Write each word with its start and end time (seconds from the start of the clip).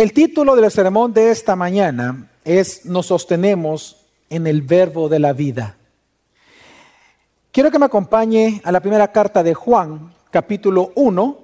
El 0.00 0.14
título 0.14 0.56
del 0.56 0.70
sermón 0.70 1.12
de 1.12 1.30
esta 1.30 1.56
mañana 1.56 2.30
es 2.42 2.86
Nos 2.86 3.04
sostenemos 3.04 4.06
en 4.30 4.46
el 4.46 4.62
verbo 4.62 5.10
de 5.10 5.18
la 5.18 5.34
vida. 5.34 5.76
Quiero 7.52 7.70
que 7.70 7.78
me 7.78 7.84
acompañe 7.84 8.62
a 8.64 8.72
la 8.72 8.80
primera 8.80 9.12
carta 9.12 9.42
de 9.42 9.52
Juan, 9.52 10.10
capítulo 10.30 10.92
1, 10.94 11.38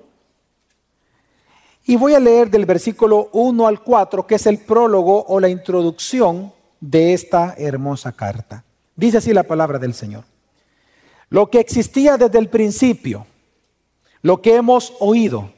y 1.84 1.96
voy 1.96 2.14
a 2.14 2.18
leer 2.18 2.48
del 2.48 2.64
versículo 2.64 3.28
1 3.34 3.66
al 3.66 3.82
4, 3.82 4.26
que 4.26 4.36
es 4.36 4.46
el 4.46 4.56
prólogo 4.60 5.26
o 5.28 5.38
la 5.38 5.50
introducción 5.50 6.50
de 6.80 7.12
esta 7.12 7.54
hermosa 7.58 8.12
carta. 8.12 8.64
Dice 8.94 9.18
así 9.18 9.34
la 9.34 9.42
palabra 9.42 9.78
del 9.78 9.92
Señor. 9.92 10.24
Lo 11.28 11.50
que 11.50 11.60
existía 11.60 12.16
desde 12.16 12.38
el 12.38 12.48
principio, 12.48 13.26
lo 14.22 14.40
que 14.40 14.54
hemos 14.54 14.94
oído, 14.98 15.50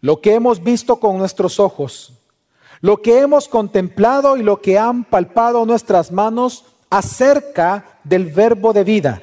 lo 0.00 0.20
que 0.20 0.34
hemos 0.34 0.62
visto 0.62 1.00
con 1.00 1.18
nuestros 1.18 1.58
ojos, 1.58 2.14
lo 2.80 3.02
que 3.02 3.20
hemos 3.20 3.48
contemplado 3.48 4.36
y 4.36 4.42
lo 4.42 4.60
que 4.60 4.78
han 4.78 5.04
palpado 5.04 5.66
nuestras 5.66 6.12
manos 6.12 6.64
acerca 6.90 8.00
del 8.04 8.26
verbo 8.26 8.72
de 8.72 8.84
vida. 8.84 9.22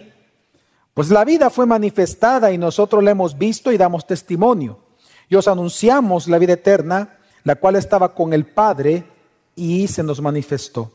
Pues 0.93 1.09
la 1.09 1.25
vida 1.25 1.49
fue 1.49 1.65
manifestada 1.65 2.51
y 2.51 2.57
nosotros 2.57 3.03
la 3.03 3.11
hemos 3.11 3.37
visto 3.37 3.71
y 3.71 3.77
damos 3.77 4.07
testimonio. 4.07 4.79
Y 5.27 5.35
os 5.35 5.47
anunciamos 5.47 6.27
la 6.27 6.37
vida 6.37 6.53
eterna, 6.53 7.17
la 7.43 7.55
cual 7.55 7.75
estaba 7.75 8.13
con 8.13 8.33
el 8.33 8.45
Padre 8.45 9.03
y 9.55 9.87
se 9.87 10.03
nos 10.03 10.21
manifestó. 10.21 10.91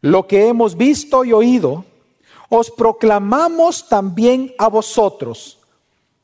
Lo 0.00 0.26
que 0.26 0.48
hemos 0.48 0.76
visto 0.76 1.24
y 1.24 1.32
oído, 1.32 1.84
os 2.48 2.70
proclamamos 2.70 3.88
también 3.88 4.52
a 4.58 4.68
vosotros, 4.68 5.58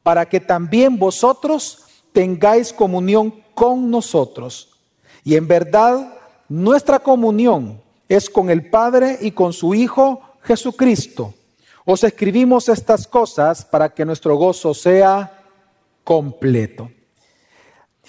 para 0.02 0.28
que 0.28 0.40
también 0.40 0.98
vosotros 0.98 1.84
tengáis 2.12 2.72
comunión 2.72 3.42
con 3.54 3.90
nosotros. 3.90 4.77
Y 5.28 5.36
en 5.36 5.46
verdad, 5.46 6.14
nuestra 6.48 7.00
comunión 7.00 7.82
es 8.08 8.30
con 8.30 8.48
el 8.48 8.70
Padre 8.70 9.18
y 9.20 9.32
con 9.32 9.52
su 9.52 9.74
Hijo 9.74 10.22
Jesucristo. 10.40 11.34
Os 11.84 12.02
escribimos 12.02 12.70
estas 12.70 13.06
cosas 13.06 13.62
para 13.62 13.90
que 13.90 14.06
nuestro 14.06 14.36
gozo 14.36 14.72
sea 14.72 15.44
completo. 16.02 16.90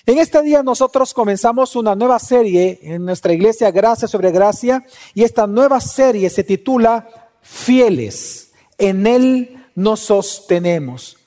En 0.06 0.18
este 0.18 0.42
día 0.44 0.64
nosotros 0.64 1.14
comenzamos 1.14 1.76
una 1.76 1.94
nueva 1.94 2.20
serie 2.20 2.80
en 2.84 3.04
nuestra 3.04 3.34
iglesia 3.34 3.70
Gracia 3.70 4.08
sobre 4.08 4.32
Gracia 4.32 4.86
y 5.14 5.24
esta 5.24 5.46
nueva 5.46 5.82
serie 5.82 6.30
se 6.30 6.46
titula 6.46 7.06
Fieles. 7.42 8.54
En 8.78 9.06
Él 9.06 9.62
nos 9.76 10.00
sostenemos. 10.00 11.18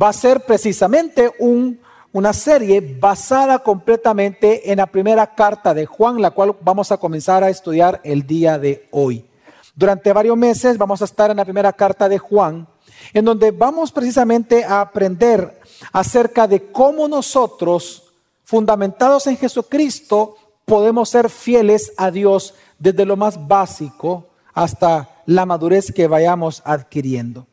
Va 0.00 0.08
a 0.08 0.14
ser 0.14 0.46
precisamente 0.46 1.30
un 1.38 1.78
una 2.16 2.32
serie 2.32 2.80
basada 2.80 3.58
completamente 3.58 4.72
en 4.72 4.78
la 4.78 4.86
primera 4.86 5.34
carta 5.34 5.74
de 5.74 5.84
Juan, 5.84 6.22
la 6.22 6.30
cual 6.30 6.56
vamos 6.62 6.90
a 6.90 6.96
comenzar 6.96 7.44
a 7.44 7.50
estudiar 7.50 8.00
el 8.04 8.26
día 8.26 8.58
de 8.58 8.88
hoy. 8.90 9.26
Durante 9.74 10.14
varios 10.14 10.34
meses 10.34 10.78
vamos 10.78 11.02
a 11.02 11.04
estar 11.04 11.30
en 11.30 11.36
la 11.36 11.44
primera 11.44 11.74
carta 11.74 12.08
de 12.08 12.16
Juan, 12.16 12.66
en 13.12 13.22
donde 13.22 13.50
vamos 13.50 13.92
precisamente 13.92 14.64
a 14.64 14.80
aprender 14.80 15.60
acerca 15.92 16.48
de 16.48 16.72
cómo 16.72 17.06
nosotros, 17.06 18.04
fundamentados 18.44 19.26
en 19.26 19.36
Jesucristo, 19.36 20.36
podemos 20.64 21.10
ser 21.10 21.28
fieles 21.28 21.92
a 21.98 22.10
Dios 22.10 22.54
desde 22.78 23.04
lo 23.04 23.18
más 23.18 23.46
básico 23.46 24.28
hasta 24.54 25.06
la 25.26 25.44
madurez 25.44 25.92
que 25.92 26.06
vayamos 26.06 26.62
adquiriendo. 26.64 27.46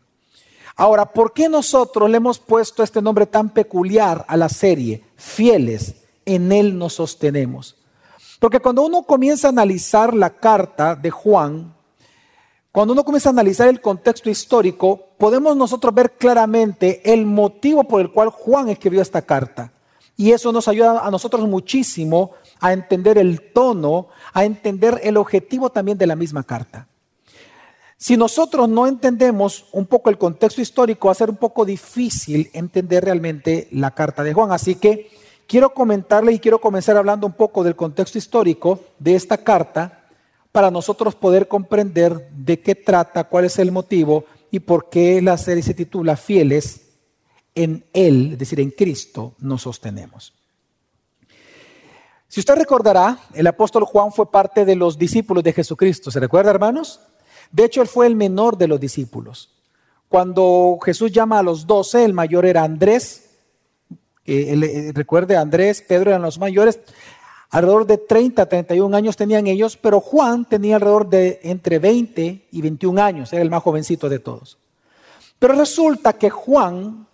Ahora, 0.76 1.14
¿por 1.14 1.34
qué 1.34 1.50
nosotros 1.50 2.10
le 2.10 2.18
hemos 2.18 2.40
puesto 2.40 2.82
este 2.84 3.02
nombre 3.02 3.26
tan 3.26 3.50
peculiar 3.50 4.26
a 4.28 4.36
la 4.38 4.50
serie? 4.50 5.04
Fieles, 5.16 5.96
en 6.26 6.52
Él 6.52 6.78
nos 6.78 6.94
sostenemos. 6.94 7.76
Porque 8.40 8.60
cuando 8.60 8.82
uno 8.82 9.04
comienza 9.04 9.48
a 9.48 9.52
analizar 9.52 10.14
la 10.14 10.32
carta 10.32 10.96
de 10.96 11.12
Juan, 11.12 11.74
cuando 12.72 12.94
uno 12.94 13.04
comienza 13.04 13.30
a 13.30 13.32
analizar 13.32 13.68
el 13.68 13.82
contexto 13.82 14.30
histórico, 14.30 15.10
podemos 15.18 15.56
nosotros 15.56 15.94
ver 15.94 16.14
claramente 16.14 17.14
el 17.14 17.26
motivo 17.26 17.84
por 17.84 18.02
el 18.02 18.12
cual 18.12 18.30
Juan 18.30 18.68
escribió 18.70 19.02
esta 19.02 19.22
carta. 19.22 19.72
Y 20.18 20.32
eso 20.32 20.52
nos 20.52 20.68
ayuda 20.68 21.06
a 21.06 21.12
nosotros 21.12 21.48
muchísimo 21.48 22.32
a 22.60 22.74
entender 22.74 23.18
el 23.20 23.54
tono, 23.54 24.08
a 24.34 24.44
entender 24.44 25.00
el 25.04 25.18
objetivo 25.18 25.70
también 25.70 25.98
de 25.98 26.08
la 26.08 26.16
misma 26.16 26.44
carta. 26.44 26.88
Si 28.04 28.18
nosotros 28.18 28.68
no 28.68 28.86
entendemos 28.86 29.64
un 29.72 29.86
poco 29.86 30.10
el 30.10 30.18
contexto 30.18 30.60
histórico, 30.60 31.08
va 31.08 31.14
a 31.14 31.16
ser 31.16 31.30
un 31.30 31.38
poco 31.38 31.64
difícil 31.64 32.50
entender 32.52 33.06
realmente 33.06 33.70
la 33.72 33.92
carta 33.92 34.26
de 34.26 34.34
Juan. 34.34 34.52
Así 34.52 34.76
que 34.76 35.10
quiero 35.48 35.74
comentarle 35.74 36.34
y 36.34 36.40
quiero 36.40 36.60
comenzar 36.60 36.98
hablando 36.98 37.26
un 37.26 37.32
poco 37.32 37.64
del 37.64 37.78
contexto 37.78 38.18
histórico 38.18 38.82
de 39.00 39.16
esta 39.16 39.38
carta 39.38 40.04
para 40.52 40.70
nosotros 40.70 41.16
poder 41.16 41.48
comprender 41.48 42.30
de 42.32 42.60
qué 42.60 42.76
trata, 42.76 43.24
cuál 43.24 43.46
es 43.46 43.58
el 43.58 43.72
motivo 43.72 44.26
y 44.52 44.60
por 44.60 44.90
qué 44.90 45.22
la 45.22 45.38
serie 45.38 45.64
se 45.64 45.74
titula 45.74 46.18
Fieles 46.18 46.82
en 47.56 47.86
Él, 47.94 48.34
es 48.34 48.40
decir, 48.40 48.60
en 48.60 48.72
Cristo 48.72 49.36
nos 49.40 49.62
sostenemos. 49.62 50.34
Si 52.28 52.42
usted 52.42 52.56
recordará, 52.56 53.18
el 53.34 53.48
apóstol 53.48 53.86
Juan 53.86 54.12
fue 54.12 54.30
parte 54.30 54.66
de 54.66 54.76
los 54.76 54.98
discípulos 54.98 55.42
de 55.42 55.54
Jesucristo. 55.54 56.12
¿Se 56.12 56.20
recuerda, 56.20 56.52
hermanos? 56.52 57.00
De 57.54 57.64
hecho, 57.64 57.84
él 57.84 57.88
fue 57.88 58.08
el 58.08 58.16
menor 58.16 58.58
de 58.58 58.68
los 58.68 58.80
discípulos. 58.80 59.52
Cuando 60.10 60.80
Jesús 60.84 61.12
llama 61.12 61.40
a 61.40 61.44
los 61.44 61.66
doce, 61.68 62.04
el 62.04 62.14
mayor 62.14 62.48
era 62.48 62.64
Andrés. 62.64 63.38
Eh, 64.26 64.92
recuerde, 64.94 65.38
Andrés, 65.38 65.84
Pedro 65.88 66.10
eran 66.10 66.24
los 66.24 66.40
mayores. 66.40 66.80
Alrededor 67.52 67.86
de 67.86 68.00
30, 68.00 68.48
31 68.48 68.98
años 68.98 69.16
tenían 69.16 69.46
ellos, 69.46 69.78
pero 69.78 70.02
Juan 70.02 70.46
tenía 70.46 70.78
alrededor 70.78 71.08
de 71.08 71.40
entre 71.44 71.78
20 71.78 72.48
y 72.50 72.62
21 72.64 73.00
años, 73.00 73.32
era 73.32 73.44
el 73.44 73.52
más 73.52 73.62
jovencito 73.62 74.10
de 74.10 74.18
todos. 74.18 74.58
Pero 75.38 75.54
resulta 75.54 76.14
que 76.14 76.32
Juan 76.32 77.06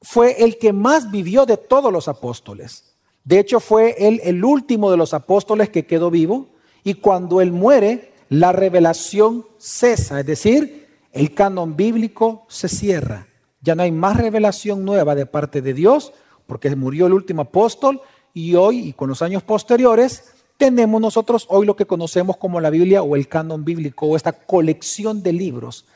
fue 0.00 0.42
el 0.42 0.56
que 0.56 0.72
más 0.72 1.10
vivió 1.10 1.44
de 1.44 1.58
todos 1.58 1.92
los 1.92 2.08
apóstoles. 2.08 2.94
De 3.24 3.38
hecho, 3.38 3.60
fue 3.60 3.94
él 3.98 4.22
el 4.24 4.42
último 4.42 4.90
de 4.90 4.96
los 4.96 5.12
apóstoles 5.12 5.68
que 5.68 5.84
quedó 5.84 6.10
vivo 6.10 6.48
y 6.82 6.94
cuando 6.94 7.42
él 7.42 7.52
muere, 7.52 8.13
la 8.28 8.52
revelación 8.52 9.46
cesa, 9.58 10.20
es 10.20 10.26
decir, 10.26 10.88
el 11.12 11.34
canon 11.34 11.76
bíblico 11.76 12.44
se 12.48 12.68
cierra. 12.68 13.28
Ya 13.60 13.74
no 13.74 13.82
hay 13.82 13.92
más 13.92 14.16
revelación 14.16 14.84
nueva 14.84 15.14
de 15.14 15.26
parte 15.26 15.62
de 15.62 15.74
Dios, 15.74 16.12
porque 16.46 16.74
murió 16.76 17.06
el 17.06 17.12
último 17.12 17.42
apóstol 17.42 18.00
y 18.32 18.54
hoy 18.54 18.88
y 18.88 18.92
con 18.92 19.08
los 19.08 19.22
años 19.22 19.42
posteriores 19.42 20.34
tenemos 20.56 21.00
nosotros 21.00 21.46
hoy 21.48 21.66
lo 21.66 21.76
que 21.76 21.86
conocemos 21.86 22.36
como 22.36 22.60
la 22.60 22.70
Biblia 22.70 23.02
o 23.02 23.16
el 23.16 23.28
canon 23.28 23.64
bíblico 23.64 24.06
o 24.06 24.16
esta 24.16 24.32
colección 24.32 25.22
de 25.22 25.32
libros 25.32 25.86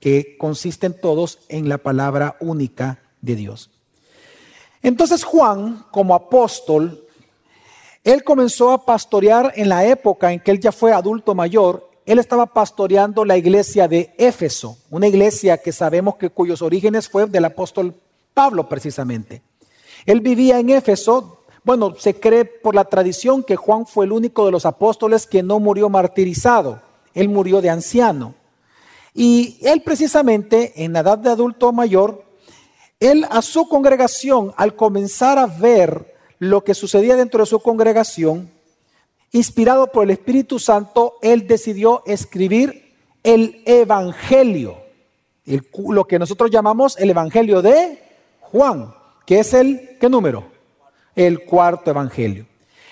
que 0.00 0.36
consisten 0.38 0.98
todos 1.00 1.38
en 1.48 1.68
la 1.68 1.78
palabra 1.78 2.36
única 2.40 3.00
de 3.20 3.36
Dios. 3.36 3.70
Entonces 4.82 5.24
Juan, 5.24 5.84
como 5.90 6.14
apóstol, 6.14 7.05
él 8.06 8.22
comenzó 8.22 8.70
a 8.70 8.86
pastorear 8.86 9.52
en 9.56 9.68
la 9.68 9.84
época 9.84 10.32
en 10.32 10.38
que 10.38 10.52
él 10.52 10.60
ya 10.60 10.70
fue 10.70 10.92
adulto 10.92 11.34
mayor. 11.34 11.90
Él 12.06 12.20
estaba 12.20 12.46
pastoreando 12.46 13.24
la 13.24 13.36
iglesia 13.36 13.88
de 13.88 14.14
Éfeso, 14.16 14.78
una 14.90 15.08
iglesia 15.08 15.58
que 15.58 15.72
sabemos 15.72 16.14
que 16.14 16.30
cuyos 16.30 16.62
orígenes 16.62 17.08
fue 17.08 17.26
del 17.26 17.44
apóstol 17.44 17.96
Pablo 18.32 18.68
precisamente. 18.68 19.42
Él 20.04 20.20
vivía 20.20 20.60
en 20.60 20.70
Éfeso. 20.70 21.40
Bueno, 21.64 21.96
se 21.98 22.14
cree 22.20 22.44
por 22.44 22.76
la 22.76 22.84
tradición 22.84 23.42
que 23.42 23.56
Juan 23.56 23.86
fue 23.86 24.04
el 24.04 24.12
único 24.12 24.46
de 24.46 24.52
los 24.52 24.66
apóstoles 24.66 25.26
que 25.26 25.42
no 25.42 25.58
murió 25.58 25.88
martirizado. 25.88 26.80
Él 27.12 27.28
murió 27.28 27.60
de 27.60 27.70
anciano. 27.70 28.36
Y 29.14 29.58
él 29.62 29.82
precisamente 29.82 30.84
en 30.84 30.92
la 30.92 31.00
edad 31.00 31.18
de 31.18 31.30
adulto 31.30 31.72
mayor, 31.72 32.22
él 33.00 33.26
a 33.28 33.42
su 33.42 33.68
congregación, 33.68 34.54
al 34.56 34.76
comenzar 34.76 35.38
a 35.40 35.46
ver 35.46 36.15
lo 36.38 36.64
que 36.64 36.74
sucedía 36.74 37.16
dentro 37.16 37.40
de 37.40 37.46
su 37.46 37.60
congregación, 37.60 38.50
inspirado 39.32 39.88
por 39.88 40.04
el 40.04 40.10
Espíritu 40.10 40.58
Santo, 40.58 41.14
él 41.22 41.46
decidió 41.46 42.02
escribir 42.06 42.94
el 43.22 43.62
Evangelio, 43.64 44.78
lo 45.88 46.04
que 46.04 46.18
nosotros 46.18 46.50
llamamos 46.50 46.96
el 46.98 47.10
Evangelio 47.10 47.62
de 47.62 48.02
Juan, 48.40 48.94
que 49.26 49.40
es 49.40 49.52
el, 49.54 49.96
¿qué 50.00 50.08
número? 50.08 50.44
El 51.14 51.44
cuarto 51.44 51.90
Evangelio. 51.90 52.46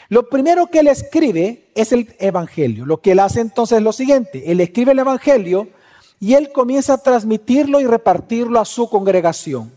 Lo 0.09 0.29
primero 0.29 0.67
que 0.67 0.81
él 0.81 0.89
escribe 0.89 1.71
es 1.75 1.93
el 1.93 2.15
Evangelio. 2.19 2.85
Lo 2.85 3.01
que 3.01 3.13
él 3.13 3.21
hace 3.21 3.41
entonces 3.41 3.79
es 3.79 3.85
lo 3.85 3.93
siguiente, 3.93 4.51
él 4.51 4.61
escribe 4.61 4.93
el 4.93 4.99
Evangelio 4.99 5.69
y 6.21 6.35
él 6.35 6.53
comienza 6.53 6.95
a 6.95 6.99
transmitirlo 6.99 7.81
y 7.81 7.87
repartirlo 7.87 8.61
a 8.61 8.65
su 8.65 8.89
congregación. 8.89 9.73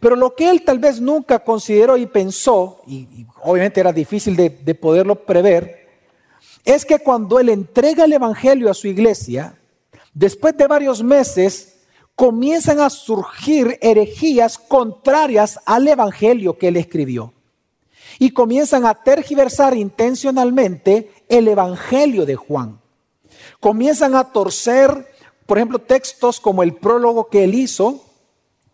Pero 0.00 0.16
lo 0.16 0.34
que 0.34 0.48
él 0.48 0.62
tal 0.64 0.78
vez 0.78 1.00
nunca 1.00 1.40
consideró 1.40 1.96
y 1.96 2.06
pensó, 2.06 2.82
y, 2.86 3.26
obviamente 3.42 3.80
era 3.80 3.92
difícil 3.92 4.36
de, 4.36 4.50
de 4.50 4.74
poderlo 4.74 5.24
prever, 5.24 5.88
es 6.64 6.84
que 6.84 6.98
cuando 6.98 7.40
él 7.40 7.48
entrega 7.48 8.04
el 8.04 8.12
Evangelio 8.12 8.70
a 8.70 8.74
su 8.74 8.86
iglesia, 8.86 9.58
después 10.14 10.56
de 10.56 10.66
varios 10.66 11.02
meses, 11.02 11.78
comienzan 12.14 12.80
a 12.80 12.90
surgir 12.90 13.78
herejías 13.80 14.58
contrarias 14.58 15.60
al 15.64 15.86
Evangelio 15.86 16.58
que 16.58 16.68
él 16.68 16.76
escribió. 16.76 17.32
y 18.20 18.30
comienzan 18.30 18.84
a 18.84 18.94
tergiversar 18.94 19.76
intencionalmente 19.76 21.12
el 21.28 21.46
Evangelio 21.46 22.26
de 22.26 22.34
Juan. 22.34 22.80
Comienzan 23.60 24.16
a 24.16 24.32
torcer, 24.32 25.06
por 25.46 25.58
ejemplo, 25.58 25.78
textos 25.78 26.40
como 26.40 26.64
el 26.64 26.74
prólogo 26.74 27.28
que 27.28 27.44
él 27.44 27.54
hizo 27.54 28.07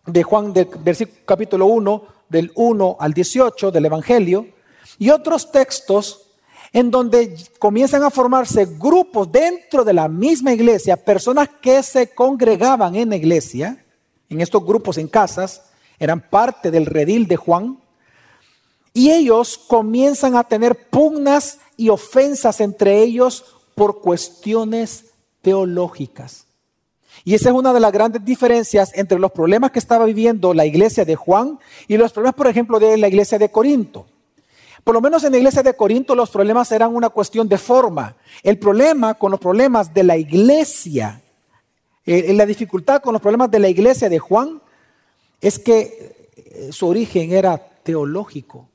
de 0.05 0.23
Juan, 0.23 0.53
de, 0.53 0.65
versículo, 0.83 1.19
capítulo 1.25 1.65
1, 1.67 2.03
del 2.29 2.51
1 2.55 2.97
al 2.99 3.13
18 3.13 3.71
del 3.71 3.85
Evangelio, 3.85 4.47
y 4.97 5.09
otros 5.09 5.51
textos 5.51 6.21
en 6.73 6.91
donde 6.91 7.37
comienzan 7.57 8.03
a 8.03 8.09
formarse 8.09 8.65
grupos 8.65 9.31
dentro 9.31 9.83
de 9.85 9.93
la 9.93 10.09
misma 10.09 10.53
iglesia, 10.53 10.97
personas 10.97 11.49
que 11.61 11.81
se 11.81 12.13
congregaban 12.13 12.95
en 12.95 13.09
la 13.09 13.15
iglesia, 13.15 13.85
en 14.29 14.41
estos 14.41 14.65
grupos 14.65 14.97
en 14.97 15.07
casas, 15.07 15.63
eran 15.99 16.19
parte 16.29 16.71
del 16.71 16.85
redil 16.85 17.27
de 17.27 17.37
Juan, 17.37 17.79
y 18.93 19.11
ellos 19.11 19.57
comienzan 19.57 20.35
a 20.35 20.43
tener 20.43 20.89
pugnas 20.89 21.59
y 21.77 21.89
ofensas 21.89 22.59
entre 22.61 23.01
ellos 23.01 23.45
por 23.73 24.01
cuestiones 24.01 25.05
teológicas. 25.41 26.44
Y 27.23 27.33
esa 27.33 27.49
es 27.49 27.55
una 27.55 27.73
de 27.73 27.79
las 27.79 27.91
grandes 27.91 28.23
diferencias 28.23 28.91
entre 28.95 29.19
los 29.19 29.31
problemas 29.31 29.71
que 29.71 29.79
estaba 29.79 30.05
viviendo 30.05 30.53
la 30.53 30.65
iglesia 30.65 31.05
de 31.05 31.15
Juan 31.15 31.59
y 31.87 31.97
los 31.97 32.11
problemas, 32.11 32.35
por 32.35 32.47
ejemplo, 32.47 32.79
de 32.79 32.97
la 32.97 33.07
iglesia 33.07 33.39
de 33.39 33.49
Corinto. 33.49 34.05
Por 34.83 34.93
lo 34.93 35.01
menos 35.01 35.23
en 35.23 35.31
la 35.31 35.37
iglesia 35.39 35.63
de 35.63 35.73
Corinto 35.73 36.13
los 36.13 36.29
problemas 36.29 36.71
eran 36.71 36.95
una 36.95 37.09
cuestión 37.09 37.49
de 37.49 37.57
forma. 37.57 38.15
El 38.43 38.59
problema 38.59 39.15
con 39.15 39.31
los 39.31 39.39
problemas 39.39 39.91
de 39.91 40.03
la 40.03 40.15
iglesia, 40.15 41.21
eh, 42.05 42.31
la 42.33 42.45
dificultad 42.45 43.01
con 43.01 43.13
los 43.13 43.21
problemas 43.21 43.49
de 43.49 43.59
la 43.59 43.69
iglesia 43.69 44.09
de 44.09 44.19
Juan, 44.19 44.61
es 45.41 45.57
que 45.57 46.29
eh, 46.35 46.69
su 46.71 46.87
origen 46.87 47.31
era 47.31 47.57
teológico. 47.57 48.69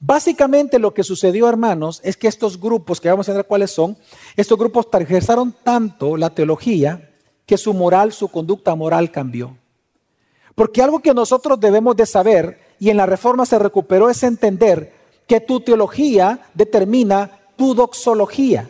Básicamente 0.00 0.78
lo 0.78 0.94
que 0.94 1.02
sucedió, 1.02 1.48
hermanos, 1.48 2.00
es 2.04 2.16
que 2.16 2.28
estos 2.28 2.60
grupos, 2.60 3.00
que 3.00 3.08
vamos 3.08 3.28
a 3.28 3.32
ver 3.32 3.46
cuáles 3.46 3.70
son, 3.70 3.96
estos 4.36 4.58
grupos 4.58 4.90
tarjetaron 4.90 5.54
tanto 5.64 6.16
la 6.18 6.30
teología 6.30 7.07
que 7.48 7.56
su 7.56 7.72
moral, 7.72 8.12
su 8.12 8.28
conducta 8.28 8.74
moral 8.74 9.10
cambió. 9.10 9.56
Porque 10.54 10.82
algo 10.82 11.00
que 11.00 11.14
nosotros 11.14 11.58
debemos 11.58 11.96
de 11.96 12.04
saber, 12.04 12.60
y 12.78 12.90
en 12.90 12.98
la 12.98 13.06
reforma 13.06 13.46
se 13.46 13.58
recuperó, 13.58 14.10
es 14.10 14.22
entender 14.22 14.92
que 15.26 15.40
tu 15.40 15.60
teología 15.60 16.40
determina 16.52 17.40
tu 17.56 17.74
doxología. 17.74 18.68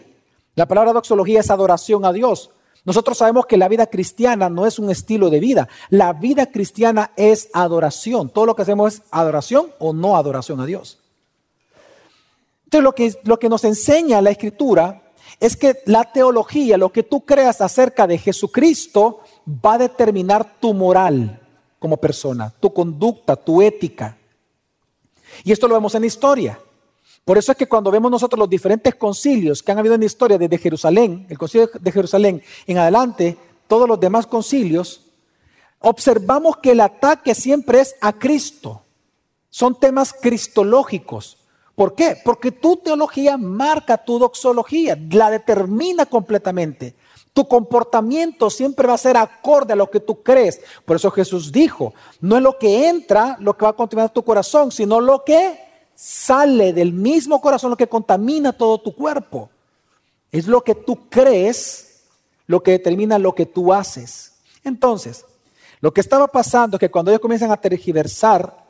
La 0.55 0.67
palabra 0.67 0.93
doxología 0.93 1.41
es 1.41 1.51
adoración 1.51 2.05
a 2.05 2.13
Dios. 2.13 2.51
Nosotros 2.85 3.19
sabemos 3.19 3.47
que 3.47 3.57
la 3.57 3.67
vida 3.67 3.87
cristiana 3.89 4.49
no 4.49 4.65
es 4.65 4.79
un 4.79 4.91
estilo 4.91 5.29
de 5.29 5.41
vida. 5.41 5.69
La 5.91 6.13
vida 6.13 6.47
cristiana 6.47 7.11
es 7.17 7.51
adoración. 7.55 8.31
Todo 8.31 8.47
lo 8.47 8.55
que 8.55 8.63
hacemos 8.63 8.95
es 8.95 9.03
adoración 9.11 9.73
o 9.81 9.93
no 9.93 10.17
adoración 10.17 10.61
a 10.61 10.67
Dios. 10.67 11.01
Entonces 12.67 12.85
lo 12.85 12.95
que, 12.95 13.13
lo 13.25 13.41
que 13.41 13.49
nos 13.49 13.65
enseña 13.65 14.23
la 14.23 14.31
escritura 14.31 15.03
es 15.41 15.57
que 15.57 15.81
la 15.87 16.05
teología, 16.13 16.77
lo 16.77 16.91
que 16.91 17.03
tú 17.03 17.25
creas 17.25 17.61
acerca 17.61 18.07
de 18.07 18.19
Jesucristo, 18.19 19.21
va 19.47 19.75
a 19.75 19.79
determinar 19.79 20.59
tu 20.59 20.75
moral 20.75 21.41
como 21.79 21.97
persona, 21.97 22.53
tu 22.59 22.73
conducta, 22.73 23.37
tu 23.37 23.63
ética. 23.63 24.17
Y 25.45 25.53
esto 25.53 25.69
lo 25.69 25.75
vemos 25.75 25.95
en 25.95 26.03
la 26.03 26.07
historia. 26.07 26.59
Por 27.25 27.39
eso 27.39 27.53
es 27.53 27.59
que 27.59 27.69
cuando 27.69 27.91
vemos 27.91 28.11
nosotros 28.11 28.39
los 28.39 28.49
diferentes 28.49 28.95
concilios 28.95 29.63
que 29.63 29.71
han 29.71 29.79
habido 29.79 29.95
en 29.95 30.01
la 30.01 30.07
historia 30.07 30.39
desde 30.39 30.59
Jerusalén, 30.59 31.27
el 31.29 31.39
concilio 31.39 31.71
de 31.79 31.93
Jerusalén 31.93 32.43
en 32.67 32.79
adelante, 32.79 33.37
todos 33.67 33.87
los 33.87 34.01
demás 34.01 34.27
concilios, 34.27 35.03
observamos 35.79 36.57
que 36.57 36.73
el 36.73 36.81
ataque 36.81 37.35
siempre 37.35 37.81
es 37.81 37.95
a 38.01 38.15
Cristo. 38.15 38.83
Son 39.51 39.79
temas 39.79 40.13
cristológicos. 40.13 41.38
¿Por 41.79 41.95
qué? 41.95 42.17
Porque 42.25 42.51
tu 42.51 42.79
teología 42.79 43.37
marca 43.37 43.97
tu 43.97 44.19
doxología, 44.19 44.99
la 45.13 45.31
determina 45.31 46.07
completamente. 46.07 46.97
Tu 47.33 47.47
comportamiento 47.47 48.51
siempre 48.51 48.89
va 48.89 48.95
a 48.95 48.99
ser 48.99 49.17
acorde 49.17 49.75
a 49.75 49.77
lo 49.77 49.89
que 49.89 50.01
tú 50.01 50.21
crees. 50.25 50.61
Por 50.85 50.97
eso 50.97 51.09
Jesús 51.13 51.53
dijo, 51.53 51.95
no 52.21 52.37
es 52.37 52.43
lo 52.43 52.59
que 52.59 52.89
entra 52.89 53.37
lo 53.39 53.57
que 53.57 53.65
va 53.65 53.71
a 53.71 53.77
contaminar 53.77 54.13
tu 54.13 54.25
corazón, 54.25 54.73
sino 54.73 55.01
lo 55.01 55.23
que 55.23 55.57
sale 55.95 56.73
del 56.73 56.93
mismo 56.93 57.41
corazón, 57.41 57.71
lo 57.71 57.77
que 57.77 57.87
contamina 57.87 58.53
todo 58.53 58.79
tu 58.79 58.93
cuerpo. 58.93 59.49
Es 60.33 60.49
lo 60.49 60.65
que 60.65 60.75
tú 60.75 61.09
crees, 61.09 62.03
lo 62.49 62.61
que 62.61 62.73
determina 62.73 63.21
lo 63.21 63.37
que 63.37 63.47
tú 63.47 63.73
haces. 63.73 64.33
Entonces, 64.65 65.25
lo 65.79 65.95
que 65.95 66.01
estaba 66.01 66.27
pasando 66.27 66.77
es 66.77 66.81
que 66.81 66.91
cuando 66.91 67.13
ellos 67.13 67.23
comienzan 67.23 67.53
a 67.53 67.57
tergiversar 67.57 68.67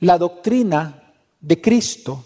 la 0.00 0.18
doctrina 0.18 1.07
de 1.40 1.60
Cristo, 1.60 2.24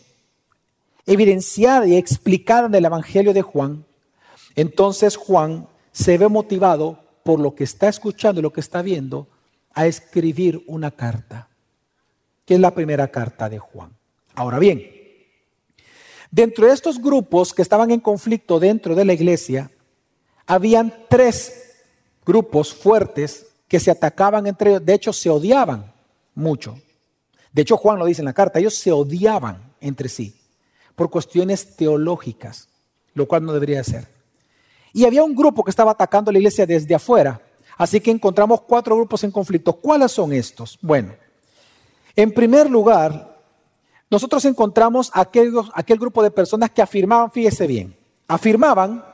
evidenciada 1.07 1.87
y 1.87 1.97
explicada 1.97 2.67
en 2.67 2.75
el 2.75 2.85
Evangelio 2.85 3.33
de 3.33 3.43
Juan, 3.43 3.85
entonces 4.55 5.17
Juan 5.17 5.67
se 5.93 6.19
ve 6.19 6.29
motivado 6.29 6.99
por 7.23 7.41
lo 7.41 7.55
que 7.55 7.65
está 7.65 7.89
escuchando 7.89 8.41
y 8.41 8.43
lo 8.43 8.53
que 8.53 8.61
está 8.61 8.83
viendo 8.83 9.29
a 9.75 9.87
escribir 9.87 10.63
una 10.67 10.91
carta, 10.91 11.49
que 12.45 12.55
es 12.55 12.61
la 12.61 12.75
primera 12.75 13.09
carta 13.09 13.49
de 13.49 13.59
Juan. 13.59 13.91
Ahora 14.35 14.59
bien, 14.59 14.83
dentro 16.31 16.67
de 16.67 16.73
estos 16.73 17.01
grupos 17.01 17.55
que 17.55 17.63
estaban 17.63 17.91
en 17.91 18.01
conflicto 18.01 18.59
dentro 18.59 18.95
de 18.95 19.05
la 19.05 19.13
iglesia, 19.13 19.71
habían 20.47 20.93
tres 21.09 21.85
grupos 22.25 22.75
fuertes 22.75 23.47
que 23.69 23.81
se 23.81 23.91
atacaban 23.91 24.47
entre 24.47 24.71
ellos, 24.71 24.85
de 24.85 24.95
hecho 24.95 25.13
se 25.13 25.31
odiaban 25.31 25.93
mucho. 26.35 26.79
De 27.53 27.63
hecho, 27.63 27.77
Juan 27.77 27.99
lo 27.99 28.07
dice 28.07 28.23
en 28.23 28.27
la 28.27 28.33
carta, 28.33 28.59
ellos 28.59 28.75
se 28.75 28.93
odiaban 28.93 29.75
entre 29.81 30.09
sí 30.09 30.35
por 30.95 31.11
cuestiones 31.11 31.77
teológicas, 31.77 32.69
lo 33.15 33.27
cual 33.27 33.45
no 33.45 33.53
debería 33.53 33.83
ser. 33.85 34.09
Y 34.93 35.05
había 35.05 35.25
un 35.25 35.35
grupo 35.35 35.65
que 35.65 35.71
estaba 35.71 35.93
atacando 35.93 36.31
la 36.31 36.39
iglesia 36.39 36.67
desde 36.67 36.95
afuera, 36.95 37.41
así 37.77 38.01
que 38.01 38.11
encontramos 38.11 38.63
cuatro 38.63 38.97
grupos 38.97 39.25
en 39.25 39.31
conflicto. 39.31 39.73
¿Cuáles 39.75 40.13
son 40.13 40.33
estos? 40.33 40.79
Bueno, 40.83 41.15
en 42.15 42.33
primer 42.33 42.71
lugar, 42.71 43.41
nosotros 44.11 44.45
encontramos 44.45 45.11
aquel, 45.15 45.53
aquel 45.75 45.99
grupo 45.99 46.23
de 46.23 46.31
personas 46.31 46.71
que 46.71 46.83
afirmaban, 46.83 47.31
fíjese 47.31 47.67
bien, 47.67 47.97
afirmaban 48.29 49.05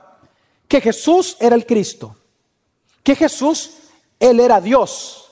que 0.66 0.80
Jesús 0.80 1.36
era 1.40 1.54
el 1.54 1.64
Cristo, 1.64 2.16
que 3.02 3.14
Jesús, 3.14 3.78
Él 4.18 4.40
era 4.40 4.60
Dios, 4.60 5.27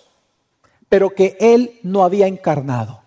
pero 0.89 1.11
que 1.11 1.37
él 1.41 1.79
no 1.83 2.05
había 2.05 2.27
encarnado. 2.27 3.03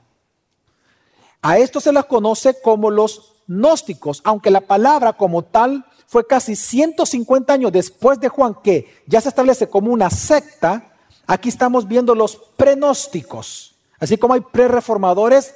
A 1.42 1.58
esto 1.58 1.80
se 1.80 1.94
las 1.94 2.06
conoce 2.06 2.62
como 2.62 2.92
los 2.92 3.36
gnósticos, 3.48 4.22
aunque 4.24 4.52
la 4.52 4.62
palabra 4.62 5.14
como 5.14 5.44
tal 5.44 5.86
fue 6.07 6.26
casi 6.28 6.56
150 6.56 7.54
años 7.54 7.71
después 7.71 8.19
de 8.19 8.30
Juan, 8.30 8.56
que 8.64 9.04
ya 9.06 9.21
se 9.21 9.30
establece 9.30 9.69
como 9.69 9.92
una 9.92 10.09
secta, 10.09 10.94
aquí 11.28 11.50
estamos 11.50 11.88
viendo 11.88 12.16
los 12.16 12.36
prenósticos. 12.57 13.76
Así 14.00 14.18
como 14.18 14.33
hay 14.33 14.42
prereformadores, 14.42 15.56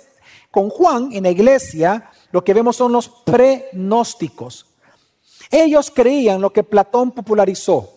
con 0.52 0.70
Juan 0.70 1.12
en 1.14 1.24
la 1.24 1.32
iglesia 1.32 2.12
lo 2.32 2.44
que 2.44 2.54
vemos 2.54 2.76
son 2.76 2.92
los 2.92 3.10
prenósticos. 3.10 4.68
Ellos 5.50 5.92
creían 5.94 6.42
lo 6.42 6.54
que 6.54 6.64
Platón 6.64 7.12
popularizó, 7.12 7.92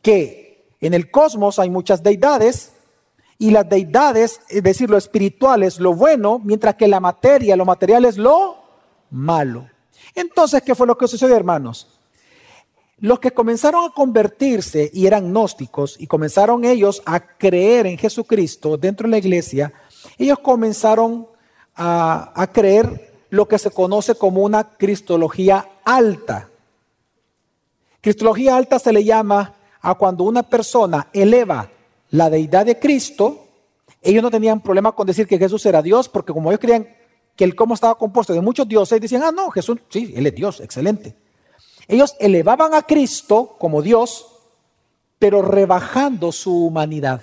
que 0.00 0.76
en 0.80 0.94
el 0.94 1.10
cosmos 1.10 1.58
hay 1.58 1.70
muchas 1.70 2.02
deidades, 2.02 2.72
y 3.38 3.52
las 3.52 3.68
deidades, 3.68 4.40
es 4.48 4.62
decir, 4.62 4.90
lo 4.90 4.98
espiritual 4.98 5.62
es 5.62 5.78
lo 5.78 5.94
bueno, 5.94 6.40
mientras 6.42 6.74
que 6.74 6.88
la 6.88 6.98
materia, 6.98 7.56
lo 7.56 7.64
material 7.64 8.04
es 8.04 8.18
lo 8.18 8.56
malo. 9.10 9.68
Entonces, 10.14 10.62
¿qué 10.62 10.74
fue 10.74 10.88
lo 10.88 10.98
que 10.98 11.06
sucedió, 11.06 11.36
hermanos? 11.36 11.86
Los 12.98 13.20
que 13.20 13.30
comenzaron 13.30 13.84
a 13.84 13.94
convertirse 13.94 14.90
y 14.92 15.06
eran 15.06 15.30
gnósticos 15.30 15.94
y 16.00 16.08
comenzaron 16.08 16.64
ellos 16.64 17.00
a 17.06 17.20
creer 17.20 17.86
en 17.86 17.96
Jesucristo 17.96 18.76
dentro 18.76 19.06
de 19.06 19.12
la 19.12 19.18
iglesia, 19.18 19.72
ellos 20.18 20.40
comenzaron 20.40 21.28
a, 21.76 22.32
a 22.34 22.46
creer 22.48 23.14
lo 23.30 23.46
que 23.46 23.58
se 23.58 23.70
conoce 23.70 24.16
como 24.16 24.42
una 24.42 24.64
cristología 24.76 25.68
alta. 25.84 26.48
Cristología 28.00 28.56
alta 28.56 28.80
se 28.80 28.92
le 28.92 29.04
llama 29.04 29.54
a 29.80 29.94
cuando 29.94 30.24
una 30.24 30.42
persona 30.42 31.08
eleva 31.12 31.70
la 32.10 32.30
deidad 32.30 32.66
de 32.66 32.78
Cristo, 32.78 33.46
ellos 34.02 34.22
no 34.22 34.30
tenían 34.30 34.60
problema 34.60 34.92
con 34.92 35.06
decir 35.06 35.26
que 35.26 35.38
Jesús 35.38 35.64
era 35.66 35.82
Dios, 35.82 36.08
porque 36.08 36.32
como 36.32 36.50
ellos 36.50 36.60
creían 36.60 36.88
que 37.36 37.44
el 37.44 37.54
cómo 37.54 37.74
estaba 37.74 37.96
compuesto 37.96 38.32
de 38.32 38.40
muchos 38.40 38.66
dioses, 38.66 39.00
decían, 39.00 39.22
ah, 39.22 39.32
no, 39.32 39.50
Jesús, 39.50 39.78
sí, 39.88 40.12
Él 40.16 40.26
es 40.26 40.34
Dios, 40.34 40.60
excelente. 40.60 41.14
Ellos 41.86 42.16
elevaban 42.18 42.74
a 42.74 42.82
Cristo 42.82 43.56
como 43.58 43.80
Dios, 43.82 44.26
pero 45.18 45.42
rebajando 45.42 46.32
su 46.32 46.66
humanidad. 46.66 47.22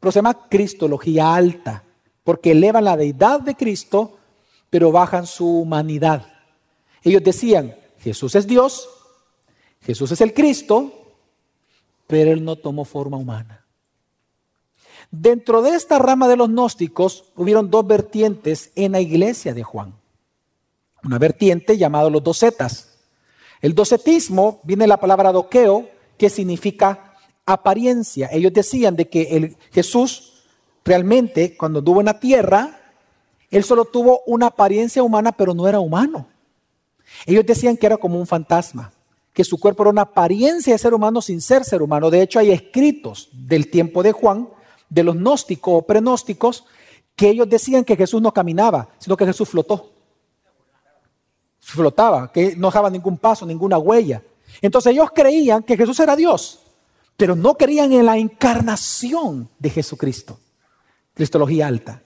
Pero 0.00 0.12
se 0.12 0.18
llama 0.18 0.48
Cristología 0.48 1.34
alta, 1.34 1.84
porque 2.24 2.52
elevan 2.52 2.84
la 2.84 2.96
deidad 2.96 3.40
de 3.40 3.54
Cristo, 3.54 4.18
pero 4.70 4.92
bajan 4.92 5.26
su 5.26 5.60
humanidad. 5.60 6.26
Ellos 7.02 7.22
decían, 7.22 7.76
Jesús 7.98 8.34
es 8.34 8.46
Dios, 8.46 8.88
Jesús 9.82 10.12
es 10.12 10.20
el 10.20 10.34
Cristo, 10.34 10.92
pero 12.06 12.32
Él 12.32 12.44
no 12.44 12.56
tomó 12.56 12.84
forma 12.84 13.16
humana. 13.16 13.65
Dentro 15.10 15.62
de 15.62 15.70
esta 15.70 15.98
rama 15.98 16.28
de 16.28 16.36
los 16.36 16.48
gnósticos 16.48 17.24
hubieron 17.36 17.70
dos 17.70 17.86
vertientes 17.86 18.70
en 18.74 18.92
la 18.92 19.00
iglesia 19.00 19.54
de 19.54 19.62
Juan. 19.62 19.94
Una 21.04 21.18
vertiente 21.18 21.78
llamada 21.78 22.10
los 22.10 22.24
docetas. 22.24 22.98
El 23.60 23.74
docetismo 23.74 24.60
viene 24.64 24.84
de 24.84 24.88
la 24.88 25.00
palabra 25.00 25.32
doqueo, 25.32 25.88
que 26.18 26.28
significa 26.28 27.14
apariencia. 27.44 28.28
Ellos 28.32 28.52
decían 28.52 28.96
de 28.96 29.08
que 29.08 29.56
Jesús 29.72 30.42
realmente 30.84 31.56
cuando 31.56 31.80
estuvo 31.80 32.00
en 32.00 32.06
la 32.06 32.20
tierra, 32.20 32.80
él 33.50 33.64
solo 33.64 33.84
tuvo 33.84 34.22
una 34.26 34.46
apariencia 34.46 35.02
humana, 35.02 35.32
pero 35.32 35.54
no 35.54 35.68
era 35.68 35.80
humano. 35.80 36.26
Ellos 37.26 37.46
decían 37.46 37.76
que 37.76 37.86
era 37.86 37.96
como 37.96 38.18
un 38.18 38.26
fantasma, 38.26 38.92
que 39.32 39.44
su 39.44 39.58
cuerpo 39.58 39.82
era 39.82 39.90
una 39.90 40.02
apariencia 40.02 40.72
de 40.72 40.78
ser 40.78 40.94
humano 40.94 41.20
sin 41.20 41.40
ser 41.40 41.64
ser 41.64 41.82
humano. 41.82 42.10
De 42.10 42.22
hecho, 42.22 42.38
hay 42.38 42.50
escritos 42.50 43.28
del 43.32 43.70
tiempo 43.70 44.02
de 44.02 44.12
Juan, 44.12 44.48
de 44.88 45.02
los 45.02 45.16
gnósticos 45.16 45.74
o 45.74 45.82
prenósticos, 45.82 46.64
que 47.14 47.30
ellos 47.30 47.48
decían 47.48 47.84
que 47.84 47.96
Jesús 47.96 48.20
no 48.20 48.32
caminaba, 48.32 48.88
sino 48.98 49.16
que 49.16 49.26
Jesús 49.26 49.48
flotó. 49.48 49.90
Flotaba, 51.58 52.30
que 52.30 52.54
no 52.56 52.68
dejaba 52.68 52.90
ningún 52.90 53.18
paso, 53.18 53.46
ninguna 53.46 53.78
huella. 53.78 54.22
Entonces 54.60 54.92
ellos 54.92 55.10
creían 55.14 55.62
que 55.62 55.76
Jesús 55.76 55.98
era 56.00 56.14
Dios, 56.14 56.60
pero 57.16 57.34
no 57.34 57.56
creían 57.56 57.92
en 57.92 58.06
la 58.06 58.18
encarnación 58.18 59.48
de 59.58 59.70
Jesucristo. 59.70 60.38
Cristología 61.14 61.66
alta. 61.66 62.02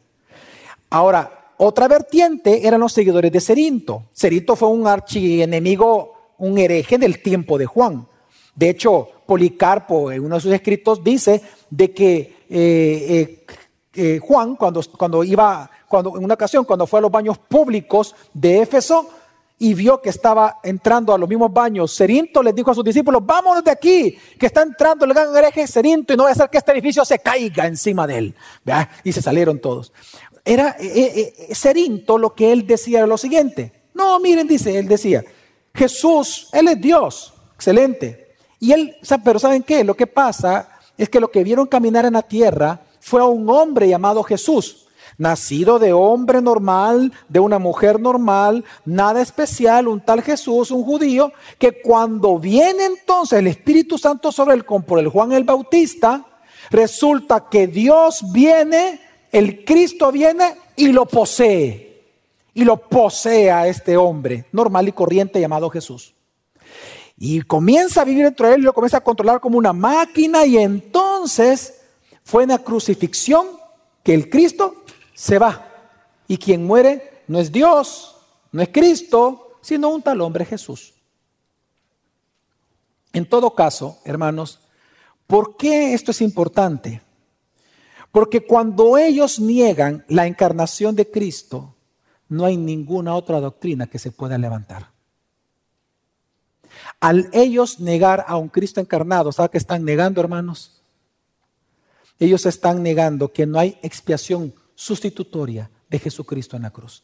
Ahora, 0.88 1.52
otra 1.58 1.88
vertiente 1.88 2.66
eran 2.66 2.80
los 2.80 2.92
seguidores 2.92 3.30
de 3.30 3.40
Cerinto. 3.40 4.04
Cerinto 4.14 4.56
fue 4.56 4.68
un 4.68 4.86
archienemigo, 4.86 6.34
un 6.38 6.56
hereje 6.56 6.96
del 6.96 7.20
tiempo 7.20 7.58
de 7.58 7.66
Juan. 7.66 8.06
De 8.54 8.70
hecho, 8.70 9.08
Policarpo 9.26 10.10
en 10.10 10.24
uno 10.24 10.36
de 10.36 10.40
sus 10.40 10.52
escritos 10.52 11.04
dice 11.04 11.42
de 11.68 11.92
que 11.92 12.39
eh, 12.50 13.06
eh, 13.08 13.46
eh, 13.94 14.18
Juan, 14.20 14.56
cuando, 14.56 14.82
cuando 14.98 15.22
iba, 15.22 15.70
cuando, 15.88 16.16
en 16.16 16.24
una 16.24 16.34
ocasión, 16.34 16.64
cuando 16.64 16.86
fue 16.86 16.98
a 16.98 17.02
los 17.02 17.10
baños 17.10 17.38
públicos 17.38 18.14
de 18.34 18.62
Éfeso, 18.62 19.08
y 19.62 19.74
vio 19.74 20.00
que 20.00 20.08
estaba 20.08 20.58
entrando 20.62 21.12
a 21.12 21.18
los 21.18 21.28
mismos 21.28 21.52
baños, 21.52 21.94
Cerinto 21.94 22.42
les 22.42 22.54
dijo 22.54 22.70
a 22.70 22.74
sus 22.74 22.84
discípulos, 22.84 23.24
vámonos 23.24 23.62
de 23.62 23.70
aquí, 23.70 24.18
que 24.38 24.46
está 24.46 24.62
entrando 24.62 25.04
el 25.04 25.12
gran 25.12 25.36
hereje 25.36 25.66
Cerinto 25.66 26.14
y 26.14 26.16
no 26.16 26.24
va 26.24 26.30
a 26.30 26.32
hacer 26.32 26.48
que 26.48 26.58
este 26.58 26.72
edificio 26.72 27.04
se 27.04 27.18
caiga 27.18 27.66
encima 27.66 28.06
de 28.06 28.18
él. 28.18 28.34
Y 29.04 29.12
se 29.12 29.20
salieron 29.20 29.60
todos. 29.60 29.92
Era 30.46 30.76
Cerinto 31.52 32.16
lo 32.16 32.34
que 32.34 32.52
él 32.52 32.66
decía 32.66 32.98
era 32.98 33.06
lo 33.06 33.18
siguiente. 33.18 33.82
No, 33.92 34.18
miren, 34.18 34.48
dice, 34.48 34.78
él 34.78 34.88
decía, 34.88 35.22
Jesús, 35.74 36.48
Él 36.52 36.68
es 36.68 36.80
Dios, 36.80 37.34
excelente. 37.54 38.34
Y 38.58 38.72
él, 38.72 38.96
pero 39.24 39.38
¿saben 39.38 39.62
qué? 39.62 39.84
Lo 39.84 39.94
que 39.94 40.06
pasa 40.06 40.69
es 41.02 41.08
que 41.08 41.18
lo 41.18 41.30
que 41.30 41.42
vieron 41.42 41.66
caminar 41.66 42.04
en 42.04 42.12
la 42.12 42.20
tierra 42.20 42.82
fue 43.00 43.22
a 43.22 43.24
un 43.24 43.48
hombre 43.48 43.88
llamado 43.88 44.22
Jesús, 44.22 44.86
nacido 45.16 45.78
de 45.78 45.94
hombre 45.94 46.42
normal, 46.42 47.10
de 47.26 47.40
una 47.40 47.58
mujer 47.58 47.98
normal, 47.98 48.66
nada 48.84 49.22
especial, 49.22 49.88
un 49.88 50.02
tal 50.02 50.20
Jesús, 50.20 50.70
un 50.70 50.84
judío, 50.84 51.32
que 51.58 51.80
cuando 51.80 52.38
viene 52.38 52.84
entonces 52.84 53.38
el 53.38 53.46
Espíritu 53.46 53.96
Santo 53.96 54.30
sobre 54.30 54.54
él, 54.54 54.66
como 54.66 54.84
por 54.84 54.98
el 54.98 55.08
Juan 55.08 55.32
el 55.32 55.44
Bautista, 55.44 56.26
resulta 56.70 57.48
que 57.50 57.66
Dios 57.66 58.22
viene, 58.30 59.00
el 59.32 59.64
Cristo 59.64 60.12
viene 60.12 60.54
y 60.76 60.88
lo 60.88 61.06
posee. 61.06 61.88
Y 62.52 62.64
lo 62.64 62.76
posee 62.76 63.50
a 63.50 63.68
este 63.68 63.96
hombre 63.96 64.44
normal 64.52 64.88
y 64.88 64.92
corriente 64.92 65.40
llamado 65.40 65.70
Jesús. 65.70 66.12
Y 67.22 67.42
comienza 67.42 68.00
a 68.00 68.04
vivir 68.06 68.24
dentro 68.24 68.48
de 68.48 68.54
él 68.54 68.62
lo 68.62 68.72
comienza 68.72 68.96
a 68.96 69.04
controlar 69.04 69.40
como 69.40 69.58
una 69.58 69.74
máquina 69.74 70.46
y 70.46 70.56
entonces 70.56 71.82
fue 72.24 72.44
en 72.44 72.48
la 72.48 72.58
crucifixión 72.58 73.46
que 74.02 74.14
el 74.14 74.30
Cristo 74.30 74.84
se 75.12 75.38
va. 75.38 75.68
Y 76.26 76.38
quien 76.38 76.66
muere 76.66 77.22
no 77.28 77.38
es 77.38 77.52
Dios, 77.52 78.16
no 78.52 78.62
es 78.62 78.70
Cristo, 78.70 79.58
sino 79.60 79.90
un 79.90 80.00
tal 80.00 80.22
hombre 80.22 80.46
Jesús. 80.46 80.94
En 83.12 83.28
todo 83.28 83.54
caso, 83.54 83.98
hermanos, 84.06 84.58
¿por 85.26 85.58
qué 85.58 85.92
esto 85.92 86.12
es 86.12 86.22
importante? 86.22 87.02
Porque 88.12 88.46
cuando 88.46 88.96
ellos 88.96 89.38
niegan 89.38 90.06
la 90.08 90.26
encarnación 90.26 90.96
de 90.96 91.10
Cristo, 91.10 91.74
no 92.30 92.46
hay 92.46 92.56
ninguna 92.56 93.14
otra 93.14 93.40
doctrina 93.40 93.88
que 93.88 93.98
se 93.98 94.10
pueda 94.10 94.38
levantar. 94.38 94.88
Al 97.00 97.30
ellos 97.32 97.80
negar 97.80 98.26
a 98.28 98.36
un 98.36 98.48
Cristo 98.48 98.80
encarnado, 98.80 99.32
¿sabe 99.32 99.48
qué 99.48 99.58
están 99.58 99.84
negando, 99.84 100.20
hermanos? 100.20 100.82
Ellos 102.18 102.44
están 102.44 102.82
negando 102.82 103.32
que 103.32 103.46
no 103.46 103.58
hay 103.58 103.78
expiación 103.82 104.52
sustitutoria 104.74 105.70
de 105.88 105.98
Jesucristo 105.98 106.56
en 106.56 106.62
la 106.62 106.70
cruz. 106.70 107.02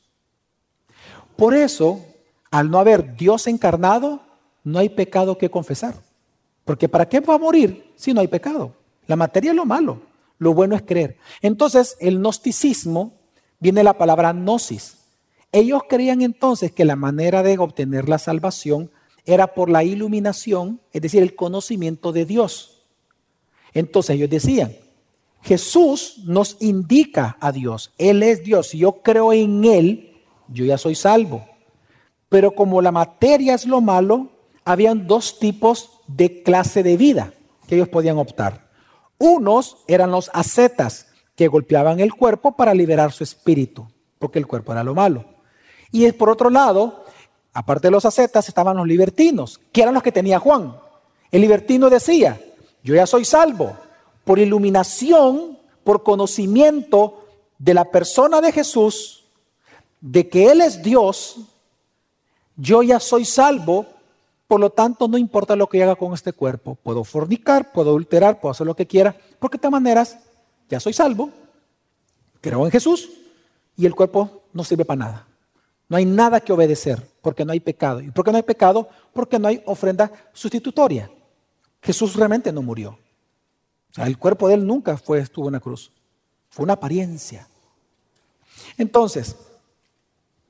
Por 1.37 1.55
eso, 1.55 2.05
al 2.51 2.71
no 2.71 2.79
haber 2.79 3.17
Dios 3.17 3.47
encarnado, 3.47 4.21
no 4.65 4.79
hay 4.79 4.91
pecado 4.91 5.39
que 5.39 5.51
confesar. 5.51 5.95
Porque 6.65 6.89
¿para 6.89 7.09
qué 7.09 7.21
va 7.21 7.35
a 7.35 7.39
morir 7.39 7.93
si 7.97 8.13
no 8.13 8.21
hay 8.21 8.29
pecado? 8.29 8.75
La 9.07 9.17
materia 9.17 9.51
es 9.53 9.57
lo 9.57 9.65
malo, 9.65 10.03
lo 10.39 10.53
bueno 10.53 10.77
es 10.77 10.83
creer. 10.83 11.17
Entonces, 11.41 11.97
el 12.01 12.19
gnosticismo 12.19 13.15
viene 13.61 13.83
la 13.83 13.97
palabra 13.97 14.33
gnosis. 14.33 14.99
Ellos 15.53 15.83
creían 15.89 16.23
entonces 16.23 16.73
que 16.73 16.85
la 16.85 16.97
manera 16.97 17.43
de 17.43 17.57
obtener 17.59 18.09
la 18.09 18.19
salvación 18.19 18.91
era 19.27 19.49
por 19.49 19.69
la 19.69 19.85
iluminación, 19.85 20.81
es 20.93 21.03
decir, 21.03 21.23
el 21.23 21.35
conocimiento 21.35 22.13
de 22.13 22.25
Dios. 22.25 22.85
Entonces 23.75 24.17
ellos 24.17 24.31
decían, 24.31 24.77
Jesús 25.43 26.23
nos 26.25 26.57
indica 26.61 27.37
a 27.41 27.53
Dios, 27.53 27.93
Él 27.99 28.23
es 28.23 28.43
Dios, 28.43 28.69
si 28.69 28.79
yo 28.79 29.03
creo 29.03 29.33
en 29.33 29.65
Él, 29.65 30.23
yo 30.49 30.65
ya 30.65 30.79
soy 30.79 30.95
salvo. 30.95 31.45
Pero 32.29 32.53
como 32.53 32.81
la 32.81 32.93
materia 32.93 33.55
es 33.55 33.67
lo 33.67 33.81
malo, 33.81 34.31
habían 34.65 35.07
dos 35.07 35.39
tipos 35.39 36.01
de 36.07 36.43
clase 36.43 36.83
de 36.83 36.97
vida 36.97 37.33
que 37.69 37.75
ellos 37.75 37.89
podían 37.89 38.19
optar. 38.19 38.71
Unos 39.19 39.79
eran 39.87 40.11
los 40.11 40.31
ascetas, 40.33 41.07
que 41.37 41.49
golpeaban 41.49 42.01
el 42.01 42.15
cuerpo 42.15 42.57
para 42.57 42.75
liberar 42.75 43.13
su 43.13 43.23
espíritu, 43.23 43.87
porque 44.19 44.39
el 44.39 44.47
cuerpo 44.47 44.73
era 44.73 44.83
lo 44.83 44.95
malo. 44.95 45.25
Y 45.93 46.11
por 46.13 46.31
otro 46.31 46.51
lado, 46.51 47.05
aparte 47.57 47.87
de 47.87 47.91
los 47.91 48.05
ascetas, 48.05 48.49
estaban 48.49 48.77
los 48.77 48.87
libertinos, 48.87 49.59
que 49.73 49.81
eran 49.81 49.95
los 49.95 50.03
que 50.03 50.13
tenía 50.13 50.39
Juan. 50.39 50.77
El 51.31 51.41
libertino 51.41 51.89
decía, 51.89 52.39
yo 52.83 52.95
ya 52.95 53.07
soy 53.07 53.25
salvo 53.25 53.75
por 54.25 54.39
iluminación, 54.39 55.59
por 55.83 56.03
conocimiento 56.03 57.25
de 57.59 57.73
la 57.73 57.87
persona 57.87 58.43
de 58.43 58.53
Jesús, 58.53 59.25
de 60.03 60.29
que 60.29 60.51
Él 60.51 60.61
es 60.61 60.83
Dios, 60.83 61.39
yo 62.57 62.83
ya 62.83 63.01
soy 63.01 63.25
salvo, 63.25 63.87
por 64.47 64.61
lo 64.61 64.69
tanto 64.69 65.09
no 65.09 65.17
importa 65.17 65.57
lo 65.57 65.67
que 65.67 65.83
haga 65.83 65.97
con 65.97 66.13
este 66.13 66.35
cuerpo, 66.35 66.77
puedo 66.83 67.05
fornicar, 67.05 67.73
puedo 67.73 67.89
adulterar, 67.89 68.39
puedo 68.39 68.51
hacer 68.51 68.67
lo 68.67 68.77
que 68.77 68.87
quiera, 68.87 69.17
porque 69.39 69.57
de 69.57 69.63
todas 69.63 69.73
maneras 69.73 70.19
ya 70.69 70.79
soy 70.79 70.93
salvo, 70.93 71.31
creo 72.43 72.67
en 72.67 72.71
Jesús 72.71 73.09
y 73.79 73.87
el 73.87 73.95
cuerpo 73.95 74.43
no 74.53 74.63
sirve 74.63 74.85
para 74.85 74.99
nada. 74.99 75.26
No 75.89 75.97
hay 75.97 76.05
nada 76.05 76.41
que 76.41 76.53
obedecer 76.53 77.07
porque 77.23 77.45
no 77.45 77.53
hay 77.53 77.61
pecado. 77.61 78.01
¿Y 78.01 78.11
por 78.11 78.25
qué 78.25 78.31
no 78.31 78.37
hay 78.37 78.43
pecado? 78.43 78.89
Porque 79.13 79.39
no 79.39 79.49
hay 79.49 79.63
ofrenda 79.67 80.11
sustitutoria. 80.33 81.11
Jesús 81.83 82.17
realmente 82.17 82.53
no 82.53 82.63
murió. 82.63 82.99
el 83.97 84.19
cuerpo 84.19 84.49
de 84.49 84.55
él 84.55 84.67
nunca 84.67 84.97
fue, 84.97 85.21
estuvo 85.21 85.47
en 85.49 85.53
la 85.53 85.61
cruz. 85.61 85.93
Fue 86.51 86.65
una 86.65 86.75
apariencia. 86.75 87.47
Entonces, 88.77 89.37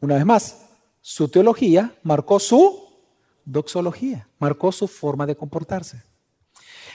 una 0.01 0.15
vez 0.15 0.25
más, 0.25 0.57
su 1.01 1.29
teología 1.29 1.95
marcó 2.03 2.41
su 2.41 2.87
doxología, 3.45 4.29
marcó 4.39 4.73
su 4.73 4.89
forma 4.89 5.27
de 5.27 5.37
comportarse. 5.37 6.03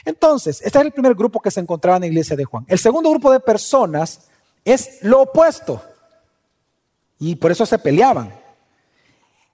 Entonces, 0.04 0.60
este 0.62 0.78
es 0.78 0.84
el 0.84 0.92
primer 0.92 1.14
grupo 1.14 1.40
que 1.40 1.50
se 1.50 1.60
encontraba 1.60 1.96
en 1.96 2.02
la 2.02 2.06
iglesia 2.08 2.36
de 2.36 2.44
Juan. 2.44 2.64
El 2.68 2.78
segundo 2.78 3.10
grupo 3.10 3.30
de 3.30 3.40
personas 3.40 4.28
es 4.64 4.98
lo 5.02 5.22
opuesto. 5.22 5.82
Y 7.22 7.36
por 7.36 7.52
eso 7.52 7.64
se 7.64 7.78
peleaban. 7.78 8.34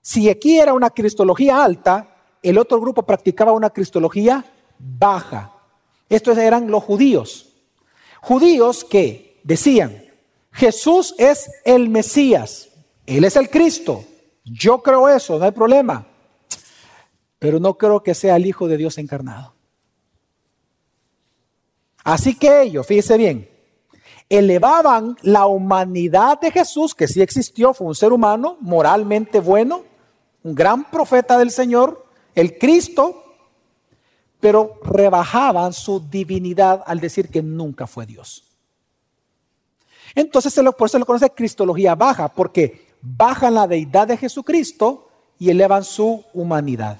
Si 0.01 0.27
aquí 0.27 0.57
era 0.57 0.73
una 0.73 0.89
cristología 0.89 1.63
alta, 1.63 2.15
el 2.41 2.57
otro 2.57 2.81
grupo 2.81 3.03
practicaba 3.03 3.51
una 3.51 3.69
cristología 3.69 4.43
baja. 4.79 5.53
Estos 6.09 6.35
eran 6.39 6.71
los 6.71 6.83
judíos. 6.83 7.53
Judíos 8.21 8.83
que 8.83 9.39
decían, 9.43 10.03
Jesús 10.51 11.13
es 11.19 11.51
el 11.63 11.89
Mesías, 11.89 12.69
Él 13.05 13.23
es 13.23 13.35
el 13.35 13.51
Cristo. 13.51 14.03
Yo 14.43 14.81
creo 14.81 15.07
eso, 15.07 15.37
no 15.37 15.45
hay 15.45 15.51
problema. 15.51 16.07
Pero 17.37 17.59
no 17.59 17.77
creo 17.77 18.01
que 18.01 18.15
sea 18.15 18.37
el 18.37 18.47
Hijo 18.47 18.67
de 18.67 18.77
Dios 18.77 18.97
encarnado. 18.97 19.53
Así 22.03 22.33
que 22.33 22.63
ellos, 22.63 22.87
fíjese 22.87 23.15
bien, 23.15 23.47
elevaban 24.29 25.17
la 25.23 25.47
humanidad 25.47 26.39
de 26.39 26.51
Jesús, 26.51 26.93
que 26.93 27.07
sí 27.07 27.21
existió, 27.21 27.73
fue 27.73 27.87
un 27.87 27.95
ser 27.95 28.13
humano 28.13 28.57
moralmente 28.61 29.39
bueno, 29.39 29.83
un 30.43 30.55
gran 30.55 30.89
profeta 30.89 31.37
del 31.37 31.51
Señor, 31.51 32.05
el 32.35 32.57
Cristo, 32.57 33.23
pero 34.39 34.79
rebajaban 34.83 35.73
su 35.73 35.99
divinidad 35.99 36.83
al 36.85 36.99
decir 36.99 37.29
que 37.29 37.41
nunca 37.41 37.87
fue 37.87 38.05
Dios. 38.05 38.43
Entonces 40.15 40.53
por 40.53 40.85
eso 40.85 40.89
se 40.89 40.99
lo 40.99 41.05
conoce 41.05 41.29
cristología 41.31 41.95
baja, 41.95 42.29
porque 42.29 42.87
bajan 43.01 43.55
la 43.55 43.67
deidad 43.67 44.07
de 44.07 44.17
Jesucristo 44.17 45.09
y 45.37 45.49
elevan 45.49 45.83
su 45.83 46.23
humanidad. 46.33 46.99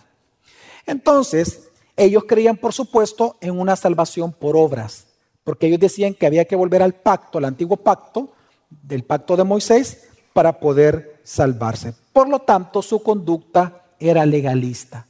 Entonces, 0.85 1.69
ellos 1.95 2.23
creían, 2.27 2.57
por 2.57 2.73
supuesto, 2.73 3.37
en 3.41 3.59
una 3.59 3.75
salvación 3.75 4.31
por 4.31 4.55
obras, 4.55 5.08
porque 5.43 5.67
ellos 5.67 5.79
decían 5.79 6.13
que 6.13 6.25
había 6.25 6.45
que 6.45 6.55
volver 6.55 6.81
al 6.81 6.93
pacto, 6.93 7.37
al 7.37 7.45
antiguo 7.45 7.77
pacto, 7.77 8.33
del 8.69 9.03
pacto 9.03 9.35
de 9.35 9.43
Moisés, 9.43 10.09
para 10.33 10.59
poder 10.59 11.21
salvarse. 11.23 11.93
Por 12.13 12.29
lo 12.29 12.39
tanto, 12.39 12.81
su 12.81 13.01
conducta 13.01 13.83
era 13.99 14.25
legalista. 14.25 15.07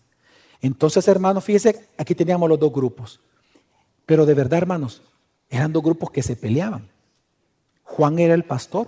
Entonces, 0.61 1.07
hermanos, 1.07 1.43
fíjense, 1.43 1.89
aquí 1.97 2.15
teníamos 2.15 2.49
los 2.49 2.59
dos 2.59 2.71
grupos. 2.71 3.19
Pero 4.05 4.25
de 4.25 4.33
verdad, 4.33 4.59
hermanos, 4.59 5.01
eran 5.49 5.71
dos 5.71 5.83
grupos 5.83 6.11
que 6.11 6.23
se 6.23 6.35
peleaban. 6.35 6.89
Juan 7.83 8.19
era 8.19 8.33
el 8.33 8.43
pastor 8.43 8.87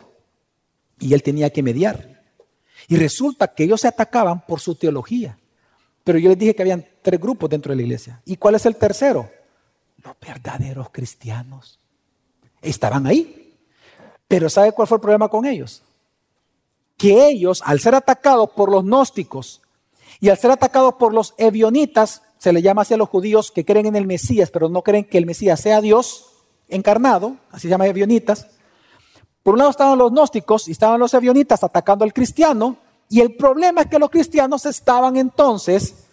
y 0.99 1.13
él 1.13 1.23
tenía 1.23 1.49
que 1.49 1.63
mediar. 1.63 2.21
Y 2.87 2.95
resulta 2.95 3.53
que 3.53 3.63
ellos 3.63 3.81
se 3.81 3.87
atacaban 3.87 4.45
por 4.45 4.59
su 4.59 4.75
teología. 4.75 5.37
Pero 6.03 6.17
yo 6.17 6.29
les 6.29 6.37
dije 6.37 6.55
que 6.55 6.61
habían 6.61 6.85
tres 7.01 7.19
grupos 7.19 7.49
dentro 7.49 7.71
de 7.71 7.77
la 7.77 7.81
iglesia. 7.83 8.21
¿Y 8.25 8.37
cuál 8.37 8.55
es 8.55 8.65
el 8.65 8.75
tercero? 8.75 9.29
Los 10.03 10.15
verdaderos 10.19 10.89
cristianos. 10.91 11.79
Estaban 12.61 13.05
ahí. 13.07 13.55
Pero 14.27 14.49
¿sabe 14.49 14.71
cuál 14.71 14.87
fue 14.87 14.95
el 14.95 15.01
problema 15.01 15.27
con 15.27 15.45
ellos? 15.45 15.83
Que 16.97 17.27
ellos, 17.27 17.61
al 17.65 17.79
ser 17.79 17.95
atacados 17.95 18.49
por 18.51 18.71
los 18.71 18.83
gnósticos 18.83 19.61
y 20.19 20.29
al 20.29 20.37
ser 20.37 20.51
atacados 20.51 20.93
por 20.95 21.13
los 21.13 21.33
evionitas, 21.37 22.21
se 22.37 22.53
le 22.53 22.61
llama 22.61 22.83
así 22.83 22.93
a 22.93 22.97
los 22.97 23.09
judíos 23.09 23.51
que 23.51 23.65
creen 23.65 23.87
en 23.87 23.95
el 23.95 24.07
Mesías, 24.07 24.49
pero 24.49 24.69
no 24.69 24.81
creen 24.83 25.05
que 25.05 25.17
el 25.17 25.25
Mesías 25.25 25.59
sea 25.59 25.81
Dios 25.81 26.27
encarnado, 26.69 27.35
así 27.51 27.63
se 27.63 27.69
llama 27.69 27.87
evionitas. 27.87 28.47
Por 29.43 29.55
un 29.55 29.59
lado 29.59 29.71
estaban 29.71 29.97
los 29.97 30.11
gnósticos 30.11 30.67
y 30.67 30.71
estaban 30.71 30.99
los 30.99 31.13
evionitas 31.13 31.63
atacando 31.63 32.05
al 32.05 32.13
cristiano, 32.13 32.77
y 33.09 33.19
el 33.19 33.35
problema 33.35 33.81
es 33.81 33.87
que 33.87 33.99
los 33.99 34.09
cristianos 34.09 34.65
estaban 34.65 35.17
entonces 35.17 36.05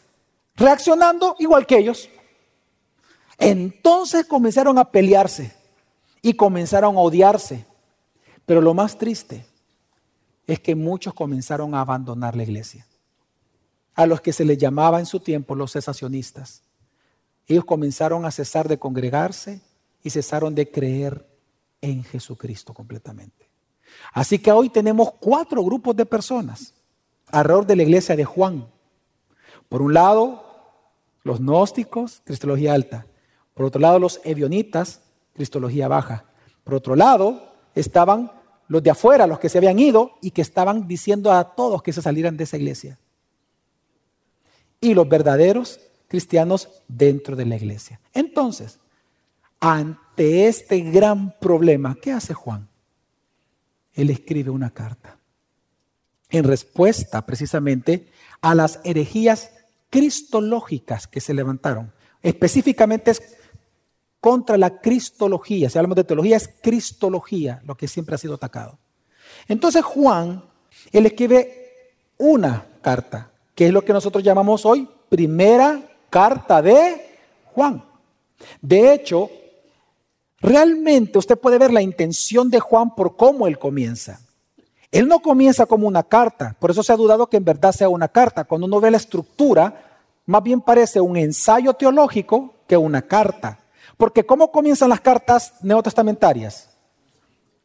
reaccionando 0.57 1.37
igual 1.39 1.65
que 1.65 1.79
ellos. 1.79 2.11
Entonces 3.39 4.27
comenzaron 4.27 4.79
a 4.79 4.91
pelearse 4.91 5.53
y 6.21 6.35
comenzaron 6.35 6.97
a 6.97 7.01
odiarse. 7.01 7.65
Pero 8.45 8.61
lo 8.61 8.75
más 8.75 8.99
triste 8.99 9.47
es 10.47 10.61
que 10.61 10.75
muchos 10.75 11.15
comenzaron 11.15 11.75
a 11.75 11.81
abandonar 11.81 12.35
la 12.35 12.43
iglesia. 12.43 12.87
A 13.95 14.07
los 14.07 14.21
que 14.21 14.33
se 14.33 14.45
les 14.45 14.59
llamaba 14.59 14.99
en 14.99 15.07
su 15.07 15.21
tiempo 15.21 15.55
los 15.55 15.73
cesacionistas. 15.73 16.63
Ellos 17.47 17.65
comenzaron 17.65 18.25
a 18.25 18.31
cesar 18.31 18.69
de 18.69 18.79
congregarse 18.79 19.61
y 20.03 20.11
cesaron 20.11 20.55
de 20.55 20.71
creer 20.71 21.27
en 21.81 22.05
Jesucristo 22.05 22.75
completamente. 22.75 23.49
Así 24.13 24.39
que 24.39 24.53
hoy 24.53 24.69
tenemos 24.69 25.13
cuatro 25.21 25.63
grupos 25.65 25.97
de 25.97 26.07
personas 26.07 26.75
alrededor 27.31 27.67
de 27.67 27.77
la 27.77 27.83
iglesia 27.83 28.17
de 28.17 28.25
Juan. 28.25 28.69
Por 29.69 29.83
un 29.83 29.95
lado, 29.95 30.45
los 31.23 31.41
gnósticos, 31.41 32.23
cristología 32.25 32.75
alta. 32.75 33.07
Por 33.59 33.67
otro 33.67 33.81
lado, 33.81 33.99
los 33.99 34.21
evionitas, 34.23 35.01
cristología 35.35 35.89
baja. 35.89 36.27
Por 36.63 36.75
otro 36.75 36.95
lado, 36.95 37.57
estaban 37.75 38.31
los 38.69 38.85
de 38.85 38.91
afuera, 38.91 39.27
los 39.27 39.41
que 39.41 39.49
se 39.49 39.59
habían 39.59 39.81
ido 39.81 40.13
y 40.23 40.31
que 40.31 40.43
estaban 40.43 40.87
diciendo 40.87 41.33
a 41.33 41.57
todos 41.57 41.83
que 41.83 41.93
se 41.93 42.01
salieran 42.01 42.37
de 42.37 42.45
esa 42.45 42.57
iglesia. 42.57 43.01
Y 44.81 44.95
los 44.95 45.09
verdaderos 45.09 45.81
cristianos 46.07 46.69
dentro 46.87 47.35
de 47.35 47.47
la 47.47 47.57
iglesia. 47.57 48.01
Entonces, 48.13 48.79
ante 49.59 50.47
este 50.47 50.79
gran 50.79 51.37
problema, 51.41 51.97
¿qué 52.01 52.13
hace 52.13 52.35
Juan? 52.35 52.69
Él 53.93 54.11
escribe 54.11 54.51
una 54.51 54.71
carta 54.71 55.19
en 56.31 56.45
respuesta 56.45 57.27
precisamente 57.27 58.07
a 58.41 58.55
las 58.55 58.79
herejías 58.85 59.51
cristológicas 59.91 61.09
que 61.09 61.21
se 61.21 61.35
levantaron. 61.35 61.93
Específicamente 62.23 63.11
es 63.11 63.38
contra 64.21 64.57
la 64.57 64.81
cristología. 64.81 65.71
Si 65.71 65.79
hablamos 65.79 65.97
de 65.97 66.05
teología, 66.05 66.37
es 66.37 66.49
cristología 66.63 67.61
lo 67.65 67.77
que 67.77 67.89
siempre 67.89 68.15
ha 68.15 68.19
sido 68.19 68.35
atacado. 68.35 68.79
Entonces 69.47 69.85
Juan, 69.85 70.45
él 70.93 71.07
escribe 71.07 71.69
una 72.19 72.67
carta, 72.81 73.31
que 73.55 73.67
es 73.67 73.73
lo 73.73 73.85
que 73.85 73.93
nosotros 73.93 74.25
llamamos 74.25 74.65
hoy 74.67 74.89
primera 75.09 75.81
carta 76.11 76.61
de 76.63 77.19
Juan. 77.47 77.85
De 78.61 78.93
hecho, 78.93 79.31
realmente 80.41 81.19
usted 81.19 81.39
puede 81.39 81.59
ver 81.59 81.73
la 81.73 81.83
intención 81.83 82.51
de 82.51 82.61
Juan 82.61 82.95
por 82.95 83.17
cómo 83.17 83.47
él 83.47 83.59
comienza. 83.59 84.21
Él 84.91 85.07
no 85.07 85.21
comienza 85.21 85.67
como 85.67 85.87
una 85.87 86.03
carta, 86.03 86.57
por 86.59 86.71
eso 86.71 86.83
se 86.83 86.93
ha 86.93 86.97
dudado 86.97 87.27
que 87.27 87.37
en 87.37 87.45
verdad 87.45 87.73
sea 87.73 87.89
una 87.91 88.09
carta. 88.09 88.45
Cuando 88.45 88.67
uno 88.67 88.81
ve 88.81 88.91
la 88.91 88.97
estructura, 88.97 90.01
más 90.25 90.43
bien 90.43 90.61
parece 90.61 91.01
un 91.01 91.17
ensayo 91.17 91.75
teológico 91.75 92.55
que 92.67 92.77
una 92.77 93.03
carta. 93.03 93.59
Porque 93.99 94.25
¿cómo 94.25 94.51
comienzan 94.51 94.89
las 94.89 95.01
cartas 95.03 95.53
neotestamentarias? 95.61 96.71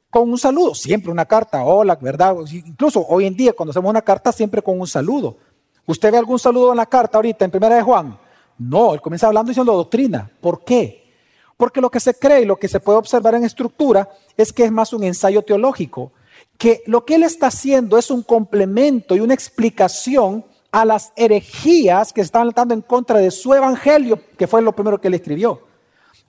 Con 0.10 0.30
un 0.30 0.38
saludo, 0.38 0.76
siempre 0.76 1.10
una 1.10 1.26
carta, 1.26 1.63
hola, 1.63 1.96
¿verdad? 1.96 2.36
Incluso 2.52 3.06
hoy 3.08 3.26
en 3.26 3.36
día 3.38 3.54
cuando 3.54 3.72
hacemos 3.72 3.89
una 3.89 4.02
carta, 4.02 4.34
siempre 4.34 4.62
con 4.62 4.78
un 4.78 4.88
saludo. 4.88 5.38
¿Usted 5.86 6.12
ve 6.12 6.17
algún 6.17 6.39
saludo 6.39 6.72
en 6.72 6.78
la 6.78 6.86
carta 6.86 7.17
ahorita 7.17 7.46
en 7.46 7.52
Primera 7.52 7.76
de 7.76 7.82
Juan? 7.82 8.19
No, 8.58 8.93
él 8.93 9.02
comienza 9.02 9.28
hablando 9.28 9.50
diciendo 9.50 9.74
doctrina. 9.74 10.30
¿Por 10.41 10.65
qué? 10.65 11.13
Porque 11.56 11.80
lo 11.80 11.89
que 11.89 12.02
se 12.02 12.13
cree 12.15 12.41
y 12.41 12.46
lo 12.46 12.58
que 12.58 12.67
se 12.67 12.82
puede 12.82 12.98
observar 12.98 13.36
en 13.36 13.46
estructura 13.46 14.10
es 14.36 14.52
que 14.52 14.65
es 14.65 14.72
más 14.72 14.91
un 14.91 15.04
ensayo 15.04 15.43
teológico 15.43 16.12
que 16.58 16.82
lo 16.86 17.06
que 17.06 17.15
él 17.15 17.24
está 17.24 17.48
haciendo 17.48 17.98
es 17.98 18.10
un 18.12 18.24
complemento 18.24 19.15
y 19.15 19.19
una 19.19 19.34
explicación 19.34 20.46
a 20.72 20.86
las 20.86 21.12
herejías 21.15 22.13
que 22.13 22.22
estaban 22.22 22.50
tratando 22.50 22.74
en 22.74 22.82
contra 22.82 23.19
de 23.19 23.32
su 23.32 23.54
evangelio, 23.54 24.19
que 24.38 24.48
fue 24.48 24.62
lo 24.62 24.72
primero 24.74 25.00
que 25.00 25.08
él 25.08 25.13
escribió. 25.13 25.72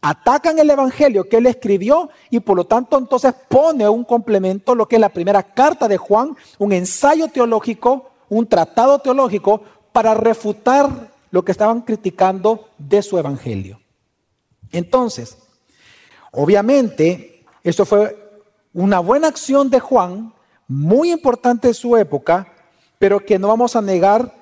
Atacan 0.07 0.59
el 0.59 0.69
evangelio 0.69 1.27
que 1.31 1.39
él 1.39 1.47
escribió 1.47 2.11
y 2.29 2.41
por 2.41 2.59
lo 2.59 2.67
tanto 2.67 2.99
entonces 2.99 3.33
pone 3.49 3.89
un 3.89 4.05
complemento, 4.05 4.75
lo 4.75 4.87
que 4.87 4.97
es 4.97 5.01
la 5.01 5.09
primera 5.09 5.43
carta 5.43 5.89
de 5.89 5.97
Juan, 5.97 6.37
un 6.59 6.73
ensayo 6.75 7.29
teológico, 7.29 8.11
un 8.29 8.47
tratado 8.47 8.99
teológico 8.99 9.63
para 9.93 10.13
refutar 10.13 11.11
lo 11.31 11.43
que 11.43 11.53
estaban 11.53 11.81
criticando 11.81 12.69
de 12.77 13.01
su 13.01 13.19
evangelio. 13.19 13.81
Entonces, 14.73 15.39
obviamente, 16.33 17.43
esto 17.63 17.87
fue 17.87 18.15
una 18.75 19.01
buena 19.01 19.29
acción 19.29 19.71
de 19.71 19.81
Juan, 19.81 20.35
muy 20.69 21.13
importante 21.13 21.69
en 21.69 21.75
su 21.75 21.97
época, 21.97 22.53
pero 22.99 23.25
que 23.25 23.39
no 23.39 23.49
vamos 23.49 23.75
a 23.75 23.81
negar 23.81 24.35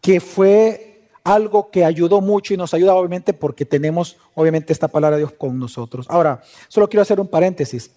que 0.00 0.20
fue 0.20 0.93
algo 1.24 1.70
que 1.70 1.84
ayudó 1.84 2.20
mucho 2.20 2.52
y 2.52 2.58
nos 2.58 2.74
ayuda 2.74 2.94
obviamente 2.94 3.32
porque 3.32 3.64
tenemos 3.64 4.18
obviamente 4.34 4.72
esta 4.72 4.88
palabra 4.88 5.16
de 5.16 5.22
Dios 5.22 5.32
con 5.32 5.58
nosotros. 5.58 6.06
Ahora, 6.10 6.42
solo 6.68 6.88
quiero 6.88 7.02
hacer 7.02 7.18
un 7.18 7.28
paréntesis 7.28 7.90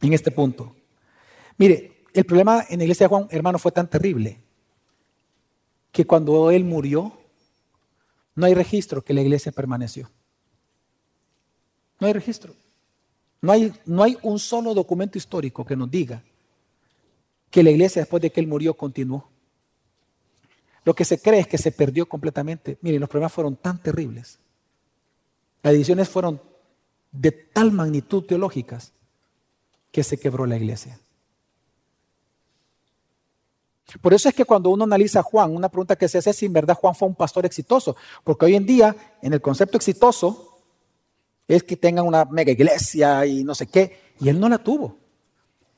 en 0.00 0.14
este 0.14 0.30
punto. 0.30 0.74
Mire, 1.58 2.04
el 2.14 2.24
problema 2.24 2.64
en 2.68 2.78
la 2.78 2.84
iglesia 2.84 3.04
de 3.04 3.08
Juan, 3.08 3.28
hermano, 3.30 3.58
fue 3.58 3.70
tan 3.70 3.88
terrible 3.88 4.40
que 5.92 6.06
cuando 6.06 6.50
él 6.50 6.64
murió, 6.64 7.12
no 8.34 8.46
hay 8.46 8.54
registro 8.54 9.02
que 9.02 9.12
la 9.12 9.20
iglesia 9.20 9.52
permaneció. 9.52 10.10
No 12.00 12.06
hay 12.06 12.14
registro. 12.14 12.54
No 13.42 13.52
hay, 13.52 13.72
no 13.84 14.02
hay 14.02 14.16
un 14.22 14.38
solo 14.38 14.74
documento 14.74 15.18
histórico 15.18 15.64
que 15.64 15.76
nos 15.76 15.90
diga 15.90 16.22
que 17.50 17.62
la 17.62 17.70
iglesia 17.70 18.02
después 18.02 18.22
de 18.22 18.30
que 18.30 18.40
él 18.40 18.46
murió 18.46 18.74
continuó. 18.74 19.29
Lo 20.90 20.94
que 20.96 21.04
se 21.04 21.22
cree 21.22 21.38
es 21.38 21.46
que 21.46 21.56
se 21.56 21.70
perdió 21.70 22.08
completamente. 22.08 22.76
Miren, 22.80 22.98
los 22.98 23.08
problemas 23.08 23.32
fueron 23.32 23.54
tan 23.54 23.80
terribles. 23.80 24.40
Las 25.62 25.72
divisiones 25.72 26.08
fueron 26.08 26.42
de 27.12 27.30
tal 27.30 27.70
magnitud 27.70 28.24
teológicas 28.24 28.92
que 29.92 30.02
se 30.02 30.18
quebró 30.18 30.46
la 30.46 30.56
iglesia. 30.56 30.98
Por 34.00 34.14
eso 34.14 34.28
es 34.28 34.34
que 34.34 34.44
cuando 34.44 34.70
uno 34.70 34.82
analiza 34.82 35.20
a 35.20 35.22
Juan, 35.22 35.54
una 35.54 35.68
pregunta 35.68 35.94
que 35.94 36.08
se 36.08 36.18
hace 36.18 36.30
es 36.30 36.36
si 36.38 36.46
en 36.46 36.54
verdad 36.54 36.74
Juan 36.74 36.96
fue 36.96 37.06
un 37.06 37.14
pastor 37.14 37.46
exitoso. 37.46 37.94
Porque 38.24 38.46
hoy 38.46 38.56
en 38.56 38.66
día, 38.66 38.96
en 39.22 39.32
el 39.32 39.40
concepto 39.40 39.76
exitoso, 39.76 40.58
es 41.46 41.62
que 41.62 41.76
tengan 41.76 42.04
una 42.04 42.24
mega 42.24 42.50
iglesia 42.50 43.24
y 43.26 43.44
no 43.44 43.54
sé 43.54 43.68
qué. 43.68 43.96
Y 44.18 44.28
él 44.28 44.40
no 44.40 44.48
la 44.48 44.58
tuvo. 44.58 44.96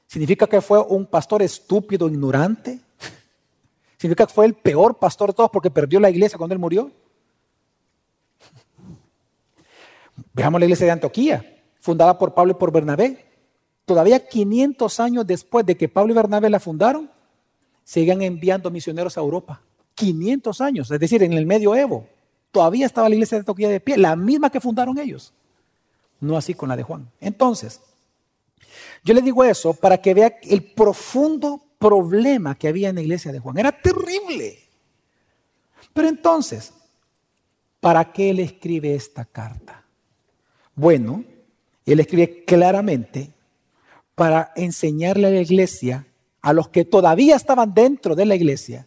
¿Significa 0.07 0.47
que 0.47 0.63
fue 0.63 0.81
un 0.81 1.05
pastor 1.05 1.43
estúpido, 1.43 2.09
ignorante? 2.09 2.81
¿Significa 4.03 4.27
que 4.27 4.35
fue 4.35 4.47
el 4.47 4.55
peor 4.55 4.99
pastor 4.99 5.31
de 5.31 5.35
todos 5.35 5.49
porque 5.49 5.71
perdió 5.71 6.01
la 6.01 6.11
iglesia 6.11 6.37
cuando 6.37 6.55
él 6.55 6.59
murió? 6.59 6.91
Veamos 10.33 10.59
la 10.59 10.65
iglesia 10.65 10.87
de 10.87 10.91
Antioquía, 10.91 11.63
fundada 11.79 12.19
por 12.19 12.35
Pablo 12.35 12.51
y 12.51 12.55
por 12.57 12.73
Bernabé. 12.73 13.25
Todavía 13.85 14.27
500 14.27 14.99
años 14.99 15.25
después 15.25 15.65
de 15.65 15.77
que 15.77 15.89
Pablo 15.89 16.13
y 16.13 16.17
Bernabé 16.17 16.51
la 16.51 16.59
fundaron, 16.59 17.09
siguen 17.85 18.23
enviando 18.23 18.73
misioneros 18.73 19.17
a 19.17 19.21
Europa. 19.21 19.63
500 19.95 20.61
años, 20.61 20.91
es 20.91 20.99
decir, 20.99 21.23
en 21.23 21.35
el 21.35 21.47
medioevo. 21.47 22.09
Todavía 22.51 22.87
estaba 22.87 23.09
la 23.09 23.15
iglesia 23.15 23.37
de 23.37 23.43
Antioquía 23.43 23.69
de 23.69 23.79
pie, 23.79 23.97
la 23.99 24.17
misma 24.17 24.51
que 24.51 24.61
fundaron 24.61 24.99
ellos 24.99 25.33
no 26.19 26.37
así 26.37 26.55
con 26.55 26.69
la 26.69 26.77
de 26.77 26.83
Juan. 26.83 27.09
Entonces, 27.21 27.81
Yo 29.05 29.15
le 29.15 29.23
digo 29.23 29.45
eso 29.45 29.75
para 29.75 29.99
que 29.99 30.13
vea 30.13 30.39
el 30.43 30.73
profundo 30.73 31.61
problema 31.83 32.55
que 32.55 32.69
había 32.69 32.91
en 32.91 32.95
la 32.95 33.03
iglesia 33.03 33.33
de 33.33 33.41
Juan. 33.41 33.59
Era 33.59 33.73
terrible. 33.73 34.61
Pero 35.93 36.09
entonces, 36.09 36.73
¿para 37.81 38.13
qué 38.13 38.31
él 38.31 38.39
escribe 38.39 38.95
esta 38.95 39.25
carta? 39.25 39.85
Bueno, 40.77 41.25
él 41.85 41.99
escribe 41.99 42.45
claramente 42.45 43.33
para 44.15 44.53
enseñarle 44.55 45.27
a 45.27 45.31
la 45.31 45.41
iglesia, 45.41 46.07
a 46.41 46.53
los 46.53 46.69
que 46.69 46.85
todavía 46.85 47.35
estaban 47.35 47.75
dentro 47.75 48.15
de 48.15 48.27
la 48.27 48.37
iglesia, 48.37 48.87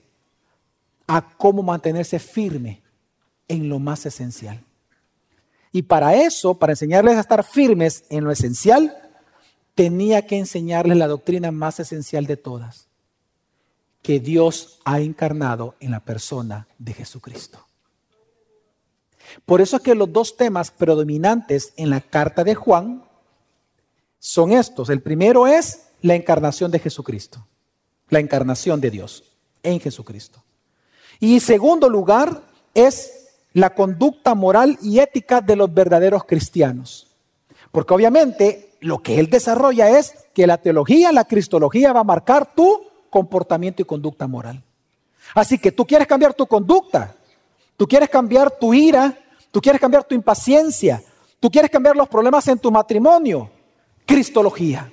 a 1.06 1.30
cómo 1.38 1.62
mantenerse 1.62 2.18
firme 2.18 2.82
en 3.50 3.68
lo 3.68 3.80
más 3.80 4.06
esencial. 4.06 4.64
Y 5.74 5.82
para 5.82 6.16
eso, 6.16 6.58
para 6.58 6.74
enseñarles 6.74 7.18
a 7.18 7.20
estar 7.20 7.44
firmes 7.44 8.06
en 8.10 8.24
lo 8.24 8.32
esencial, 8.32 9.05
tenía 9.76 10.26
que 10.26 10.38
enseñarles 10.38 10.98
la 10.98 11.08
doctrina 11.08 11.52
más 11.52 11.80
esencial 11.80 12.26
de 12.26 12.38
todas, 12.38 12.88
que 14.02 14.20
Dios 14.20 14.80
ha 14.86 15.02
encarnado 15.02 15.76
en 15.80 15.92
la 15.92 16.00
persona 16.00 16.68
de 16.80 16.94
Jesucristo. 16.94 17.66
Por 19.46 19.62
eso 19.62 19.78
es 19.78 19.82
que 19.84 19.96
los 19.96 20.12
dos 20.12 20.38
temas 20.38 20.72
predominantes 20.72 21.74
en 21.76 21.90
la 21.90 22.02
carta 22.02 22.44
de 22.44 22.56
Juan 22.56 23.04
son 24.20 24.52
estos. 24.52 24.90
El 24.90 25.02
primero 25.02 25.48
es 25.48 25.88
la 26.02 26.16
encarnación 26.16 26.72
de 26.72 26.80
Jesucristo, 26.80 27.46
la 28.10 28.20
encarnación 28.20 28.80
de 28.80 28.92
Dios 28.92 29.24
en 29.64 29.80
Jesucristo. 29.80 30.44
Y 31.20 31.40
segundo 31.40 31.90
lugar 31.90 32.44
es 32.74 33.30
la 33.54 33.74
conducta 33.74 34.36
moral 34.36 34.78
y 34.82 35.00
ética 35.00 35.42
de 35.42 35.56
los 35.56 35.74
verdaderos 35.74 36.26
cristianos. 36.26 37.08
Porque 37.72 37.94
obviamente 37.94 38.75
lo 38.86 39.02
que 39.02 39.20
él 39.20 39.32
desarrolla 39.32 39.98
es 39.98 40.14
que 40.32 40.46
la 40.46 40.60
teología, 40.60 41.12
la 41.12 41.26
cristología 41.26 41.92
va 41.92 42.02
a 42.02 42.04
marcar 42.04 42.54
tu 42.54 42.84
comportamiento 43.10 43.82
y 43.82 43.86
conducta 43.86 44.28
moral. 44.28 44.64
Así 45.34 45.58
que 45.58 45.72
tú 45.72 45.88
quieres 45.88 46.08
cambiar 46.08 46.36
tu 46.36 46.46
conducta, 46.46 47.16
tú 47.76 47.88
quieres 47.88 48.10
cambiar 48.10 48.52
tu 48.52 48.76
ira, 48.76 49.18
tú 49.50 49.60
quieres 49.60 49.82
cambiar 49.82 50.04
tu 50.04 50.14
impaciencia, 50.14 51.02
tú 51.40 51.50
quieres 51.50 51.72
cambiar 51.72 51.96
los 51.96 52.08
problemas 52.08 52.48
en 52.48 52.60
tu 52.60 52.72
matrimonio. 52.72 53.50
Cristología. 54.06 54.92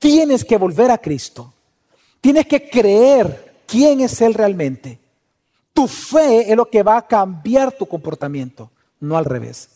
Tienes 0.00 0.44
que 0.44 0.56
volver 0.56 0.90
a 0.90 0.98
Cristo. 0.98 1.52
Tienes 2.20 2.48
que 2.48 2.68
creer 2.68 3.62
quién 3.64 4.00
es 4.00 4.20
Él 4.20 4.34
realmente. 4.34 4.98
Tu 5.72 5.86
fe 5.86 6.50
es 6.50 6.56
lo 6.56 6.68
que 6.68 6.82
va 6.82 6.96
a 6.96 7.06
cambiar 7.06 7.70
tu 7.70 7.86
comportamiento, 7.86 8.72
no 8.98 9.16
al 9.16 9.24
revés. 9.24 9.68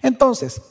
Entonces, 0.00 0.62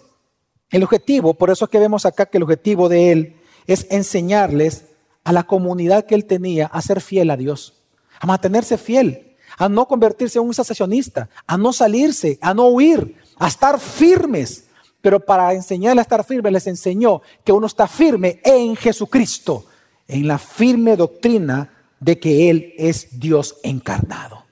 el 0.76 0.84
objetivo, 0.84 1.34
por 1.34 1.50
eso 1.50 1.66
es 1.66 1.72
que 1.72 1.80
vemos 1.80 2.06
acá 2.06 2.26
que 2.26 2.38
el 2.38 2.44
objetivo 2.44 2.90
de 2.90 3.12
Él 3.14 3.36
es 3.66 3.88
enseñarles 3.90 4.84
a 5.24 5.32
la 5.32 5.44
comunidad 5.44 6.06
que 6.06 6.16
Él 6.16 6.26
tenía 6.26 6.66
a 6.68 6.82
ser 6.82 7.00
fiel 7.00 7.30
a 7.32 7.38
Dios, 7.38 7.82
a 8.20 8.28
mantenerse 8.28 8.78
fiel, 8.78 9.38
a 9.58 9.70
no 9.70 9.88
convertirse 9.88 10.38
en 10.38 10.46
un 10.46 10.54
sensacionista, 10.54 11.30
a 11.48 11.58
no 11.58 11.72
salirse, 11.72 12.38
a 12.42 12.54
no 12.54 12.68
huir, 12.68 13.16
a 13.38 13.48
estar 13.48 13.80
firmes. 13.80 14.66
Pero 15.00 15.22
para 15.22 15.54
enseñarle 15.54 16.02
a 16.02 16.04
estar 16.04 16.26
firmes 16.26 16.52
les 16.52 16.68
enseñó 16.68 17.22
que 17.46 17.54
uno 17.54 17.68
está 17.68 17.88
firme 17.88 18.42
en 18.44 18.76
Jesucristo, 18.76 19.66
en 20.10 20.28
la 20.28 20.38
firme 20.38 20.98
doctrina 20.98 21.72
de 22.02 22.20
que 22.20 22.50
Él 22.50 22.74
es 22.78 23.18
Dios 23.18 23.60
encarnado. 23.64 24.44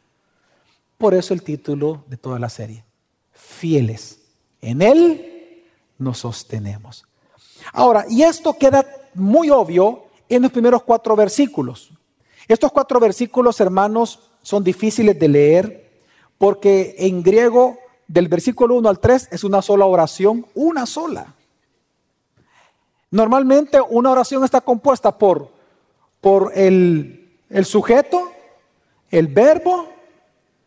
Por 0.97 1.15
eso 1.15 1.33
el 1.33 1.43
título 1.43 2.05
de 2.07 2.15
toda 2.15 2.39
la 2.39 2.47
serie, 2.47 2.85
fieles. 3.33 4.19
En 4.61 4.81
Él 4.81 5.32
nos 5.97 6.19
sostenemos. 6.19 7.05
Ahora, 7.71 8.05
y 8.09 8.23
esto 8.23 8.57
queda 8.57 8.85
muy 9.13 9.49
obvio 9.49 10.05
en 10.29 10.41
los 10.41 10.51
primeros 10.51 10.83
cuatro 10.83 11.15
versículos. 11.15 11.91
Estos 12.47 12.71
cuatro 12.71 12.99
versículos, 12.99 13.59
hermanos, 13.61 14.19
son 14.41 14.63
difíciles 14.63 15.17
de 15.17 15.27
leer 15.27 15.91
porque 16.37 16.95
en 16.97 17.23
griego 17.23 17.77
del 18.07 18.27
versículo 18.27 18.75
1 18.75 18.89
al 18.89 18.99
3 18.99 19.29
es 19.31 19.43
una 19.43 19.61
sola 19.61 19.85
oración, 19.85 20.45
una 20.53 20.85
sola. 20.85 21.33
Normalmente 23.11 23.79
una 23.79 24.11
oración 24.11 24.43
está 24.43 24.59
compuesta 24.59 25.17
por, 25.17 25.49
por 26.19 26.51
el, 26.55 27.39
el 27.49 27.65
sujeto, 27.65 28.31
el 29.09 29.27
verbo 29.27 29.87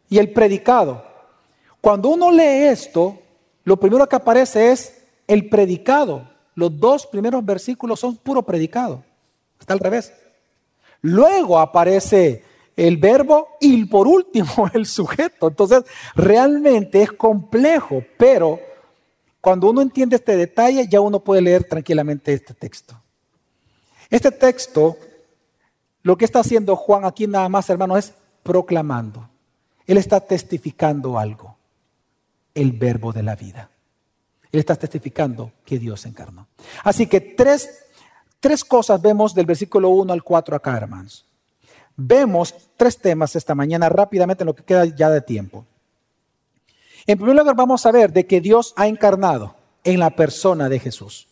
y 0.09 0.19
el 0.19 0.33
predicado. 0.33 1.05
Cuando 1.81 2.09
uno 2.09 2.31
lee 2.31 2.69
esto, 2.69 3.19
lo 3.65 3.77
primero 3.77 4.09
que 4.09 4.17
aparece 4.17 4.71
es 4.71 4.96
el 5.27 5.49
predicado. 5.49 6.29
Los 6.55 6.79
dos 6.79 7.07
primeros 7.07 7.45
versículos 7.45 8.01
son 8.01 8.17
puro 8.17 8.43
predicado. 8.43 9.05
Está 9.61 9.75
al 9.75 9.81
revés. 9.81 10.13
Luego 11.03 11.59
aparece 11.59 12.45
el 12.77 12.97
verbo 12.99 13.49
y 13.61 13.85
por 13.87 14.07
último 14.07 14.71
el 14.75 14.87
sujeto. 14.87 15.49
Entonces, 15.49 15.85
realmente 16.15 17.03
es 17.03 17.13
complejo, 17.13 18.03
pero 18.19 18.61
cuando 19.41 19.71
uno 19.71 19.81
entiende 19.81 20.17
este 20.17 20.37
detalle, 20.37 20.89
ya 20.89 21.01
uno 21.01 21.21
puede 21.21 21.41
leer 21.41 21.65
tranquilamente 21.65 22.33
este 22.33 22.55
texto. 22.55 23.01
Este 24.11 24.31
texto, 24.31 24.97
lo 26.03 26.17
que 26.17 26.25
está 26.25 26.41
haciendo 26.41 26.77
Juan 26.77 27.05
aquí 27.05 27.27
nada 27.27 27.49
más, 27.49 27.69
hermano, 27.71 27.97
es 27.97 28.13
proclamando. 28.43 29.29
Él 29.87 29.99
está 29.99 30.21
testificando 30.21 31.19
algo, 31.19 31.57
el 32.55 32.73
verbo 32.73 33.13
de 33.13 33.23
la 33.23 33.37
vida. 33.37 33.71
Él 34.57 34.61
está 34.61 34.75
testificando 34.75 35.53
que 35.67 35.79
Dios 35.79 36.07
encarnó. 36.07 36.47
Así 36.83 37.07
que 37.07 37.21
tres, 37.21 37.69
tres 38.41 38.65
cosas 38.65 39.03
vemos 39.03 39.35
del 39.35 39.45
versículo 39.45 39.91
1 39.91 40.11
al 40.11 40.23
4 40.23 40.57
acá, 40.57 40.75
hermanos. 40.75 41.27
Vemos 41.95 42.55
tres 42.75 42.97
temas 42.97 43.37
esta 43.37 43.55
mañana 43.55 43.91
rápidamente 43.91 44.45
en 44.45 44.47
lo 44.47 44.55
que 44.55 44.65
queda 44.65 44.87
ya 44.87 45.11
de 45.11 45.21
tiempo. 45.21 45.67
En 47.07 47.19
primer 47.19 47.37
lugar, 47.37 47.55
vamos 47.55 47.85
a 47.85 47.93
ver 47.93 48.15
de 48.15 48.27
que 48.27 48.41
Dios 48.41 48.73
ha 48.77 48.89
encarnado 48.89 49.57
en 49.85 50.01
la 50.01 50.09
persona 50.09 50.71
de 50.71 50.79
Jesús. 50.79 51.29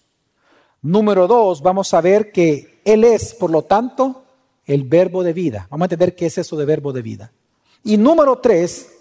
Número 0.82 1.26
dos, 1.26 1.62
vamos 1.62 1.94
a 1.94 2.02
ver 2.02 2.30
que 2.30 2.82
Él 2.84 3.04
es, 3.04 3.32
por 3.32 3.50
lo 3.50 3.62
tanto, 3.62 4.22
el 4.66 4.84
verbo 4.84 5.22
de 5.22 5.32
vida. 5.32 5.66
Vamos 5.70 5.84
a 5.84 5.86
entender 5.86 6.14
qué 6.14 6.26
es 6.26 6.36
eso 6.36 6.58
de 6.58 6.66
verbo 6.66 6.92
de 6.92 7.00
vida. 7.00 7.32
Y 7.84 7.96
número 7.96 8.36
tres, 8.40 8.92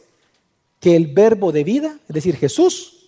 que 0.79 0.95
el 0.95 1.07
verbo 1.07 1.51
de 1.51 1.65
vida, 1.65 1.99
es 2.07 2.15
decir, 2.15 2.38
Jesús, 2.38 3.02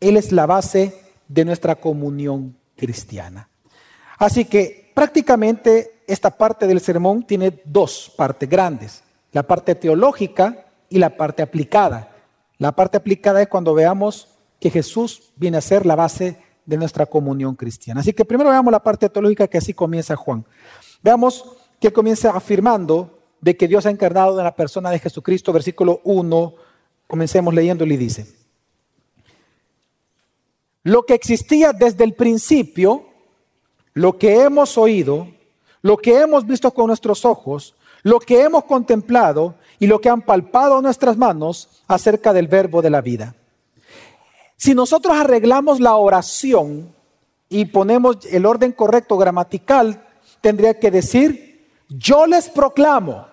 Él 0.00 0.16
es 0.16 0.32
la 0.32 0.46
base 0.46 0.94
de 1.28 1.44
nuestra 1.44 1.76
comunión 1.76 2.56
cristiana. 2.76 3.48
Así 4.18 4.44
que 4.44 4.90
prácticamente 4.94 6.02
esta 6.06 6.30
parte 6.30 6.66
del 6.66 6.80
sermón 6.80 7.22
tiene 7.22 7.60
dos 7.64 8.12
partes 8.16 8.48
grandes, 8.48 9.02
la 9.32 9.42
parte 9.44 9.74
teológica 9.74 10.66
y 10.88 10.98
la 10.98 11.16
parte 11.16 11.42
aplicada. 11.42 12.10
La 12.58 12.72
parte 12.72 12.96
aplicada 12.96 13.40
es 13.40 13.48
cuando 13.48 13.74
veamos 13.74 14.28
que 14.58 14.70
Jesús 14.70 15.32
viene 15.36 15.56
a 15.56 15.62
ser 15.62 15.86
la 15.86 15.94
base 15.96 16.36
de 16.66 16.76
nuestra 16.76 17.06
comunión 17.06 17.54
cristiana. 17.54 18.00
Así 18.00 18.12
que 18.12 18.24
primero 18.24 18.50
veamos 18.50 18.72
la 18.72 18.82
parte 18.82 19.08
teológica 19.08 19.48
que 19.48 19.58
así 19.58 19.72
comienza 19.72 20.16
Juan. 20.16 20.44
Veamos 21.02 21.44
que 21.80 21.92
comienza 21.92 22.30
afirmando 22.30 23.18
de 23.40 23.56
que 23.56 23.66
Dios 23.66 23.86
ha 23.86 23.90
encarnado 23.90 24.38
en 24.38 24.44
la 24.44 24.54
persona 24.54 24.90
de 24.90 24.98
Jesucristo, 24.98 25.52
versículo 25.52 26.00
1, 26.04 26.54
comencemos 27.06 27.54
leyéndolo 27.54 27.92
y 27.94 27.96
dice, 27.96 28.39
lo 30.82 31.04
que 31.04 31.14
existía 31.14 31.72
desde 31.72 32.04
el 32.04 32.14
principio, 32.14 33.06
lo 33.94 34.18
que 34.18 34.42
hemos 34.42 34.78
oído, 34.78 35.28
lo 35.82 35.96
que 35.96 36.18
hemos 36.18 36.46
visto 36.46 36.72
con 36.72 36.88
nuestros 36.88 37.24
ojos, 37.24 37.74
lo 38.02 38.18
que 38.18 38.42
hemos 38.42 38.64
contemplado 38.64 39.56
y 39.78 39.86
lo 39.86 40.00
que 40.00 40.08
han 40.08 40.22
palpado 40.22 40.80
nuestras 40.80 41.16
manos 41.16 41.82
acerca 41.86 42.32
del 42.32 42.48
verbo 42.48 42.82
de 42.82 42.90
la 42.90 43.00
vida. 43.00 43.34
Si 44.56 44.74
nosotros 44.74 45.16
arreglamos 45.16 45.80
la 45.80 45.96
oración 45.96 46.94
y 47.48 47.64
ponemos 47.66 48.18
el 48.30 48.46
orden 48.46 48.72
correcto 48.72 49.16
gramatical, 49.16 50.06
tendría 50.40 50.78
que 50.78 50.90
decir, 50.90 51.68
yo 51.88 52.26
les 52.26 52.48
proclamo 52.48 53.26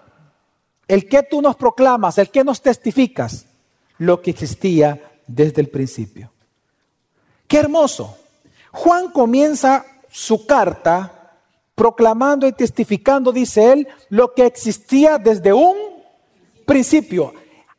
el 0.87 1.07
que 1.07 1.23
tú 1.23 1.41
nos 1.41 1.55
proclamas, 1.55 2.17
el 2.17 2.29
que 2.29 2.43
nos 2.43 2.61
testificas, 2.61 3.45
lo 3.97 4.21
que 4.21 4.31
existía 4.31 5.01
desde 5.27 5.61
el 5.61 5.69
principio. 5.69 6.31
Qué 7.47 7.57
hermoso. 7.57 8.17
Juan 8.71 9.11
comienza 9.11 9.85
su 10.09 10.45
carta 10.45 11.13
proclamando 11.75 12.47
y 12.47 12.53
testificando, 12.53 13.31
dice 13.31 13.71
él, 13.71 13.87
lo 14.09 14.33
que 14.33 14.45
existía 14.45 15.17
desde 15.17 15.53
un 15.53 15.75
principio. 16.65 17.33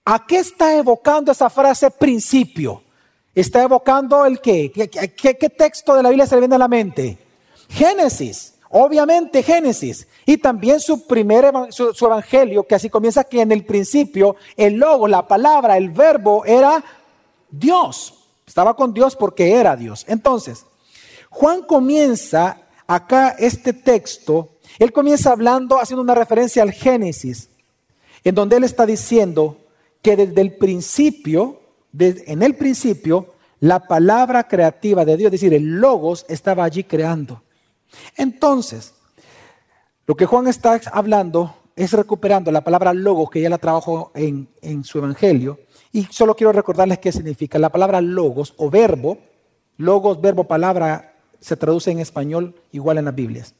¿A 0.04 0.24
qué 0.24 0.38
está 0.38 0.76
evocando 0.76 1.32
esa 1.32 1.50
frase 1.50 1.90
principio? 1.90 2.82
¿Está 3.34 3.62
evocando 3.62 4.24
el 4.24 4.40
qué? 4.40 4.70
¿Qué, 4.72 5.50
texto 5.50 5.94
de 5.94 6.02
la 6.02 6.08
Biblia 6.08 6.26
se 6.26 6.34
le 6.34 6.40
viene 6.40 6.54
a 6.54 6.58
la 6.58 6.68
mente? 6.68 7.18
Génesis. 7.68 8.54
Obviamente 8.70 9.42
Génesis 9.42 10.06
y 10.26 10.36
también 10.36 10.78
su 10.78 11.06
primer 11.06 11.50
su, 11.70 12.04
evangelio, 12.04 12.66
que 12.66 12.74
así 12.74 12.90
comienza 12.90 13.24
que 13.24 13.40
en 13.40 13.50
el 13.50 13.64
principio 13.64 14.36
el 14.56 14.74
logo, 14.74 15.08
la 15.08 15.26
palabra, 15.26 15.76
el 15.76 15.90
verbo 15.90 16.44
era 16.44 16.84
Dios. 17.50 18.17
Estaba 18.58 18.74
con 18.74 18.92
Dios 18.92 19.14
porque 19.14 19.52
era 19.52 19.76
Dios. 19.76 20.04
Entonces, 20.08 20.66
Juan 21.30 21.62
comienza 21.62 22.60
acá 22.88 23.36
este 23.38 23.72
texto, 23.72 24.56
él 24.80 24.92
comienza 24.92 25.30
hablando, 25.30 25.80
haciendo 25.80 26.02
una 26.02 26.16
referencia 26.16 26.64
al 26.64 26.72
Génesis, 26.72 27.50
en 28.24 28.34
donde 28.34 28.56
él 28.56 28.64
está 28.64 28.84
diciendo 28.84 29.58
que 30.02 30.16
desde 30.16 30.40
el 30.40 30.56
principio, 30.56 31.60
en 31.96 32.42
el 32.42 32.56
principio, 32.56 33.32
la 33.60 33.78
palabra 33.78 34.48
creativa 34.48 35.04
de 35.04 35.16
Dios, 35.16 35.28
es 35.28 35.40
decir, 35.40 35.54
el 35.54 35.80
logos 35.80 36.26
estaba 36.28 36.64
allí 36.64 36.82
creando. 36.82 37.44
Entonces, 38.16 38.92
lo 40.04 40.16
que 40.16 40.26
Juan 40.26 40.48
está 40.48 40.80
hablando 40.90 41.54
es 41.76 41.92
recuperando 41.92 42.50
la 42.50 42.64
palabra 42.64 42.92
logos, 42.92 43.30
que 43.30 43.40
ya 43.40 43.50
la 43.50 43.58
trabajó 43.58 44.10
en, 44.16 44.48
en 44.62 44.82
su 44.82 44.98
evangelio, 44.98 45.60
y 45.92 46.04
solo 46.04 46.34
quiero 46.34 46.52
recordarles 46.52 46.98
qué 46.98 47.12
significa. 47.12 47.58
La 47.58 47.70
palabra 47.70 48.00
logos 48.00 48.54
o 48.56 48.70
verbo, 48.70 49.18
logos, 49.76 50.20
verbo, 50.20 50.44
palabra, 50.44 51.16
se 51.40 51.56
traduce 51.56 51.90
en 51.90 52.00
español 52.00 52.54
igual 52.72 52.98
en 52.98 53.06
las 53.06 53.14
Biblias. 53.14 53.54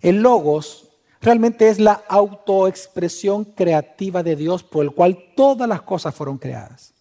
El 0.00 0.22
logos 0.22 0.88
realmente 1.20 1.68
es 1.68 1.78
la 1.78 2.02
autoexpresión 2.08 3.44
creativa 3.44 4.22
de 4.22 4.36
Dios 4.36 4.62
por 4.62 4.84
el 4.84 4.92
cual 4.92 5.32
todas 5.36 5.68
las 5.68 5.82
cosas 5.82 6.14
fueron 6.14 6.38
creadas. 6.38 6.94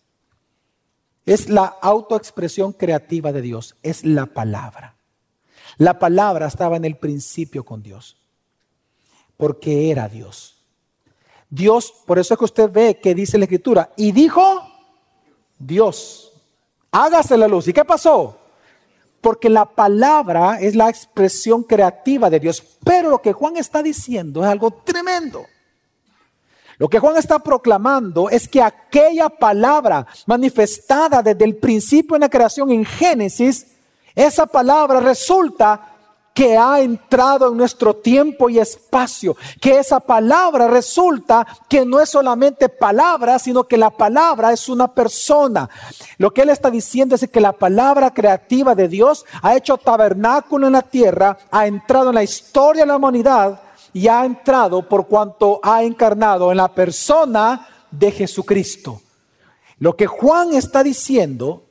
Es 1.25 1.49
la 1.49 1.65
autoexpresión 1.65 2.73
creativa 2.73 3.31
de 3.31 3.41
Dios, 3.41 3.75
es 3.83 4.05
la 4.05 4.27
palabra. 4.27 4.95
La 5.77 5.99
palabra 5.99 6.47
estaba 6.47 6.77
en 6.77 6.85
el 6.85 6.97
principio 6.97 7.65
con 7.65 7.83
Dios, 7.83 8.17
porque 9.35 9.91
era 9.91 10.07
Dios. 10.07 10.56
Dios, 11.49 11.93
por 12.05 12.19
eso 12.19 12.33
es 12.33 12.37
que 12.37 12.45
usted 12.45 12.71
ve 12.71 12.99
que 13.01 13.15
dice 13.15 13.37
la 13.37 13.45
escritura, 13.45 13.91
y 13.95 14.11
dijo 14.11 14.63
Dios, 15.57 16.31
hágase 16.91 17.37
la 17.37 17.47
luz. 17.47 17.67
¿Y 17.67 17.73
qué 17.73 17.85
pasó? 17.85 18.37
Porque 19.21 19.49
la 19.49 19.65
palabra 19.65 20.59
es 20.59 20.75
la 20.75 20.89
expresión 20.89 21.63
creativa 21.63 22.29
de 22.29 22.39
Dios. 22.39 22.61
Pero 22.83 23.09
lo 23.09 23.21
que 23.21 23.33
Juan 23.33 23.57
está 23.57 23.81
diciendo 23.81 24.43
es 24.43 24.49
algo 24.49 24.71
tremendo. 24.71 25.45
Lo 26.77 26.87
que 26.87 26.99
Juan 26.99 27.17
está 27.17 27.39
proclamando 27.39 28.29
es 28.29 28.47
que 28.47 28.61
aquella 28.61 29.29
palabra 29.29 30.05
manifestada 30.27 31.23
desde 31.23 31.43
el 31.43 31.57
principio 31.57 32.15
en 32.15 32.21
la 32.21 32.29
creación 32.29 32.71
en 32.71 32.85
Génesis, 32.85 33.65
esa 34.13 34.45
palabra 34.45 34.99
resulta 34.99 35.96
que 36.37 36.55
ha 36.55 36.79
entrado 36.81 37.49
en 37.49 37.57
nuestro 37.57 37.95
tiempo 37.95 38.47
y 38.47 38.59
espacio, 38.59 39.35
que 39.59 39.79
esa 39.79 39.99
palabra 39.99 40.67
resulta 40.67 41.47
que 41.67 41.83
no 41.83 41.99
es 41.99 42.11
solamente 42.11 42.69
palabra, 42.69 43.39
sino 43.39 43.63
que 43.63 43.75
la 43.75 43.89
palabra 43.89 44.53
es 44.53 44.69
una 44.69 44.87
persona. 44.87 45.67
Lo 46.19 46.31
que 46.31 46.43
él 46.43 46.51
está 46.51 46.69
diciendo 46.69 47.15
es 47.15 47.27
que 47.27 47.41
la 47.41 47.53
palabra 47.53 48.13
creativa 48.13 48.75
de 48.75 48.87
Dios 48.87 49.25
ha 49.41 49.55
hecho 49.55 49.79
tabernáculo 49.79 50.67
en 50.67 50.73
la 50.73 50.83
tierra, 50.83 51.39
ha 51.49 51.65
entrado 51.65 52.09
en 52.09 52.15
la 52.15 52.23
historia 52.23 52.83
de 52.83 52.89
la 52.89 52.97
humanidad 52.97 53.59
y 53.91 54.07
ha 54.07 54.23
entrado 54.23 54.87
por 54.87 55.07
cuanto 55.07 55.59
ha 55.63 55.81
encarnado 55.81 56.51
en 56.51 56.57
la 56.57 56.67
persona 56.67 57.67
de 57.89 58.11
Jesucristo. 58.11 59.01
Lo 59.79 59.95
que 59.95 60.05
Juan 60.05 60.53
está 60.53 60.83
diciendo 60.83 61.63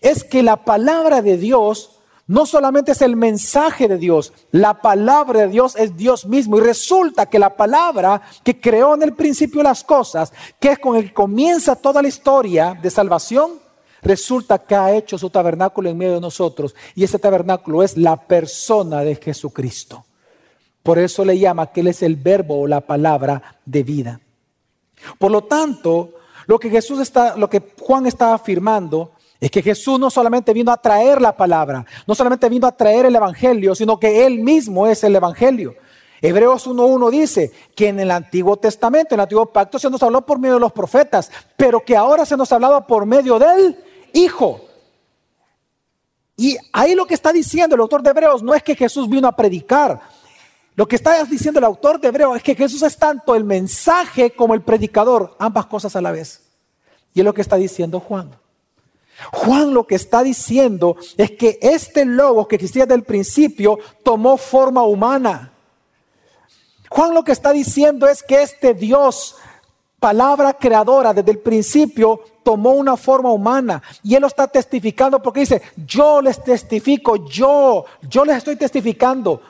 es 0.00 0.24
que 0.24 0.42
la 0.42 0.64
palabra 0.64 1.20
de 1.20 1.36
Dios 1.36 1.95
no 2.28 2.44
solamente 2.44 2.92
es 2.92 3.02
el 3.02 3.14
mensaje 3.14 3.86
de 3.86 3.98
Dios, 3.98 4.32
la 4.50 4.80
palabra 4.80 5.42
de 5.42 5.48
Dios 5.48 5.76
es 5.76 5.96
Dios 5.96 6.26
mismo. 6.26 6.58
Y 6.58 6.60
resulta 6.60 7.26
que 7.26 7.38
la 7.38 7.56
palabra 7.56 8.22
que 8.42 8.60
creó 8.60 8.94
en 8.94 9.02
el 9.02 9.14
principio 9.14 9.62
las 9.62 9.84
cosas, 9.84 10.32
que 10.58 10.72
es 10.72 10.78
con 10.78 10.96
el 10.96 11.04
que 11.04 11.14
comienza 11.14 11.76
toda 11.76 12.02
la 12.02 12.08
historia 12.08 12.76
de 12.80 12.90
salvación, 12.90 13.52
resulta 14.02 14.58
que 14.58 14.74
ha 14.74 14.92
hecho 14.92 15.18
su 15.18 15.30
tabernáculo 15.30 15.88
en 15.88 15.98
medio 15.98 16.14
de 16.14 16.20
nosotros. 16.20 16.74
Y 16.96 17.04
ese 17.04 17.18
tabernáculo 17.18 17.84
es 17.84 17.96
la 17.96 18.16
persona 18.16 19.02
de 19.02 19.14
Jesucristo. 19.14 20.04
Por 20.82 20.98
eso 20.98 21.24
le 21.24 21.38
llama 21.38 21.72
que 21.72 21.80
Él 21.80 21.88
es 21.88 22.02
el 22.02 22.16
verbo 22.16 22.60
o 22.60 22.66
la 22.66 22.80
palabra 22.80 23.60
de 23.64 23.82
vida. 23.84 24.20
Por 25.18 25.30
lo 25.30 25.44
tanto, 25.44 26.14
lo 26.46 26.58
que 26.58 26.70
Jesús 26.70 27.00
está, 27.00 27.36
lo 27.36 27.48
que 27.50 27.62
Juan 27.80 28.06
está 28.06 28.34
afirmando 28.34 29.12
es 29.40 29.50
que 29.50 29.62
Jesús 29.62 29.98
no 29.98 30.10
solamente 30.10 30.52
vino 30.52 30.72
a 30.72 30.76
traer 30.76 31.20
la 31.20 31.36
palabra, 31.36 31.84
no 32.06 32.14
solamente 32.14 32.48
vino 32.48 32.66
a 32.66 32.76
traer 32.76 33.06
el 33.06 33.16
evangelio, 33.16 33.74
sino 33.74 33.98
que 33.98 34.26
Él 34.26 34.40
mismo 34.40 34.86
es 34.86 35.04
el 35.04 35.14
evangelio. 35.16 35.74
Hebreos 36.22 36.66
1.1 36.66 37.10
dice 37.10 37.52
que 37.74 37.88
en 37.88 38.00
el 38.00 38.10
Antiguo 38.10 38.56
Testamento, 38.56 39.14
en 39.14 39.20
el 39.20 39.24
Antiguo 39.24 39.46
Pacto, 39.46 39.78
se 39.78 39.90
nos 39.90 40.02
habló 40.02 40.24
por 40.24 40.38
medio 40.38 40.54
de 40.54 40.60
los 40.60 40.72
profetas, 40.72 41.30
pero 41.56 41.84
que 41.84 41.96
ahora 41.96 42.24
se 42.24 42.36
nos 42.36 42.50
hablaba 42.52 42.86
por 42.86 43.04
medio 43.04 43.38
del 43.38 43.76
Hijo. 44.14 44.62
Y 46.36 46.56
ahí 46.72 46.94
lo 46.94 47.06
que 47.06 47.14
está 47.14 47.32
diciendo 47.32 47.74
el 47.74 47.82
autor 47.82 48.02
de 48.02 48.10
Hebreos 48.10 48.42
no 48.42 48.54
es 48.54 48.62
que 48.62 48.74
Jesús 48.74 49.08
vino 49.08 49.28
a 49.28 49.36
predicar, 49.36 50.00
lo 50.76 50.86
que 50.86 50.96
está 50.96 51.24
diciendo 51.24 51.58
el 51.58 51.64
autor 51.64 51.98
de 51.98 52.08
Hebreo 52.08 52.36
es 52.36 52.42
que 52.42 52.54
Jesús 52.54 52.82
es 52.82 52.98
tanto 52.98 53.34
el 53.34 53.44
mensaje 53.44 54.32
como 54.32 54.52
el 54.52 54.60
predicador, 54.60 55.34
ambas 55.38 55.64
cosas 55.66 55.96
a 55.96 56.02
la 56.02 56.12
vez. 56.12 56.42
Y 57.14 57.20
es 57.20 57.24
lo 57.24 57.32
que 57.32 57.40
está 57.40 57.56
diciendo 57.56 57.98
Juan. 57.98 58.38
Juan 59.32 59.72
lo 59.72 59.86
que 59.86 59.94
está 59.94 60.22
diciendo 60.22 60.96
es 61.16 61.32
que 61.32 61.58
este 61.62 62.04
logo 62.04 62.46
que 62.46 62.56
existía 62.56 62.84
desde 62.84 62.96
el 62.96 63.04
principio 63.04 63.78
tomó 64.02 64.36
forma 64.36 64.82
humana. 64.82 65.52
Juan 66.90 67.14
lo 67.14 67.24
que 67.24 67.32
está 67.32 67.52
diciendo 67.52 68.06
es 68.06 68.22
que 68.22 68.42
este 68.42 68.74
Dios, 68.74 69.36
palabra 69.98 70.54
creadora 70.54 71.12
desde 71.12 71.32
el 71.32 71.38
principio, 71.38 72.20
tomó 72.42 72.72
una 72.72 72.96
forma 72.96 73.32
humana. 73.32 73.82
Y 74.02 74.14
él 74.14 74.20
lo 74.20 74.28
está 74.28 74.46
testificando 74.46 75.20
porque 75.20 75.40
dice, 75.40 75.62
yo 75.76 76.20
les 76.20 76.42
testifico, 76.42 77.16
yo, 77.26 77.84
yo 78.08 78.24
les 78.24 78.36
estoy 78.36 78.56
testificando 78.56 79.40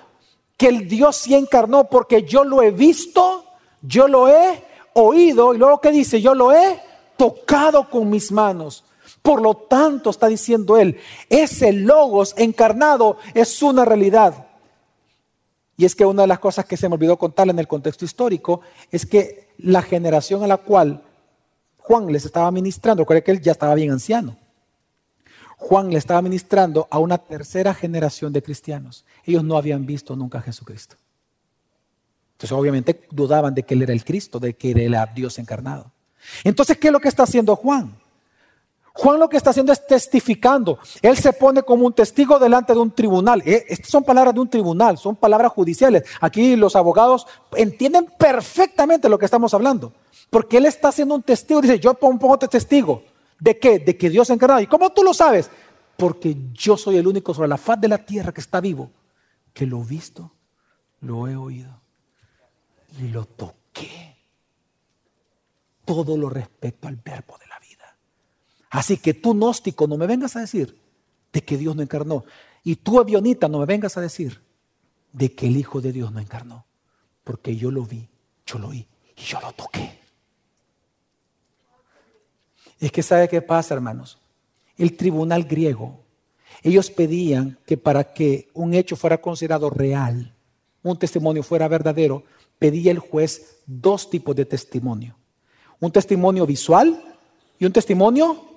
que 0.57 0.69
el 0.69 0.89
Dios 0.89 1.17
sí 1.17 1.35
encarnó 1.35 1.85
porque 1.89 2.23
yo 2.23 2.45
lo 2.45 2.63
he 2.63 2.71
visto, 2.71 3.45
yo 3.83 4.09
lo 4.09 4.29
he 4.29 4.65
oído 4.95 5.55
y 5.55 5.59
luego 5.59 5.81
que 5.81 5.93
dice, 5.93 6.23
yo 6.23 6.35
lo 6.35 6.53
he 6.53 6.81
tocado 7.17 7.91
con 7.91 8.09
mis 8.09 8.33
manos. 8.33 8.85
Por 9.27 9.43
lo 9.43 9.57
tanto, 9.57 10.11
está 10.11 10.29
diciendo 10.29 10.79
él, 10.79 11.01
ese 11.29 11.73
logos 11.73 12.33
encarnado 12.39 13.17
es 13.35 13.61
una 13.61 13.85
realidad. 13.85 14.47
Y 15.77 15.85
es 15.85 15.97
que 15.97 16.07
una 16.07 16.23
de 16.23 16.29
las 16.29 16.39
cosas 16.39 16.65
que 16.65 16.77
se 16.77 16.89
me 16.89 16.95
olvidó 16.95 17.19
contarle 17.19 17.51
en 17.51 17.59
el 17.59 17.67
contexto 17.67 18.05
histórico 18.05 18.61
es 18.89 19.05
que 19.05 19.49
la 19.59 19.83
generación 19.83 20.45
a 20.45 20.47
la 20.47 20.59
cual 20.59 21.03
Juan 21.79 22.07
les 22.13 22.25
estaba 22.25 22.49
ministrando, 22.53 23.03
recuerda 23.03 23.23
que 23.23 23.33
él 23.33 23.41
ya 23.41 23.51
estaba 23.51 23.75
bien 23.75 23.91
anciano. 23.91 24.37
Juan 25.57 25.91
le 25.91 25.99
estaba 25.99 26.23
ministrando 26.23 26.87
a 26.89 27.01
una 27.01 27.19
tercera 27.19 27.75
generación 27.75 28.33
de 28.33 28.45
cristianos. 28.45 29.05
Ellos 29.25 29.43
no 29.43 29.57
habían 29.57 29.87
visto 29.87 30.15
nunca 30.15 30.39
a 30.39 30.43
Jesucristo. 30.43 30.95
Entonces 32.35 32.57
obviamente 32.57 33.09
dudaban 33.11 33.55
de 33.55 33.65
que 33.65 33.75
Él 33.75 33.83
era 33.83 33.93
el 33.93 34.05
Cristo, 34.05 34.39
de 34.39 34.55
que 34.55 34.71
Él 34.71 34.79
era 34.79 35.05
Dios 35.07 35.41
encarnado. 35.41 35.91
Entonces, 36.45 36.79
¿qué 36.79 36.89
es 36.89 36.93
lo 36.93 37.01
que 37.01 37.09
está 37.09 37.25
haciendo 37.25 37.57
Juan? 37.57 38.06
Juan 38.97 39.21
lo 39.21 39.29
que 39.29 39.37
está 39.37 39.51
haciendo 39.51 39.73
es 39.73 39.87
testificando. 39.87 40.79
Él 41.03 41.19
se 41.19 41.35
pone 41.35 41.63
como 41.63 41.85
un 41.85 41.93
testigo 41.93 42.39
delante 42.39 42.73
de 42.73 42.79
un 42.79 42.91
tribunal. 42.91 43.43
Eh, 43.45 43.67
estas 43.69 43.91
son 43.91 44.03
palabras 44.03 44.35
de 44.35 44.41
un 44.41 44.49
tribunal, 44.49 44.97
son 44.97 45.17
palabras 45.17 45.53
judiciales. 45.53 46.05
Aquí 46.21 46.57
los 46.57 46.75
abogados 46.77 47.27
entienden 47.55 48.07
perfectamente 48.19 49.11
lo 49.11 49.19
que 49.19 49.27
estamos 49.27 49.53
hablando. 49.53 49.93
Porque 50.31 50.57
él 50.57 50.65
está 50.65 50.89
haciendo 50.89 51.15
un 51.15 51.23
testigo. 51.23 51.61
Dice, 51.61 51.79
yo 51.79 51.93
pongo 51.95 52.39
testigo. 52.39 53.03
¿De 53.39 53.59
qué? 53.59 53.79
De 53.79 53.99
que 53.99 54.09
Dios 54.09 54.31
ha 54.31 54.35
encarnado. 54.35 54.63
¿Y 54.63 54.67
cómo 54.67 54.91
tú 54.91 55.03
lo 55.03 55.13
sabes? 55.13 55.51
Porque 55.99 56.35
yo 56.55 56.79
soy 56.79 56.97
el 56.97 57.07
único 57.07 57.35
sobre 57.35 57.49
la 57.49 57.59
faz 57.59 57.79
de 57.79 57.89
la 57.89 57.99
tierra 57.99 58.33
que 58.33 58.41
está 58.41 58.61
vivo, 58.61 58.91
que 59.53 59.67
lo 59.67 59.83
he 59.83 59.85
visto, 59.85 60.33
lo 61.01 61.29
he 61.29 61.37
oído 61.37 61.81
y 62.99 63.09
lo 63.09 63.27
toqué. 63.27 64.17
Todo 65.85 66.17
lo 66.17 66.31
respecto 66.31 66.89
al 66.89 66.97
verbo 66.97 67.37
de. 67.39 67.46
Así 68.71 68.99
que 68.99 69.15
tú, 69.15 69.35
gnóstico, 69.35 69.87
no 69.87 69.97
me 69.97 70.07
vengas 70.07 70.37
a 70.37 70.41
decir 70.41 70.79
de 71.33 71.43
que 71.43 71.57
Dios 71.57 71.77
no 71.77 71.83
encarnó. 71.83 72.25
Y 72.65 72.77
tú, 72.77 72.99
avionita, 72.99 73.49
no 73.49 73.61
me 73.61 73.67
vengas 73.67 73.97
a 73.97 74.01
decir 74.01 74.43
de 75.13 75.33
que 75.33 75.47
el 75.47 75.57
Hijo 75.57 75.81
de 75.81 75.93
Dios 75.93 76.13
no 76.13 76.21
encarnó. 76.21 76.65
Porque 77.25 77.57
yo 77.57 77.71
lo 77.71 77.85
vi, 77.85 78.09
yo 78.47 78.59
lo 78.59 78.69
oí 78.69 78.87
y 79.17 79.23
yo 79.23 79.41
lo 79.41 79.53
toqué. 79.53 80.01
Es 82.79 82.93
que 82.93 83.03
sabe 83.03 83.29
qué 83.29 83.41
pasa, 83.41 83.75
hermanos. 83.75 84.19
El 84.77 84.97
tribunal 84.97 85.45
griego, 85.45 86.01
ellos 86.63 86.91
pedían 86.91 87.59
que 87.67 87.77
para 87.77 88.13
que 88.13 88.49
un 88.53 88.75
hecho 88.75 88.97
fuera 88.97 89.21
considerado 89.21 89.71
real, 89.71 90.35
un 90.83 90.99
testimonio 90.99 91.43
fuera 91.43 91.69
verdadero, 91.69 92.25
pedía 92.59 92.91
el 92.91 92.99
juez 92.99 93.61
dos 93.67 94.11
tipos 94.11 94.37
de 94.37 94.45
testimonio. 94.45 95.17
Un 95.81 95.91
testimonio 95.91 96.47
visual 96.47 97.03
y 97.59 97.65
un 97.65 97.73
testimonio 97.73 98.56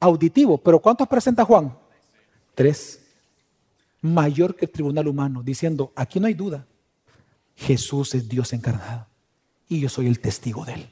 auditivo. 0.00 0.58
Pero 0.58 0.78
¿cuántos 0.78 1.08
presenta 1.08 1.44
Juan? 1.44 1.76
Tres. 2.54 3.00
Mayor 4.00 4.54
que 4.54 4.66
el 4.66 4.70
tribunal 4.70 5.08
humano, 5.08 5.42
diciendo, 5.42 5.92
aquí 5.96 6.20
no 6.20 6.26
hay 6.26 6.34
duda. 6.34 6.66
Jesús 7.56 8.14
es 8.14 8.28
Dios 8.28 8.52
encarnado 8.52 9.06
y 9.68 9.80
yo 9.80 9.88
soy 9.88 10.06
el 10.06 10.20
testigo 10.20 10.64
de 10.64 10.74
él. 10.74 10.90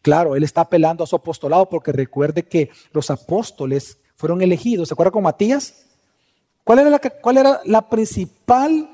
Claro, 0.00 0.34
él 0.34 0.44
está 0.44 0.62
apelando 0.62 1.04
a 1.04 1.06
su 1.06 1.16
apostolado 1.16 1.68
porque 1.68 1.92
recuerde 1.92 2.44
que 2.44 2.70
los 2.92 3.10
apóstoles 3.10 3.98
fueron 4.16 4.40
elegidos. 4.40 4.88
¿Se 4.88 4.94
acuerda 4.94 5.10
con 5.10 5.24
Matías? 5.24 5.84
¿Cuál 6.62 6.78
era 7.36 7.60
la, 7.64 7.88
principal 7.90 8.88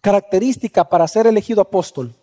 característica 0.00 0.88
para 0.88 1.06
ser 1.06 1.26
elegido 1.26 1.60
apóstol? 1.60 2.14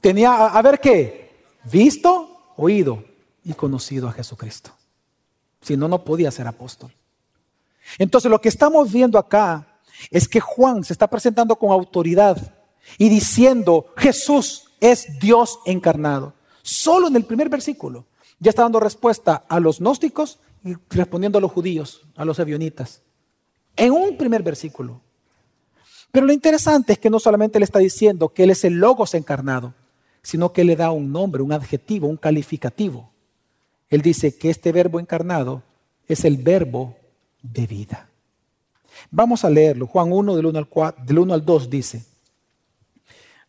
Tenía, 0.00 0.46
a 0.46 0.62
ver 0.62 0.78
qué, 0.78 1.42
visto, 1.64 2.52
oído 2.56 3.02
y 3.42 3.54
conocido 3.54 4.06
a 4.06 4.12
Jesucristo. 4.12 4.70
Si 5.60 5.76
no, 5.76 5.88
no 5.88 6.04
podía 6.04 6.30
ser 6.30 6.46
apóstol. 6.46 6.92
Entonces 7.98 8.30
lo 8.30 8.40
que 8.40 8.48
estamos 8.48 8.92
viendo 8.92 9.18
acá 9.18 9.66
es 10.10 10.28
que 10.28 10.40
Juan 10.40 10.84
se 10.84 10.92
está 10.92 11.08
presentando 11.08 11.56
con 11.56 11.70
autoridad 11.70 12.54
y 12.96 13.08
diciendo, 13.08 13.86
Jesús 13.96 14.70
es 14.80 15.18
Dios 15.18 15.58
encarnado. 15.66 16.34
Solo 16.62 17.08
en 17.08 17.16
el 17.16 17.24
primer 17.24 17.48
versículo 17.48 18.06
ya 18.38 18.50
está 18.50 18.62
dando 18.62 18.80
respuesta 18.80 19.44
a 19.48 19.58
los 19.58 19.80
gnósticos 19.80 20.38
y 20.64 20.74
respondiendo 20.90 21.38
a 21.38 21.40
los 21.40 21.52
judíos, 21.52 22.06
a 22.16 22.24
los 22.24 22.38
avionitas. 22.40 23.02
En 23.76 23.92
un 23.92 24.16
primer 24.16 24.42
versículo. 24.42 25.00
Pero 26.10 26.26
lo 26.26 26.32
interesante 26.32 26.94
es 26.94 26.98
que 26.98 27.10
no 27.10 27.18
solamente 27.18 27.58
le 27.58 27.64
está 27.64 27.78
diciendo 27.78 28.30
que 28.30 28.44
Él 28.44 28.50
es 28.50 28.64
el 28.64 28.74
Logos 28.74 29.14
encarnado, 29.14 29.74
sino 30.22 30.52
que 30.52 30.64
le 30.64 30.76
da 30.76 30.90
un 30.90 31.12
nombre, 31.12 31.42
un 31.42 31.52
adjetivo, 31.52 32.08
un 32.08 32.16
calificativo. 32.16 33.10
Él 33.90 34.02
dice 34.02 34.36
que 34.36 34.50
este 34.50 34.72
verbo 34.72 35.00
encarnado 35.00 35.62
es 36.06 36.24
el 36.24 36.36
verbo 36.36 36.96
de 37.42 37.66
vida. 37.66 38.08
Vamos 39.10 39.44
a 39.44 39.50
leerlo. 39.50 39.86
Juan 39.86 40.12
1 40.12 40.36
del 40.36 40.46
1 40.46 40.58
al, 40.58 40.68
4, 40.68 41.04
del 41.04 41.18
1 41.18 41.34
al 41.34 41.44
2 41.44 41.70
dice, 41.70 42.04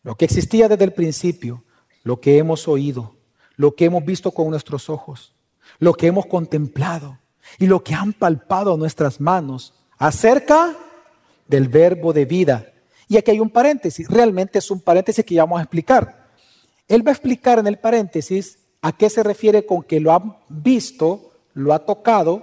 lo 0.02 0.14
que 0.14 0.24
existía 0.24 0.68
desde 0.68 0.84
el 0.84 0.92
principio, 0.92 1.64
lo 2.04 2.20
que 2.20 2.38
hemos 2.38 2.68
oído, 2.68 3.14
lo 3.56 3.74
que 3.74 3.84
hemos 3.84 4.04
visto 4.04 4.30
con 4.30 4.48
nuestros 4.48 4.88
ojos, 4.88 5.34
lo 5.78 5.92
que 5.92 6.06
hemos 6.06 6.26
contemplado 6.26 7.18
y 7.58 7.66
lo 7.66 7.82
que 7.82 7.94
han 7.94 8.12
palpado 8.12 8.76
nuestras 8.76 9.20
manos 9.20 9.74
acerca 9.98 10.76
del 11.46 11.68
verbo 11.68 12.12
de 12.12 12.24
vida. 12.24 12.72
Y 13.08 13.18
aquí 13.18 13.32
hay 13.32 13.40
un 13.40 13.50
paréntesis, 13.50 14.08
realmente 14.08 14.58
es 14.58 14.70
un 14.70 14.80
paréntesis 14.80 15.24
que 15.24 15.34
ya 15.34 15.42
vamos 15.42 15.58
a 15.58 15.64
explicar. 15.64 16.30
Él 16.88 17.06
va 17.06 17.10
a 17.10 17.14
explicar 17.14 17.58
en 17.58 17.66
el 17.66 17.78
paréntesis 17.78 18.59
a 18.82 18.92
qué 18.92 19.10
se 19.10 19.22
refiere 19.22 19.66
con 19.66 19.82
que 19.82 20.00
lo 20.00 20.12
ha 20.12 20.40
visto, 20.48 21.32
lo 21.54 21.74
ha 21.74 21.84
tocado 21.84 22.42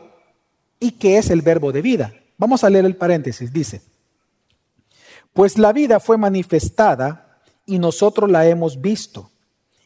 y 0.79 0.91
qué 0.91 1.17
es 1.17 1.29
el 1.29 1.41
verbo 1.41 1.71
de 1.71 1.81
vida. 1.81 2.13
Vamos 2.37 2.63
a 2.63 2.69
leer 2.69 2.85
el 2.85 2.95
paréntesis, 2.95 3.51
dice, 3.51 3.81
pues 5.33 5.57
la 5.57 5.73
vida 5.73 5.99
fue 5.99 6.17
manifestada 6.17 7.39
y 7.65 7.79
nosotros 7.79 8.29
la 8.29 8.47
hemos 8.47 8.81
visto 8.81 9.31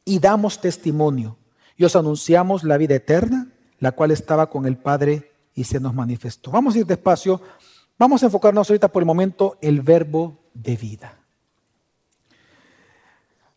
y 0.06 0.20
damos 0.20 0.60
testimonio 0.60 1.38
y 1.78 1.86
os 1.86 1.96
anunciamos 1.96 2.64
la 2.64 2.78
vida 2.78 2.96
eterna, 2.96 3.48
la 3.80 3.94
cual 3.94 4.12
estaba 4.12 4.50
con 4.50 4.66
el 4.66 4.78
Padre 4.78 5.32
y 5.56 5.64
se 5.64 5.80
nos 5.80 5.94
manifestó. 5.94 6.52
Vamos 6.52 6.76
a 6.76 6.80
ir 6.80 6.86
despacio, 6.86 7.42
vamos 7.98 8.22
a 8.22 8.28
enfocarnos 8.28 8.70
ahorita 8.70 8.90
por 8.90 9.02
el 9.02 9.08
momento 9.08 9.58
el 9.62 9.82
verbo 9.82 10.38
de 10.54 10.76
vida. 10.76 11.18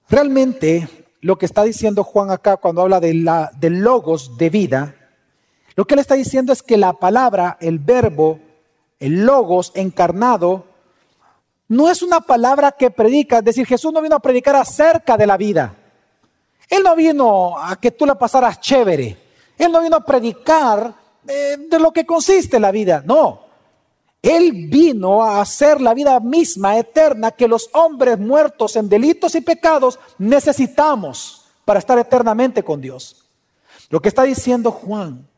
Realmente 0.08 1.03
lo 1.24 1.38
que 1.38 1.46
está 1.46 1.62
diciendo 1.62 2.04
Juan 2.04 2.30
acá 2.30 2.58
cuando 2.58 2.82
habla 2.82 3.00
de, 3.00 3.14
la, 3.14 3.50
logos 3.62 4.36
de 4.36 4.50
vida, 4.50 4.94
lo 5.74 5.86
que 5.86 5.94
él 5.94 6.00
está 6.00 6.16
diciendo 6.16 6.52
es 6.52 6.62
que 6.62 6.76
la 6.76 6.92
palabra, 6.92 7.56
el 7.62 7.78
verbo, 7.78 8.40
el 9.00 9.24
logos 9.24 9.72
encarnado, 9.74 10.66
no 11.66 11.90
es 11.90 12.02
una 12.02 12.20
palabra 12.20 12.72
que 12.72 12.90
predica, 12.90 13.38
es 13.38 13.44
decir, 13.44 13.66
Jesús 13.66 13.90
no 13.90 14.02
vino 14.02 14.16
a 14.16 14.20
predicar 14.20 14.54
acerca 14.54 15.16
de 15.16 15.26
la 15.26 15.38
vida. 15.38 15.74
Él 16.68 16.82
no 16.82 16.94
vino 16.94 17.54
a 17.58 17.76
que 17.76 17.92
tú 17.92 18.04
la 18.04 18.16
pasaras 18.16 18.60
chévere. 18.60 19.16
Él 19.56 19.72
no 19.72 19.80
vino 19.80 19.96
a 19.96 20.04
predicar 20.04 20.92
eh, 21.26 21.56
de 21.58 21.78
lo 21.78 21.90
que 21.90 22.04
consiste 22.04 22.60
la 22.60 22.70
vida. 22.70 23.02
No. 23.02 23.43
Él 24.24 24.68
vino 24.68 25.22
a 25.22 25.42
hacer 25.42 25.82
la 25.82 25.92
vida 25.92 26.18
misma, 26.18 26.78
eterna, 26.78 27.30
que 27.30 27.46
los 27.46 27.68
hombres 27.74 28.18
muertos 28.18 28.74
en 28.74 28.88
delitos 28.88 29.34
y 29.34 29.42
pecados 29.42 30.00
necesitamos 30.16 31.44
para 31.66 31.78
estar 31.78 31.98
eternamente 31.98 32.62
con 32.62 32.80
Dios. 32.80 33.26
Lo 33.90 34.00
que 34.00 34.08
está 34.08 34.22
diciendo 34.22 34.70
Juan 34.70 35.28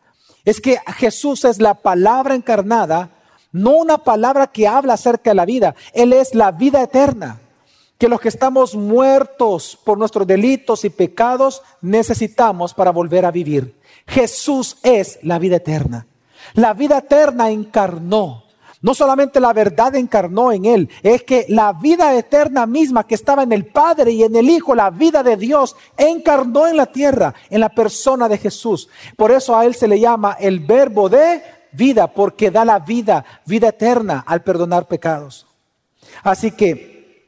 es 0.45 0.61
que 0.61 0.79
Jesús 0.99 1.45
es 1.45 1.61
la 1.61 1.75
palabra 1.75 2.37
encarnada, 2.37 3.11
no 3.51 3.71
una 3.71 3.99
palabra 3.99 4.47
que 4.47 4.69
habla 4.69 4.95
acerca 4.95 5.31
de 5.31 5.35
la 5.35 5.47
vida. 5.47 5.75
Él 5.93 6.13
es 6.13 6.33
la 6.33 6.53
vida 6.53 6.81
eterna. 6.81 7.41
Que 7.99 8.09
los 8.09 8.21
que 8.21 8.29
estamos 8.29 8.77
muertos 8.77 9.77
por 9.85 9.99
nuestros 9.99 10.29
delitos 10.29 10.85
y 10.85 10.91
pecados 10.91 11.61
necesitamos 11.81 12.73
para 12.73 12.93
volver 12.93 13.25
a 13.25 13.33
vivir. 13.33 13.75
Jesús 14.07 14.77
es 14.85 15.19
la 15.23 15.41
vida 15.41 15.57
eterna. 15.57 16.07
La 16.55 16.73
vida 16.73 16.99
eterna 16.99 17.51
encarnó. 17.51 18.46
No 18.87 18.95
solamente 18.95 19.41
la 19.41 19.53
verdad 19.53 19.97
encarnó 19.97 20.53
en 20.53 20.65
Él, 20.65 20.89
es 21.03 21.25
que 21.25 21.45
la 21.49 21.73
vida 21.73 22.17
eterna 22.17 22.67
misma 22.67 23.05
que 23.05 23.17
estaba 23.17 23.43
en 23.43 23.51
el 23.51 23.67
Padre 23.67 24.13
y 24.13 24.23
en 24.23 24.37
el 24.37 24.49
Hijo, 24.49 24.77
la 24.77 24.91
vida 24.91 25.25
de 25.25 25.37
Dios, 25.37 25.75
encarnó 25.97 26.69
en 26.69 26.77
la 26.77 26.87
tierra, 26.87 27.35
en 27.51 27.59
la 27.59 27.69
persona 27.69 28.29
de 28.29 28.39
Jesús. 28.39 28.89
Por 29.17 29.33
eso 29.33 29.59
a 29.59 29.67
Él 29.67 29.75
se 29.75 29.89
le 29.89 29.99
llama 29.99 30.37
el 30.39 30.61
verbo 30.61 31.09
de 31.09 31.43
vida, 31.73 32.07
porque 32.07 32.53
da 32.53 32.65
la 32.65 32.79
vida, 32.79 33.25
vida 33.45 33.71
eterna 33.71 34.23
al 34.25 34.45
perdonar 34.45 34.87
pecados. 34.87 35.49
Así 36.23 36.53
que, 36.53 37.27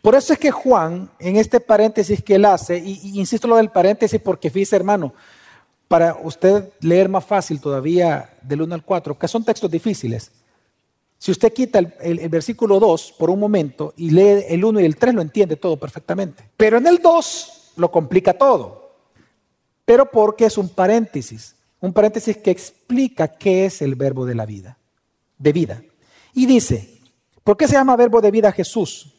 por 0.00 0.14
eso 0.14 0.32
es 0.32 0.38
que 0.38 0.50
Juan, 0.50 1.10
en 1.18 1.36
este 1.36 1.60
paréntesis 1.60 2.22
que 2.22 2.36
él 2.36 2.46
hace, 2.46 2.78
y, 2.78 3.18
insisto 3.20 3.46
lo 3.46 3.56
del 3.56 3.68
paréntesis 3.68 4.18
porque 4.18 4.48
fíjese 4.48 4.76
hermano, 4.76 5.12
para 5.88 6.16
usted 6.22 6.70
leer 6.80 7.10
más 7.10 7.26
fácil 7.26 7.60
todavía 7.60 8.30
del 8.40 8.62
1 8.62 8.74
al 8.76 8.82
4, 8.82 9.18
que 9.18 9.28
son 9.28 9.44
textos 9.44 9.70
difíciles, 9.70 10.32
si 11.26 11.32
usted 11.32 11.52
quita 11.52 11.80
el, 11.80 12.28
versículo 12.28 12.78
2 12.78 13.16
por 13.18 13.30
un 13.30 13.40
momento 13.40 13.92
y 13.96 14.10
lee 14.10 14.44
el 14.48 14.64
1 14.64 14.78
y 14.78 14.84
el 14.84 14.94
3, 14.94 15.12
lo 15.12 15.22
entiende 15.22 15.56
todo 15.56 15.76
perfectamente. 15.76 16.48
Pero 16.56 16.78
en 16.78 16.86
el 16.86 16.98
2 16.98 17.72
lo 17.78 17.90
complica 17.90 18.34
todo. 18.34 18.92
Pero 19.84 20.08
porque 20.08 20.44
es 20.44 20.56
un 20.56 20.68
paréntesis, 20.68 21.56
un 21.80 21.92
paréntesis 21.92 22.36
que 22.36 22.52
explica 22.52 23.26
qué 23.26 23.66
es 23.66 23.82
el 23.82 23.96
verbo 23.96 24.24
de 24.24 24.36
la 24.36 24.46
vida, 24.46 24.78
de 25.36 25.52
vida. 25.52 25.82
Y 26.32 26.46
dice, 26.46 27.00
¿por 27.42 27.56
qué 27.56 27.66
se 27.66 27.74
llama 27.74 27.96
verbo 27.96 28.20
de 28.20 28.30
vida 28.30 28.52
Jesús? 28.52 29.12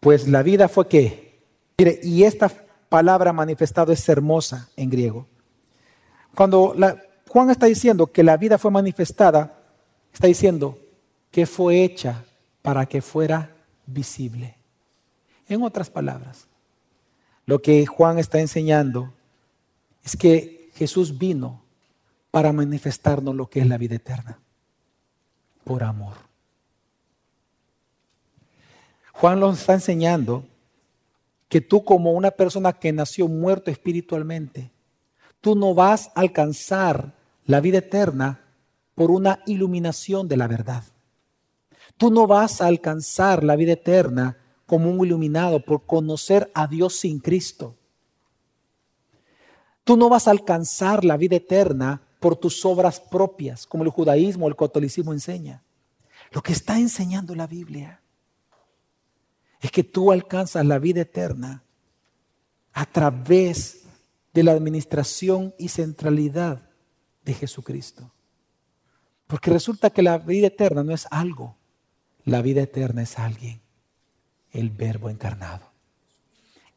Pues 0.00 0.26
la 0.26 0.42
vida 0.42 0.70
fue 0.70 0.88
qué. 0.88 1.38
Mire, 1.76 2.00
y 2.02 2.24
esta 2.24 2.50
palabra 2.88 3.34
manifestado 3.34 3.92
es 3.92 4.08
hermosa 4.08 4.70
en 4.74 4.88
griego. 4.88 5.26
Cuando 6.34 6.74
Juan 7.28 7.50
está 7.50 7.66
diciendo 7.66 8.06
que 8.06 8.22
la 8.22 8.38
vida 8.38 8.56
fue 8.56 8.70
manifestada, 8.70 9.58
está 10.14 10.26
diciendo 10.26 10.78
que 11.30 11.46
fue 11.46 11.84
hecha 11.84 12.24
para 12.62 12.86
que 12.86 13.02
fuera 13.02 13.54
visible. 13.86 14.56
En 15.48 15.62
otras 15.62 15.90
palabras, 15.90 16.46
lo 17.46 17.60
que 17.60 17.86
Juan 17.86 18.18
está 18.18 18.40
enseñando 18.40 19.12
es 20.04 20.16
que 20.16 20.70
Jesús 20.74 21.18
vino 21.18 21.62
para 22.30 22.52
manifestarnos 22.52 23.34
lo 23.34 23.48
que 23.48 23.60
es 23.60 23.66
la 23.66 23.78
vida 23.78 23.96
eterna, 23.96 24.38
por 25.64 25.82
amor. 25.82 26.14
Juan 29.12 29.40
nos 29.40 29.60
está 29.60 29.74
enseñando 29.74 30.46
que 31.48 31.60
tú 31.60 31.84
como 31.84 32.12
una 32.12 32.30
persona 32.30 32.72
que 32.72 32.92
nació 32.92 33.26
muerto 33.26 33.70
espiritualmente, 33.70 34.70
tú 35.40 35.56
no 35.56 35.74
vas 35.74 36.12
a 36.14 36.20
alcanzar 36.20 37.12
la 37.44 37.60
vida 37.60 37.78
eterna 37.78 38.40
por 38.94 39.10
una 39.10 39.40
iluminación 39.46 40.28
de 40.28 40.36
la 40.36 40.46
verdad. 40.46 40.84
Tú 42.00 42.10
no 42.10 42.26
vas 42.26 42.62
a 42.62 42.66
alcanzar 42.66 43.44
la 43.44 43.56
vida 43.56 43.72
eterna 43.72 44.38
como 44.64 44.88
un 44.90 45.04
iluminado 45.04 45.62
por 45.62 45.84
conocer 45.84 46.50
a 46.54 46.66
Dios 46.66 46.96
sin 46.96 47.18
Cristo. 47.20 47.76
Tú 49.84 49.98
no 49.98 50.08
vas 50.08 50.26
a 50.26 50.30
alcanzar 50.30 51.04
la 51.04 51.18
vida 51.18 51.36
eterna 51.36 52.00
por 52.18 52.36
tus 52.36 52.64
obras 52.64 53.00
propias, 53.00 53.66
como 53.66 53.84
el 53.84 53.90
judaísmo 53.90 54.46
o 54.46 54.48
el 54.48 54.56
catolicismo 54.56 55.12
enseña. 55.12 55.62
Lo 56.30 56.40
que 56.40 56.54
está 56.54 56.78
enseñando 56.78 57.34
la 57.34 57.46
Biblia 57.46 58.00
es 59.60 59.70
que 59.70 59.84
tú 59.84 60.10
alcanzas 60.10 60.64
la 60.64 60.78
vida 60.78 61.02
eterna 61.02 61.64
a 62.72 62.86
través 62.86 63.84
de 64.32 64.42
la 64.42 64.52
administración 64.52 65.54
y 65.58 65.68
centralidad 65.68 66.62
de 67.26 67.34
Jesucristo. 67.34 68.10
Porque 69.26 69.50
resulta 69.50 69.90
que 69.90 70.00
la 70.00 70.16
vida 70.16 70.46
eterna 70.46 70.82
no 70.82 70.94
es 70.94 71.06
algo, 71.10 71.59
la 72.30 72.42
vida 72.42 72.62
eterna 72.62 73.02
es 73.02 73.18
alguien, 73.18 73.60
el 74.52 74.70
verbo 74.70 75.10
encarnado. 75.10 75.72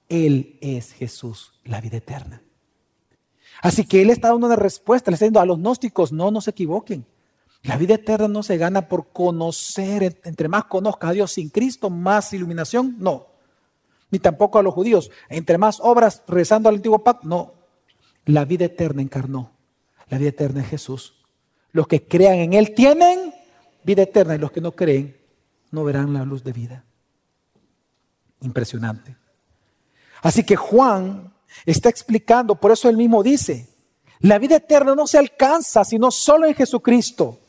Él 0.10 0.58
es 0.62 0.93
Jesús, 0.93 1.54
la 1.64 1.80
vida 1.80 1.97
eterna. 1.97 2.41
Así 3.62 3.86
que 3.86 4.01
Él 4.01 4.10
está 4.10 4.30
dando 4.30 4.47
una 4.47 4.56
respuesta, 4.56 5.12
le 5.12 5.14
está 5.14 5.26
diciendo 5.26 5.39
a 5.39 5.45
los 5.45 5.60
gnósticos, 5.60 6.12
no, 6.12 6.32
no 6.32 6.41
se 6.41 6.49
equivoquen. 6.49 7.06
La 7.62 7.78
vida 7.78 7.93
eterna 7.93 8.28
no 8.28 8.41
se 8.41 8.58
gana 8.58 8.89
por 8.89 9.10
conocer, 9.10 10.20
entre 10.24 10.47
más 10.47 10.64
conozca 10.64 11.10
a 11.10 11.14
Dios 11.14 11.34
sin 11.34 11.49
Cristo, 11.49 11.91
más 11.91 12.34
iluminación, 12.34 12.95
no. 12.97 13.28
Ni 14.10 14.18
tampoco 14.18 14.58
a 14.58 14.64
los 14.64 14.74
judíos, 14.74 15.12
entre 15.30 15.60
más 15.60 15.80
obras 15.82 16.24
rezando 16.28 16.68
al 16.68 16.78
antiguo 16.78 17.04
pacto, 17.04 17.28
no. 17.28 17.54
La 18.26 18.43
vida 18.43 18.66
eterna 18.66 19.04
encarnó. 19.04 19.51
La 20.10 20.18
vida 20.18 20.30
eterna 20.30 20.62
es 20.62 20.68
Jesús. 20.70 21.14
Los 21.72 21.88
que 21.88 22.08
crean 22.08 22.39
en 22.39 22.54
Él 22.54 22.74
tienen 22.74 23.36
vida 23.84 24.01
eterna 24.01 24.34
y 24.34 24.39
los 24.39 24.51
que 24.51 24.60
no 24.60 24.72
creen 24.72 25.22
no 25.74 25.84
verán 25.84 26.14
la 26.14 26.24
luz 26.24 26.44
de 26.44 26.54
vida. 26.54 26.86
Impresionante. 28.42 29.18
Así 30.22 30.44
que 30.44 30.56
Juan 30.56 31.34
está 31.66 31.90
explicando, 31.90 32.56
por 32.56 32.72
eso 32.72 32.88
él 32.90 32.96
mismo 32.96 33.24
dice, 33.24 33.68
la 34.20 34.38
vida 34.38 34.58
eterna 34.58 34.94
no 34.94 35.08
se 35.08 35.18
alcanza 35.18 35.84
sino 35.84 36.12
solo 36.12 36.46
en 36.46 36.54
Jesucristo. 36.54 37.40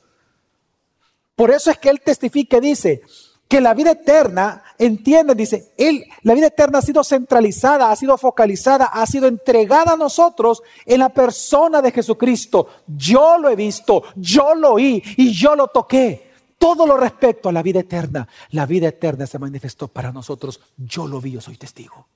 Por 1.36 1.50
eso 1.50 1.70
es 1.70 1.78
que 1.78 1.90
él 1.90 2.00
testifica 2.00 2.60
dice 2.60 3.02
que 3.46 3.60
la 3.60 3.74
vida 3.74 3.90
eterna, 3.90 4.62
entiende, 4.78 5.34
dice, 5.34 5.74
él, 5.76 6.02
la 6.22 6.32
vida 6.32 6.46
eterna 6.46 6.78
ha 6.78 6.82
sido 6.82 7.04
centralizada, 7.04 7.90
ha 7.90 7.96
sido 7.96 8.16
focalizada, 8.16 8.86
ha 8.86 9.06
sido 9.06 9.28
entregada 9.28 9.92
a 9.92 9.96
nosotros 9.98 10.62
en 10.86 11.00
la 11.00 11.10
persona 11.10 11.82
de 11.82 11.92
Jesucristo. 11.92 12.68
Yo 12.86 13.36
lo 13.36 13.50
he 13.50 13.54
visto, 13.54 14.02
yo 14.16 14.54
lo 14.54 14.72
oí 14.72 15.02
y 15.18 15.30
yo 15.32 15.54
lo 15.54 15.68
toqué. 15.68 16.33
Todo 16.64 16.86
lo 16.86 16.96
respecto 16.96 17.50
a 17.50 17.52
la 17.52 17.62
vida 17.62 17.80
eterna. 17.80 18.26
La 18.52 18.64
vida 18.64 18.88
eterna 18.88 19.26
se 19.26 19.38
manifestó 19.38 19.86
para 19.86 20.12
nosotros. 20.12 20.58
Yo 20.78 21.06
lo 21.06 21.20
vi, 21.20 21.32
yo 21.32 21.42
soy 21.42 21.58
testigo. 21.58 22.08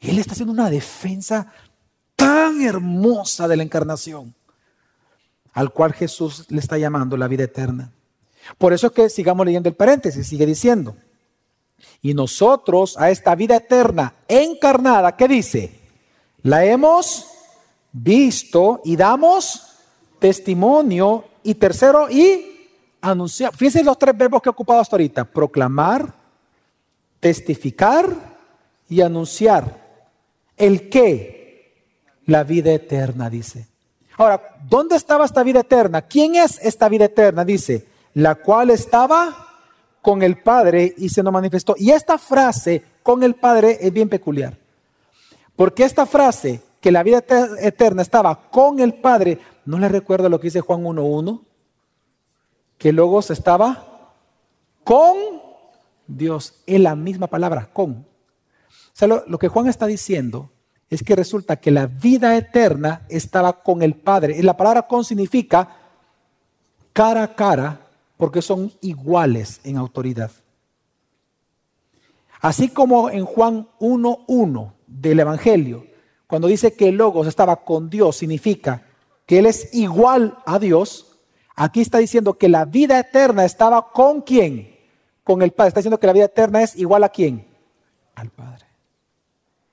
Y 0.00 0.08
él 0.08 0.18
está 0.18 0.32
haciendo 0.32 0.54
una 0.54 0.70
defensa 0.70 1.52
tan 2.16 2.62
hermosa 2.62 3.46
de 3.46 3.58
la 3.58 3.62
encarnación, 3.62 4.34
al 5.52 5.70
cual 5.70 5.92
Jesús 5.92 6.46
le 6.48 6.60
está 6.60 6.78
llamando 6.78 7.18
la 7.18 7.28
vida 7.28 7.44
eterna. 7.44 7.92
Por 8.56 8.72
eso 8.72 8.86
es 8.86 8.92
que 8.94 9.10
sigamos 9.10 9.44
leyendo 9.44 9.68
el 9.68 9.76
paréntesis, 9.76 10.26
sigue 10.26 10.46
diciendo, 10.46 10.96
y 12.00 12.14
nosotros 12.14 12.96
a 12.96 13.10
esta 13.10 13.34
vida 13.34 13.56
eterna 13.56 14.14
encarnada, 14.28 15.14
¿qué 15.14 15.28
dice? 15.28 15.78
La 16.40 16.64
hemos 16.64 17.26
visto 17.92 18.80
y 18.82 18.96
damos 18.96 19.74
testimonio 20.18 21.26
y 21.42 21.56
tercero 21.56 22.08
y 22.08 22.47
anunciar. 23.00 23.54
Fíjense 23.54 23.84
los 23.84 23.98
tres 23.98 24.16
verbos 24.16 24.42
que 24.42 24.48
he 24.48 24.50
ocupado 24.50 24.80
hasta 24.80 24.96
ahorita, 24.96 25.24
proclamar, 25.24 26.14
testificar 27.20 28.06
y 28.88 29.00
anunciar. 29.00 29.86
¿El 30.56 30.88
qué? 30.88 31.38
la 32.28 32.44
vida 32.44 32.72
eterna, 32.72 33.30
dice. 33.30 33.66
Ahora, 34.18 34.56
¿dónde 34.68 34.96
estaba 34.96 35.24
esta 35.24 35.42
vida 35.42 35.60
eterna? 35.60 36.02
¿Quién 36.02 36.34
es 36.36 36.60
esta 36.62 36.88
vida 36.88 37.06
eterna? 37.06 37.42
Dice, 37.44 37.86
la 38.14 38.34
cual 38.34 38.68
estaba 38.70 39.34
con 40.02 40.22
el 40.22 40.36
Padre 40.42 40.94
y 40.98 41.08
se 41.08 41.22
nos 41.22 41.32
manifestó. 41.32 41.74
Y 41.78 41.90
esta 41.90 42.18
frase, 42.18 42.84
con 43.02 43.22
el 43.22 43.34
Padre, 43.34 43.78
es 43.80 43.92
bien 43.92 44.10
peculiar. 44.10 44.58
Porque 45.56 45.84
esta 45.84 46.04
frase, 46.04 46.60
que 46.82 46.92
la 46.92 47.02
vida 47.02 47.24
eterna 47.60 48.02
estaba 48.02 48.50
con 48.50 48.78
el 48.80 48.94
Padre, 48.94 49.38
¿no 49.64 49.78
le 49.78 49.88
recuerdo 49.88 50.28
lo 50.28 50.38
que 50.38 50.48
dice 50.48 50.60
Juan 50.60 50.84
1.1? 50.84 51.40
Que 52.78 52.92
luego 52.92 53.20
se 53.20 53.32
estaba 53.32 54.14
con 54.84 55.16
Dios. 56.06 56.62
Es 56.66 56.80
la 56.80 56.94
misma 56.94 57.26
palabra, 57.26 57.70
con. 57.72 57.92
O 57.92 58.04
sea, 58.92 59.08
lo 59.08 59.38
que 59.38 59.48
Juan 59.48 59.66
está 59.66 59.86
diciendo 59.86 60.50
es 60.90 61.02
que 61.02 61.16
resulta 61.16 61.56
que 61.56 61.70
la 61.70 61.86
vida 61.86 62.36
eterna 62.36 63.02
estaba 63.08 63.62
con 63.62 63.82
el 63.82 63.94
Padre. 63.94 64.36
Y 64.38 64.42
la 64.42 64.56
palabra 64.56 64.82
con 64.82 65.04
significa 65.04 65.76
cara 66.92 67.22
a 67.22 67.34
cara, 67.34 67.80
porque 68.16 68.42
son 68.42 68.72
iguales 68.80 69.60
en 69.64 69.76
autoridad. 69.76 70.30
Así 72.40 72.68
como 72.68 73.10
en 73.10 73.24
Juan 73.24 73.68
1.1 73.80 74.72
del 74.86 75.20
Evangelio, 75.20 75.86
cuando 76.26 76.48
dice 76.48 76.74
que 76.74 76.88
el 76.88 76.96
Logos 76.96 77.26
estaba 77.26 77.64
con 77.64 77.90
Dios, 77.90 78.16
significa 78.16 78.82
que 79.26 79.38
Él 79.38 79.46
es 79.46 79.74
igual 79.74 80.38
a 80.46 80.58
Dios. 80.58 81.07
Aquí 81.60 81.80
está 81.80 81.98
diciendo 81.98 82.38
que 82.38 82.48
la 82.48 82.64
vida 82.64 83.00
eterna 83.00 83.44
estaba 83.44 83.90
con 83.90 84.22
quién? 84.22 84.78
Con 85.24 85.42
el 85.42 85.50
Padre. 85.50 85.70
Está 85.70 85.80
diciendo 85.80 85.98
que 85.98 86.06
la 86.06 86.12
vida 86.12 86.26
eterna 86.26 86.62
es 86.62 86.76
igual 86.76 87.02
a 87.02 87.08
quién? 87.08 87.48
Al 88.14 88.30
Padre. 88.30 88.64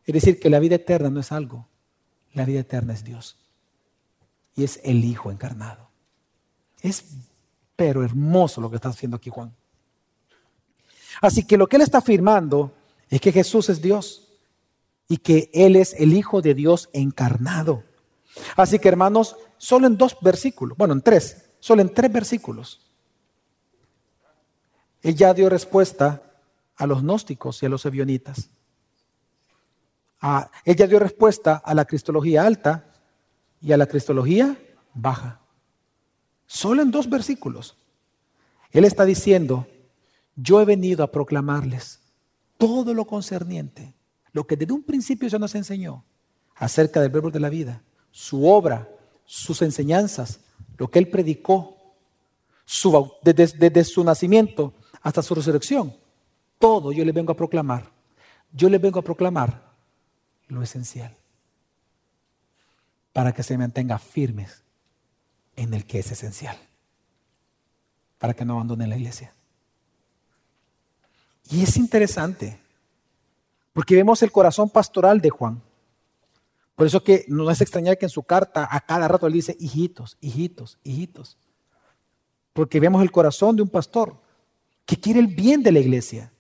Es 0.04 0.16
decir, 0.16 0.40
que 0.40 0.50
la 0.50 0.58
vida 0.58 0.78
eterna 0.78 1.12
no 1.12 1.20
es 1.20 1.32
algo, 1.32 1.68
la 2.34 2.44
vida 2.44 2.62
eterna 2.62 2.92
es 2.92 3.04
Dios. 3.04 3.38
Y 4.56 4.64
es 4.64 4.80
el 4.84 5.06
Hijo 5.06 5.30
encarnado. 5.32 5.92
Es 6.82 7.06
pero 7.76 8.04
hermoso 8.04 8.62
lo 8.62 8.72
que 8.72 8.78
está 8.78 8.90
haciendo 8.90 9.18
aquí 9.18 9.30
Juan. 9.30 9.54
Así 11.22 11.46
que 11.46 11.56
lo 11.56 11.68
que 11.68 11.76
él 11.76 11.84
está 11.84 12.00
afirmando 12.00 12.74
es 13.10 13.22
que 13.22 13.32
Jesús 13.32 13.70
es 13.70 13.80
Dios 13.80 14.32
y 15.08 15.18
que 15.18 15.52
Él 15.54 15.76
es 15.76 15.94
el 16.00 16.14
Hijo 16.14 16.42
de 16.42 16.56
Dios 16.56 16.90
encarnado. 16.94 17.84
Así 18.56 18.80
que 18.80 18.88
hermanos, 18.88 19.36
solo 19.60 19.86
en 19.86 19.98
dos 19.98 20.18
versículos, 20.20 20.76
bueno, 20.78 20.96
en 20.96 21.02
tres, 21.02 21.45
solo 21.66 21.82
en 21.82 21.94
tres 21.94 22.12
versículos, 22.12 22.80
Él 25.02 25.16
ya 25.16 25.34
dio 25.34 25.50
respuesta 25.50 26.22
a 26.76 26.86
los 26.86 27.02
gnósticos 27.02 27.62
y 27.64 27.66
a 27.66 27.70
los 27.70 27.86
evionitas 27.86 28.50
ella 30.64 30.88
dio 30.88 31.00
respuesta 31.00 31.56
a 31.56 31.74
la 31.74 31.86
cristología 31.86 32.46
alta 32.46 32.86
y 33.62 33.72
a 33.72 33.78
la 33.78 33.86
cristología 33.86 34.58
baja. 34.94 35.40
Solo 36.48 36.82
en 36.82 36.92
dos 36.92 37.10
versículos. 37.10 37.78
Él 38.72 38.86
está 38.86 39.06
diciendo, 39.06 39.68
yo 40.36 40.62
he 40.62 40.66
venido 40.66 41.04
a 41.04 41.12
proclamarles 41.12 42.02
todo 42.58 42.94
lo 42.94 43.06
concerniente, 43.06 43.96
lo 44.32 44.48
que 44.48 44.58
desde 44.58 44.74
un 44.74 44.84
principio 44.84 45.30
se 45.30 45.40
nos 45.40 45.56
enseñó 45.56 46.04
acerca 46.56 47.02
del 47.02 47.12
verbo 47.12 47.32
de 47.32 47.40
la 47.40 47.50
vida, 47.50 47.84
su 48.12 48.48
obra, 48.48 48.90
sus 49.26 49.62
enseñanzas, 49.62 50.40
lo 50.78 50.90
que 50.90 51.00
él 51.00 51.10
predicó, 51.10 51.76
desde, 53.22 53.84
su 53.84 54.04
nacimiento 54.04 54.74
hasta 55.02 55.22
su 55.22 55.36
resurrección. 55.36 55.96
Todo 56.60 56.92
yo 56.92 57.06
le 57.06 57.12
vengo 57.12 57.32
a 57.32 57.36
proclamar. 57.36 57.92
Yo 58.52 58.70
le 58.70 58.78
vengo 58.78 59.00
a 59.00 59.04
proclamar 59.04 59.74
lo 60.48 60.62
esencial 60.62 61.16
para 63.14 63.34
que 63.34 63.44
se 63.44 63.58
mantenga 63.58 63.98
firmes 63.98 64.64
en 65.56 65.74
el 65.74 65.86
que 65.86 66.00
es 66.00 66.12
esencial, 66.12 66.58
para 68.18 68.34
que 68.34 68.46
no 68.46 68.54
abandonen 68.54 68.90
la 68.90 68.98
iglesia. 68.98 69.34
Y 71.50 71.64
es 71.64 71.78
interesante, 71.78 72.60
porque 73.74 73.96
vemos 73.96 74.22
el 74.24 74.32
corazón 74.32 74.70
pastoral 74.70 75.22
de 75.22 75.30
Juan. 75.30 75.62
Por 76.76 76.88
eso 76.88 77.04
que 77.04 77.26
no 77.28 77.50
es 77.50 77.62
extrañar 77.62 77.98
que 77.98 78.06
en 78.06 78.10
su 78.10 78.24
carta 78.24 78.68
a 78.70 78.82
cada 78.82 79.08
rato 79.08 79.28
él 79.28 79.34
dice, 79.34 79.56
hijitos, 79.60 80.18
hijitos, 80.20 80.78
hijitos. 80.84 81.38
Porque 82.52 82.80
vemos 82.80 83.02
el 83.02 83.12
corazón 83.12 83.56
de 83.56 83.62
un 83.62 83.70
pastor 83.70 84.18
que 84.86 85.00
quiere 85.00 85.20
el 85.20 85.28
bien 85.28 85.64
de 85.64 85.72
la 85.72 85.80
iglesia, 85.80 86.32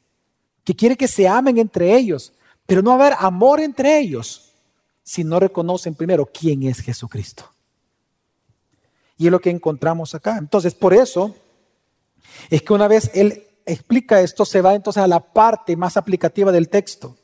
que 0.64 0.76
quiere 0.76 0.98
que 0.98 1.08
se 1.08 1.28
amen 1.28 1.58
entre 1.58 1.96
ellos, 1.96 2.34
pero 2.66 2.82
no 2.82 2.92
haber 2.92 3.14
amor 3.20 3.60
entre 3.60 4.00
ellos 4.00 4.54
si 5.04 5.24
no 5.24 5.40
reconocen 5.40 5.96
primero 5.96 6.26
quién 6.26 6.64
es 6.64 6.80
Jesucristo. 6.80 7.52
Y 9.18 9.28
es 9.28 9.32
lo 9.32 9.40
que 9.40 9.50
encontramos 9.50 10.14
acá. 10.16 10.38
Entonces, 10.38 10.74
por 10.74 10.94
eso 10.94 11.36
es 12.50 12.62
que 12.62 12.74
una 12.74 12.88
vez 12.88 13.10
él 13.14 13.44
explica 13.66 14.22
esto, 14.22 14.46
se 14.46 14.62
va 14.62 14.76
entonces 14.76 15.02
a 15.02 15.08
la 15.08 15.20
parte 15.20 15.76
más 15.76 15.96
aplicativa 15.96 16.52
del 16.52 16.70
texto, 16.70 17.16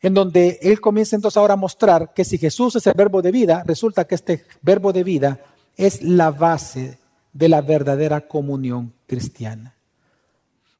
en 0.00 0.14
donde 0.14 0.58
él 0.62 0.80
comienza 0.80 1.16
entonces 1.16 1.36
ahora 1.36 1.54
a 1.54 1.56
mostrar 1.56 2.12
que 2.14 2.24
si 2.24 2.38
Jesús 2.38 2.76
es 2.76 2.86
el 2.86 2.94
verbo 2.94 3.22
de 3.22 3.32
vida, 3.32 3.62
resulta 3.66 4.06
que 4.06 4.14
este 4.14 4.44
verbo 4.62 4.92
de 4.92 5.04
vida 5.04 5.40
es 5.76 6.02
la 6.02 6.30
base 6.30 6.98
de 7.32 7.48
la 7.48 7.60
verdadera 7.60 8.20
comunión 8.26 8.92
cristiana. 9.06 9.74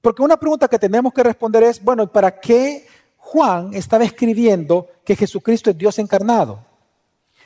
Porque 0.01 0.23
una 0.23 0.37
pregunta 0.37 0.69
que 0.69 0.79
tenemos 0.79 1.13
que 1.13 1.23
responder 1.23 1.65
es, 1.65 1.83
bueno, 1.83 2.11
¿para 2.11 2.39
qué 2.39 2.87
Juan 3.31 3.75
estaba 3.75 4.05
escribiendo 4.05 4.89
que 5.05 5.15
Jesucristo 5.15 5.69
es 5.69 5.77
Dios 5.77 5.99
encarnado. 5.99 6.65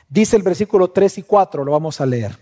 Dice 0.07 0.37
el 0.37 0.41
versículo 0.41 0.91
3 0.91 1.17
y 1.17 1.23
4, 1.23 1.65
lo 1.65 1.73
vamos 1.73 1.99
a 1.99 2.05
leer. 2.05 2.39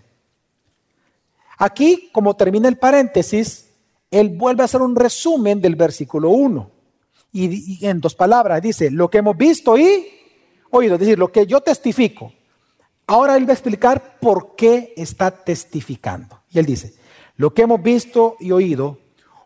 Aquí, 1.58 2.10
como 2.12 2.36
termina 2.36 2.68
el 2.68 2.78
paréntesis, 2.78 3.68
él 4.12 4.28
vuelve 4.28 4.62
a 4.62 4.66
hacer 4.66 4.80
un 4.80 4.94
resumen 4.94 5.60
del 5.60 5.74
versículo 5.74 6.30
1. 6.30 6.70
Y, 7.32 7.86
en 7.86 8.00
dos 8.00 8.14
palabras 8.14 8.60
dice, 8.60 8.90
lo 8.90 9.08
que 9.08 9.18
hemos 9.18 9.36
visto 9.36 9.78
y 9.78 10.06
oído, 10.70 10.94
es 10.94 11.00
decir, 11.00 11.18
lo 11.18 11.32
que 11.32 11.46
yo 11.46 11.60
testifico. 11.60 12.32
Ahora 13.06 13.36
él 13.36 13.46
va 13.46 13.50
a 13.50 13.54
explicar 13.54 14.18
por 14.20 14.54
qué 14.54 14.92
está 14.96 15.30
testificando. 15.30 16.40
Y 16.50 16.58
él 16.58 16.66
dice, 16.66 16.94
lo 17.36 17.52
que 17.52 17.62
hemos 17.62 17.82
visto 17.82 18.36
y 18.38 18.52
oído, 18.52 18.98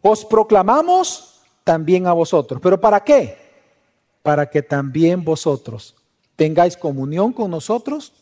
os 0.03 0.25
proclamamos 0.25 1.41
también 1.65 2.07
a 2.07 2.13
vosotros. 2.13 2.61
¿Pero 2.61 2.81
para 2.81 3.03
qué? 3.03 3.47
para 4.27 4.51
que 4.51 4.61
también 4.61 5.23
vosotros 5.23 5.95
tengáis 6.35 6.77
comunión 6.77 7.33
con 7.33 7.49
nosotros, 7.49 8.13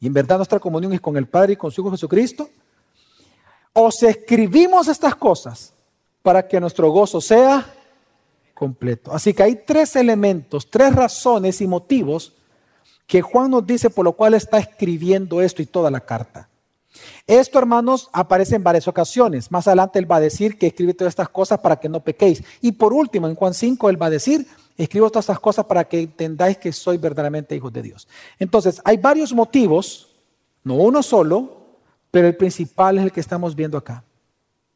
y 0.00 0.06
en 0.06 0.14
verdad 0.14 0.38
nuestra 0.38 0.58
comunión 0.58 0.94
es 0.94 1.02
con 1.02 1.18
el 1.18 1.28
Padre 1.28 1.52
y 1.52 1.56
con 1.56 1.70
su 1.70 1.82
Hijo 1.82 1.90
Jesucristo, 1.90 2.48
os 3.74 4.02
escribimos 4.02 4.88
estas 4.88 5.14
cosas 5.16 5.74
para 6.22 6.48
que 6.48 6.58
nuestro 6.60 6.90
gozo 6.90 7.20
sea 7.20 7.74
completo. 8.60 9.14
Así 9.14 9.32
que 9.32 9.42
hay 9.42 9.54
tres 9.66 9.96
elementos, 9.96 10.68
tres 10.68 10.94
razones 10.94 11.62
y 11.62 11.66
motivos 11.66 12.34
que 13.06 13.22
Juan 13.22 13.50
nos 13.50 13.66
dice 13.66 13.88
por 13.88 14.04
lo 14.04 14.12
cual 14.12 14.34
está 14.34 14.58
escribiendo 14.58 15.40
esto 15.40 15.62
y 15.62 15.66
toda 15.66 15.90
la 15.90 16.00
carta. 16.00 16.50
Esto, 17.26 17.58
hermanos, 17.58 18.10
aparece 18.12 18.56
en 18.56 18.62
varias 18.62 18.86
ocasiones. 18.86 19.50
Más 19.50 19.66
adelante 19.66 19.98
él 19.98 20.10
va 20.10 20.16
a 20.16 20.20
decir 20.20 20.58
que 20.58 20.66
escribe 20.66 20.92
todas 20.92 21.12
estas 21.12 21.30
cosas 21.30 21.58
para 21.60 21.80
que 21.80 21.88
no 21.88 22.00
pequéis. 22.00 22.44
Y 22.60 22.72
por 22.72 22.92
último, 22.92 23.28
en 23.28 23.34
Juan 23.34 23.54
5, 23.54 23.88
él 23.88 24.00
va 24.00 24.06
a 24.06 24.10
decir, 24.10 24.46
escribo 24.76 25.08
todas 25.08 25.24
estas 25.24 25.40
cosas 25.40 25.64
para 25.64 25.84
que 25.84 25.98
entendáis 26.00 26.58
que 26.58 26.70
soy 26.70 26.98
verdaderamente 26.98 27.56
hijos 27.56 27.72
de 27.72 27.80
Dios. 27.80 28.08
Entonces, 28.38 28.82
hay 28.84 28.98
varios 28.98 29.32
motivos, 29.32 30.10
no 30.64 30.74
uno 30.74 31.02
solo, 31.02 31.78
pero 32.10 32.26
el 32.26 32.36
principal 32.36 32.98
es 32.98 33.04
el 33.04 33.12
que 33.12 33.20
estamos 33.20 33.56
viendo 33.56 33.78
acá. 33.78 34.04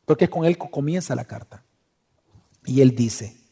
Porque 0.06 0.24
es 0.24 0.30
con 0.30 0.46
él 0.46 0.56
que 0.56 0.70
comienza 0.70 1.14
la 1.14 1.26
carta. 1.26 1.62
Y 2.64 2.80
él 2.80 2.96
dice, 2.96 3.43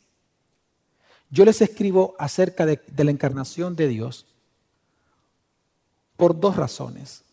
yo 1.33 1.47
les 1.47 1.62
escribo 1.62 2.14
acerca 2.18 2.66
de, 2.66 2.78
la 2.95 3.11
encarnación 3.11 3.74
de 3.74 3.89
Dios 3.89 4.26
por 6.18 6.39
dos 6.39 6.57
razones 6.57 7.24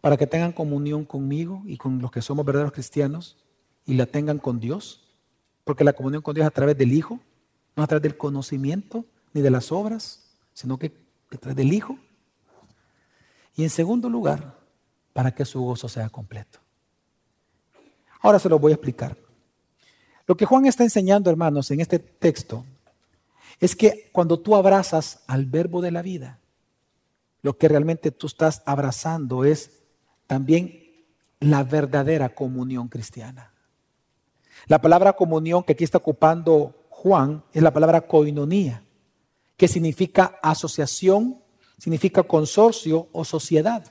para 0.00 0.16
que 0.16 0.26
tengan 0.26 0.52
comunión 0.52 1.04
conmigo 1.04 1.62
y 1.66 1.76
con 1.76 2.00
los 2.00 2.10
que 2.10 2.22
somos 2.22 2.46
verdaderos 2.46 2.72
cristianos 2.72 3.36
y 3.84 3.94
la 3.94 4.06
tengan 4.06 4.38
con 4.38 4.58
Dios, 4.58 5.06
porque 5.64 5.84
la 5.84 5.92
comunión 5.92 6.22
con 6.22 6.34
Dios 6.34 6.44
es 6.44 6.48
a 6.48 6.54
través 6.54 6.78
del 6.78 6.92
Hijo, 6.92 7.20
no 7.76 7.82
a 7.82 7.86
través 7.86 8.02
del 8.02 8.16
conocimiento 8.16 9.04
ni 9.34 9.42
de 9.42 9.50
las 9.50 9.70
obras, 9.70 10.30
sino 10.54 10.78
que 10.78 10.92
a 11.30 11.36
través 11.36 11.56
del 11.56 11.74
Hijo. 11.74 11.98
Y 13.54 13.64
en 13.64 13.70
segundo 13.70 14.08
lugar, 14.08 14.56
para 15.12 15.34
que 15.34 15.44
su 15.44 15.60
gozo 15.60 15.90
sea 15.90 16.08
completo. 16.08 16.58
Ahora 18.20 18.38
se 18.38 18.48
lo 18.48 18.58
voy 18.58 18.72
a 18.72 18.76
explicar. 18.76 19.14
Lo 20.26 20.36
que 20.36 20.46
Juan 20.46 20.64
está 20.64 20.84
enseñando, 20.84 21.28
hermanos, 21.28 21.70
en 21.70 21.80
este 21.80 21.98
texto, 21.98 22.64
es 23.60 23.74
que 23.74 24.10
cuando 24.12 24.38
tú 24.40 24.54
abrazas 24.54 25.22
al 25.26 25.46
verbo 25.46 25.80
de 25.80 25.90
la 25.90 26.02
vida, 26.02 26.38
lo 27.42 27.56
que 27.56 27.68
realmente 27.68 28.10
tú 28.10 28.26
estás 28.26 28.62
abrazando 28.66 29.44
es 29.44 29.82
también 30.26 30.88
la 31.40 31.64
verdadera 31.64 32.34
comunión 32.34 32.88
cristiana. 32.88 33.52
La 34.66 34.80
palabra 34.80 35.12
comunión 35.12 35.62
que 35.62 35.72
aquí 35.72 35.84
está 35.84 35.98
ocupando 35.98 36.86
Juan 36.90 37.44
es 37.52 37.62
la 37.62 37.72
palabra 37.72 38.02
koinonía, 38.02 38.82
que 39.56 39.68
significa 39.68 40.38
asociación, 40.42 41.40
significa 41.78 42.22
consorcio 42.22 43.08
o 43.12 43.24
sociedad. 43.24 43.84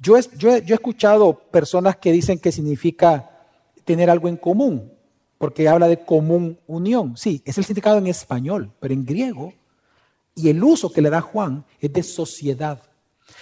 Yo 0.00 0.18
yo, 0.36 0.54
he, 0.54 0.58
escuchado 0.72 1.34
personas 1.50 1.96
que 1.96 2.12
dicen 2.12 2.38
que 2.38 2.52
significa 2.52 3.30
tener 3.84 4.10
algo 4.10 4.28
en 4.28 4.36
común, 4.36 4.92
porque 5.38 5.68
habla 5.68 5.88
de 5.88 6.04
común 6.04 6.58
unión. 6.66 7.16
Sí, 7.16 7.42
es 7.44 7.56
el 7.56 7.64
significado 7.64 7.98
en 7.98 8.08
español, 8.08 8.72
pero 8.80 8.92
en 8.92 9.04
griego, 9.04 9.54
y 10.34 10.50
el 10.50 10.62
uso 10.62 10.92
que 10.92 11.02
le 11.02 11.10
da 11.10 11.20
Juan 11.20 11.64
es 11.80 11.92
de 11.92 12.02
sociedad. 12.02 12.82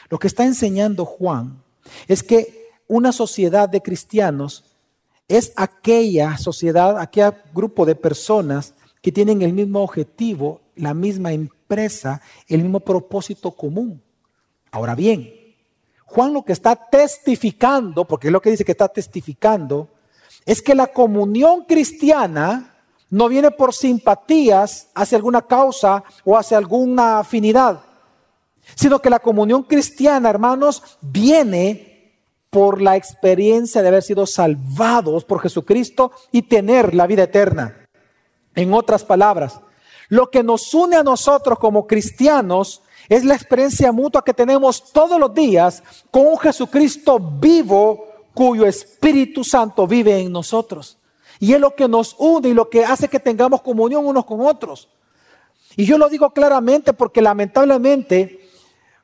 Lo 0.08 0.18
que 0.18 0.26
está 0.26 0.44
enseñando 0.44 1.04
Juan 1.04 1.62
es 2.06 2.22
que 2.22 2.70
una 2.88 3.12
sociedad 3.12 3.68
de 3.68 3.82
cristianos 3.82 4.64
es 5.28 5.52
aquella 5.56 6.38
sociedad, 6.38 6.98
aquel 6.98 7.34
grupo 7.52 7.84
de 7.84 7.94
personas 7.96 8.74
que 9.02 9.12
tienen 9.12 9.42
el 9.42 9.52
mismo 9.52 9.82
objetivo, 9.82 10.60
la 10.76 10.94
misma 10.94 11.32
empresa, 11.32 12.20
el 12.48 12.62
mismo 12.62 12.80
propósito 12.80 13.50
común. 13.50 14.02
Ahora 14.70 14.94
bien, 14.94 15.32
Juan 16.04 16.32
lo 16.32 16.44
que 16.44 16.52
está 16.52 16.76
testificando, 16.76 18.04
porque 18.04 18.28
es 18.28 18.32
lo 18.32 18.40
que 18.40 18.50
dice 18.50 18.64
que 18.64 18.72
está 18.72 18.88
testificando, 18.88 19.88
es 20.46 20.62
que 20.62 20.74
la 20.74 20.86
comunión 20.86 21.64
cristiana 21.64 22.74
no 23.10 23.28
viene 23.28 23.50
por 23.50 23.74
simpatías 23.74 24.88
hacia 24.94 25.18
alguna 25.18 25.42
causa 25.42 26.02
o 26.24 26.38
hacia 26.38 26.56
alguna 26.56 27.18
afinidad 27.18 27.80
sino 28.74 29.00
que 29.00 29.10
la 29.10 29.20
comunión 29.20 29.62
cristiana, 29.62 30.28
hermanos, 30.28 30.98
viene 31.00 32.14
por 32.50 32.80
la 32.80 32.96
experiencia 32.96 33.82
de 33.82 33.88
haber 33.88 34.02
sido 34.02 34.26
salvados 34.26 35.24
por 35.24 35.40
Jesucristo 35.40 36.12
y 36.32 36.42
tener 36.42 36.94
la 36.94 37.06
vida 37.06 37.24
eterna. 37.24 37.86
En 38.54 38.72
otras 38.72 39.04
palabras, 39.04 39.60
lo 40.08 40.30
que 40.30 40.42
nos 40.42 40.72
une 40.72 40.96
a 40.96 41.02
nosotros 41.02 41.58
como 41.58 41.86
cristianos 41.86 42.82
es 43.08 43.24
la 43.24 43.34
experiencia 43.34 43.92
mutua 43.92 44.24
que 44.24 44.34
tenemos 44.34 44.92
todos 44.92 45.20
los 45.20 45.32
días 45.34 45.82
con 46.10 46.26
un 46.26 46.38
Jesucristo 46.38 47.18
vivo 47.18 48.15
cuyo 48.36 48.66
Espíritu 48.66 49.42
Santo 49.42 49.86
vive 49.86 50.20
en 50.20 50.30
nosotros. 50.30 50.98
Y 51.40 51.54
es 51.54 51.60
lo 51.60 51.74
que 51.74 51.88
nos 51.88 52.14
une 52.18 52.50
y 52.50 52.54
lo 52.54 52.68
que 52.68 52.84
hace 52.84 53.08
que 53.08 53.18
tengamos 53.18 53.62
comunión 53.62 54.04
unos 54.04 54.26
con 54.26 54.42
otros. 54.42 54.90
Y 55.74 55.86
yo 55.86 55.96
lo 55.96 56.10
digo 56.10 56.28
claramente 56.30 56.92
porque 56.92 57.22
lamentablemente 57.22 58.46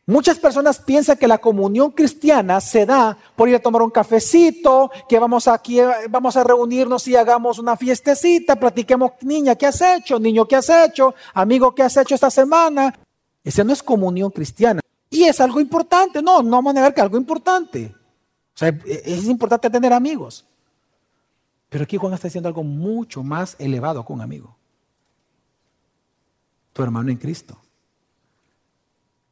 Muchas 0.04 0.36
personas 0.40 0.80
piensan 0.80 1.16
que 1.16 1.28
la 1.28 1.38
comunión 1.38 1.92
cristiana 1.92 2.60
se 2.60 2.84
da 2.84 3.16
por 3.36 3.48
ir 3.48 3.54
a 3.54 3.60
tomar 3.60 3.82
un 3.82 3.90
cafecito, 3.90 4.90
que 5.08 5.16
vamos 5.16 5.46
aquí, 5.46 5.78
vamos 6.10 6.36
a 6.36 6.42
reunirnos 6.42 7.06
y 7.06 7.14
hagamos 7.14 7.60
una 7.60 7.76
fiestecita, 7.76 8.56
platiquemos, 8.56 9.12
niña, 9.20 9.54
¿qué 9.54 9.66
has 9.66 9.80
hecho? 9.80 10.18
Niño, 10.18 10.48
¿qué 10.48 10.56
has 10.56 10.68
hecho? 10.68 11.14
Amigo, 11.32 11.72
¿qué 11.72 11.84
has 11.84 11.96
hecho 11.96 12.16
esta 12.16 12.32
semana? 12.32 12.92
Esa 13.44 13.62
no 13.62 13.72
es 13.72 13.80
comunión 13.80 14.32
cristiana. 14.32 14.80
Y 15.08 15.22
es 15.22 15.40
algo 15.40 15.60
importante, 15.60 16.20
no, 16.20 16.42
no 16.42 16.50
vamos 16.50 16.72
a 16.72 16.74
negar 16.74 16.94
que 16.94 17.00
es 17.00 17.04
algo 17.04 17.16
importante. 17.16 17.94
O 18.54 18.58
sea, 18.58 18.68
es 18.84 19.24
importante 19.26 19.70
tener 19.70 19.92
amigos. 19.92 20.44
Pero 21.68 21.84
aquí 21.84 21.96
Juan 21.96 22.12
está 22.12 22.28
diciendo 22.28 22.48
algo 22.48 22.62
mucho 22.62 23.22
más 23.22 23.56
elevado 23.58 24.04
que 24.04 24.12
un 24.12 24.20
amigo. 24.20 24.56
Tu 26.72 26.82
hermano 26.82 27.10
en 27.10 27.16
Cristo. 27.16 27.58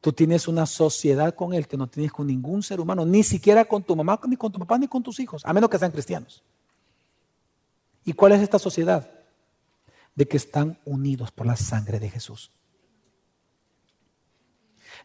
Tú 0.01 0.11
tienes 0.11 0.47
una 0.47 0.65
sociedad 0.65 1.35
con 1.35 1.53
Él 1.53 1.67
que 1.67 1.77
no 1.77 1.85
tienes 1.85 2.11
con 2.11 2.25
ningún 2.25 2.63
ser 2.63 2.79
humano, 2.79 3.05
ni 3.05 3.21
siquiera 3.21 3.65
con 3.65 3.83
tu 3.83 3.95
mamá, 3.95 4.19
ni 4.27 4.35
con 4.35 4.51
tu 4.51 4.57
papá, 4.57 4.79
ni 4.79 4.87
con 4.87 5.03
tus 5.03 5.19
hijos, 5.19 5.45
a 5.45 5.53
menos 5.53 5.69
que 5.69 5.77
sean 5.77 5.91
cristianos. 5.91 6.43
¿Y 8.03 8.13
cuál 8.13 8.31
es 8.31 8.41
esta 8.41 8.57
sociedad? 8.57 9.07
De 10.15 10.27
que 10.27 10.37
están 10.37 10.79
unidos 10.85 11.31
por 11.31 11.45
la 11.45 11.55
sangre 11.55 11.99
de 11.99 12.09
Jesús. 12.09 12.51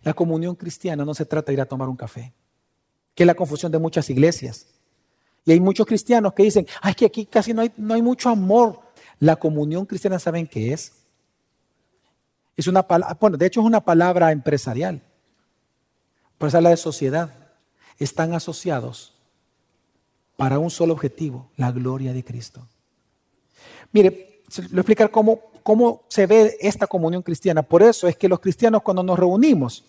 La 0.03 0.15
comunión 0.15 0.55
cristiana 0.55 1.05
no 1.05 1.13
se 1.13 1.27
trata 1.27 1.49
de 1.49 1.55
ir 1.55 1.61
a 1.61 1.67
tomar 1.67 1.91
un 1.91 1.97
café, 1.97 2.33
que 3.17 3.23
es 3.23 3.27
la 3.27 3.35
confusión 3.35 3.73
de 3.73 3.79
muchas 3.79 4.09
iglesias. 4.11 4.67
Y 5.45 5.53
hay 5.53 5.59
muchos 5.59 5.87
cristianos 5.87 6.35
que 6.35 6.43
dicen, 6.43 6.67
ay, 6.83 6.95
que 6.95 7.07
aquí 7.07 7.25
casi 7.25 7.55
no 7.55 7.63
hay, 7.63 7.73
no 7.77 7.95
hay 7.95 8.03
mucho 8.03 8.29
amor. 8.29 8.81
La 9.19 9.37
comunión 9.37 9.87
cristiana, 9.87 10.19
¿saben 10.19 10.47
qué 10.47 10.75
es? 10.75 10.93
Es 12.57 12.67
una 12.67 12.83
bueno, 13.19 13.39
de 13.39 13.47
hecho 13.47 13.61
es 13.61 13.67
una 13.67 13.81
palabra 13.81 14.33
empresarial. 14.33 15.01
Pero 16.37 16.49
es 16.49 16.63
la 16.63 16.71
de 16.71 16.77
sociedad. 16.77 17.33
Están 17.99 18.35
asociados 18.35 19.15
para 20.37 20.59
un 20.59 20.71
solo 20.71 20.93
objetivo, 20.93 21.51
la 21.57 21.73
gloria 21.73 22.13
de 22.13 22.23
Cristo. 22.23 22.69
Mire, 23.93 24.43
le 24.59 24.69
voy 24.69 24.77
a 24.77 24.81
explicar 24.81 25.11
cómo, 25.11 25.41
cómo 25.63 26.05
se 26.09 26.27
ve 26.27 26.59
esta 26.61 26.87
comunión 26.87 27.23
cristiana. 27.23 27.63
Por 27.63 27.83
eso 27.83 28.09
es 28.09 28.17
que 28.17 28.29
los 28.29 28.41
cristianos 28.41 28.83
cuando 28.83 29.03
nos 29.03 29.19
reunimos, 29.19 29.85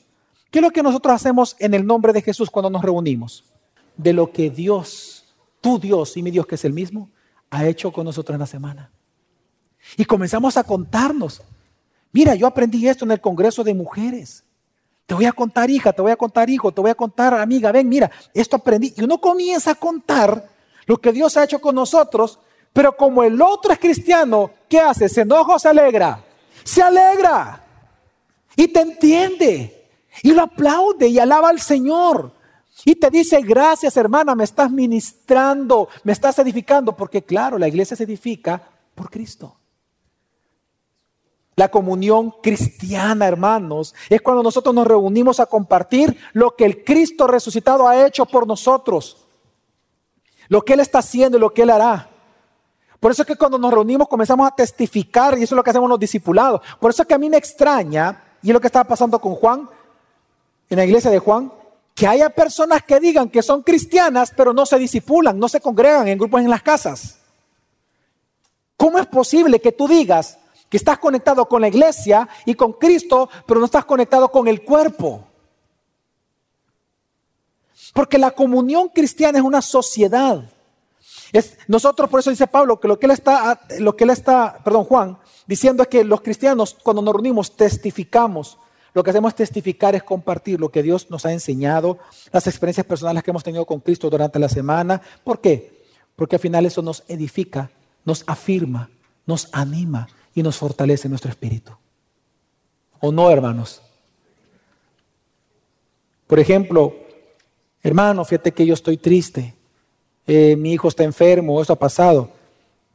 ¿qué 0.51 0.59
es 0.59 0.63
lo 0.63 0.71
que 0.71 0.83
nosotros 0.83 1.13
hacemos 1.13 1.55
en 1.59 1.73
el 1.73 1.85
nombre 1.85 2.13
de 2.13 2.21
Jesús 2.21 2.49
cuando 2.49 2.69
nos 2.69 2.81
reunimos? 2.81 3.43
De 3.95 4.13
lo 4.13 4.31
que 4.31 4.49
Dios, 4.49 5.25
tu 5.61 5.79
Dios 5.79 6.17
y 6.17 6.23
mi 6.23 6.31
Dios 6.31 6.45
que 6.45 6.55
es 6.55 6.65
el 6.65 6.73
mismo, 6.73 7.09
ha 7.49 7.65
hecho 7.65 7.91
con 7.91 8.05
nosotros 8.05 8.35
en 8.35 8.39
la 8.39 8.47
semana. 8.47 8.91
Y 9.95 10.05
comenzamos 10.05 10.57
a 10.57 10.63
contarnos 10.63 11.41
Mira, 12.17 12.35
yo 12.35 12.47
aprendí 12.47 12.87
esto 12.87 13.05
en 13.05 13.11
el 13.11 13.21
Congreso 13.21 13.63
de 13.63 13.75
Mujeres. 13.75 14.43
Te 15.05 15.13
voy 15.13 15.25
a 15.25 15.31
contar, 15.31 15.69
hija, 15.69 15.93
te 15.93 16.01
voy 16.01 16.11
a 16.11 16.15
contar, 16.15 16.49
hijo, 16.49 16.71
te 16.71 16.81
voy 16.81 16.89
a 16.89 16.95
contar, 16.95 17.33
amiga, 17.35 17.71
ven, 17.71 17.87
mira, 17.87 18.09
esto 18.33 18.55
aprendí. 18.55 18.93
Y 18.97 19.03
uno 19.03 19.21
comienza 19.21 19.71
a 19.71 19.75
contar 19.75 20.49
lo 20.87 20.97
que 20.97 21.11
Dios 21.11 21.37
ha 21.37 21.43
hecho 21.43 21.59
con 21.59 21.75
nosotros, 21.75 22.39
pero 22.73 22.97
como 22.97 23.23
el 23.23 23.39
otro 23.39 23.71
es 23.71 23.79
cristiano, 23.79 24.49
¿qué 24.67 24.79
hace? 24.79 25.07
¿Se 25.07 25.21
enoja 25.21 25.55
o 25.55 25.59
se 25.59 25.69
alegra? 25.69 26.23
Se 26.63 26.81
alegra. 26.81 27.63
Y 28.55 28.67
te 28.67 28.81
entiende. 28.81 29.76
Y 30.23 30.33
lo 30.33 30.43
aplaude 30.43 31.07
y 31.07 31.19
alaba 31.19 31.49
al 31.49 31.59
Señor. 31.59 32.31
Y 32.85 32.95
te 32.95 33.09
dice, 33.09 33.41
gracias 33.41 33.97
hermana, 33.97 34.35
me 34.35 34.43
estás 34.43 34.71
ministrando, 34.71 35.89
me 36.03 36.13
estás 36.13 36.37
edificando, 36.39 36.95
porque 36.95 37.23
claro, 37.23 37.57
la 37.57 37.67
iglesia 37.67 37.97
se 37.97 38.03
edifica 38.03 38.61
por 38.93 39.09
Cristo. 39.09 39.57
La 41.55 41.69
comunión 41.69 42.35
cristiana, 42.43 43.27
hermanos, 43.27 43.95
es 44.09 44.21
cuando 44.21 44.43
nosotros 44.43 44.75
nos 44.75 44.85
reunimos 44.85 45.39
a 45.39 45.47
compartir 45.47 46.15
lo 46.33 46.55
que 46.55 46.65
el 46.65 46.83
Cristo 46.83 47.25
resucitado 47.25 47.87
ha 47.87 48.05
hecho 48.05 48.27
por 48.27 48.45
nosotros. 48.45 49.25
Lo 50.49 50.61
que 50.61 50.73
Él 50.73 50.81
está 50.81 50.99
haciendo 50.99 51.37
y 51.37 51.41
lo 51.41 51.51
que 51.51 51.63
Él 51.63 51.71
hará. 51.71 52.11
Por 52.99 53.11
eso 53.11 53.23
es 53.23 53.27
que 53.27 53.35
cuando 53.35 53.57
nos 53.57 53.73
reunimos 53.73 54.07
comenzamos 54.07 54.47
a 54.47 54.55
testificar 54.55 55.37
y 55.37 55.43
eso 55.43 55.55
es 55.55 55.57
lo 55.57 55.63
que 55.63 55.71
hacemos 55.71 55.89
los 55.89 55.99
discipulados. 55.99 56.61
Por 56.79 56.91
eso 56.91 57.01
es 57.01 57.07
que 57.07 57.15
a 57.15 57.19
mí 57.19 57.27
me 57.27 57.37
extraña, 57.37 58.23
y 58.43 58.49
es 58.49 58.53
lo 58.53 58.61
que 58.61 58.67
estaba 58.67 58.87
pasando 58.87 59.19
con 59.19 59.33
Juan, 59.33 59.67
en 60.69 60.77
la 60.77 60.85
iglesia 60.85 61.11
de 61.11 61.19
Juan, 61.19 61.51
que 61.95 62.07
haya 62.07 62.29
personas 62.29 62.83
que 62.83 62.99
digan 62.99 63.29
que 63.29 63.41
son 63.41 63.63
cristianas, 63.63 64.31
pero 64.35 64.53
no 64.53 64.65
se 64.65 64.77
disipulan, 64.77 65.39
no 65.39 65.49
se 65.49 65.61
congregan 65.61 66.07
en 66.07 66.17
grupos 66.17 66.41
en 66.41 66.49
las 66.49 66.61
casas. 66.61 67.19
¿Cómo 68.75 68.99
es 68.99 69.07
posible 69.07 69.59
que 69.59 69.71
tú 69.71 69.87
digas, 69.87 70.37
que 70.69 70.77
estás 70.77 70.99
conectado 70.99 71.47
con 71.47 71.61
la 71.61 71.67
iglesia 71.67 72.27
y 72.45 72.55
con 72.55 72.73
Cristo, 72.73 73.29
pero 73.45 73.59
no 73.59 73.65
estás 73.65 73.85
conectado 73.85 74.29
con 74.29 74.47
el 74.47 74.63
cuerpo. 74.63 75.23
Porque 77.93 78.17
la 78.17 78.31
comunión 78.31 78.89
cristiana 78.89 79.39
es 79.39 79.43
una 79.43 79.61
sociedad. 79.61 80.43
Es, 81.31 81.57
nosotros, 81.67 82.09
por 82.09 82.19
eso 82.19 82.29
dice 82.29 82.47
Pablo, 82.47 82.79
que 82.79 82.87
lo 82.87 82.99
que 82.99 83.05
él 83.05 83.11
está, 83.11 83.59
lo 83.79 83.95
que 83.95 84.03
él 84.03 84.09
está, 84.11 84.59
perdón, 84.63 84.83
Juan, 84.85 85.17
diciendo 85.45 85.83
es 85.83 85.89
que 85.89 86.03
los 86.03 86.21
cristianos, 86.21 86.75
cuando 86.83 87.01
nos 87.01 87.13
reunimos, 87.13 87.55
testificamos. 87.55 88.57
Lo 88.97 89.03
que 89.03 89.11
hacemos 89.11 89.35
testificar 89.35 89.93
es 89.93 90.01
compartir 90.01 90.59
lo 90.59 90.69
que 90.69 90.81
Dios 90.81 91.11
nos 91.11 91.23
ha 91.27 91.31
enseñado, 91.31 91.99
las 92.31 92.47
experiencias 92.47 92.83
personales 92.83 93.21
que 93.21 93.29
hemos 93.29 93.43
tenido 93.43 93.63
con 93.63 93.79
Cristo 93.79 94.09
durante 94.09 94.39
la 94.39 94.49
semana. 94.49 94.99
¿Por 95.23 95.39
qué? 95.39 95.83
Porque 96.15 96.37
al 96.37 96.39
final 96.39 96.65
eso 96.65 96.81
nos 96.81 97.03
edifica, 97.07 97.69
nos 98.05 98.23
afirma, 98.25 98.89
nos 99.27 99.49
anima 99.51 100.09
y 100.33 100.41
nos 100.41 100.57
fortalece 100.57 101.07
nuestro 101.09 101.29
espíritu. 101.29 101.73
¿O 102.99 103.11
no, 103.11 103.29
hermanos? 103.29 103.83
Por 106.25 106.39
ejemplo, 106.39 106.95
hermano, 107.83 108.25
fíjate 108.25 108.51
que 108.51 108.65
yo 108.65 108.73
estoy 108.73 108.97
triste. 108.97 109.53
Eh, 110.25 110.55
mi 110.55 110.73
hijo 110.73 110.87
está 110.87 111.03
enfermo, 111.03 111.61
esto 111.61 111.73
ha 111.73 111.77
pasado. 111.77 112.31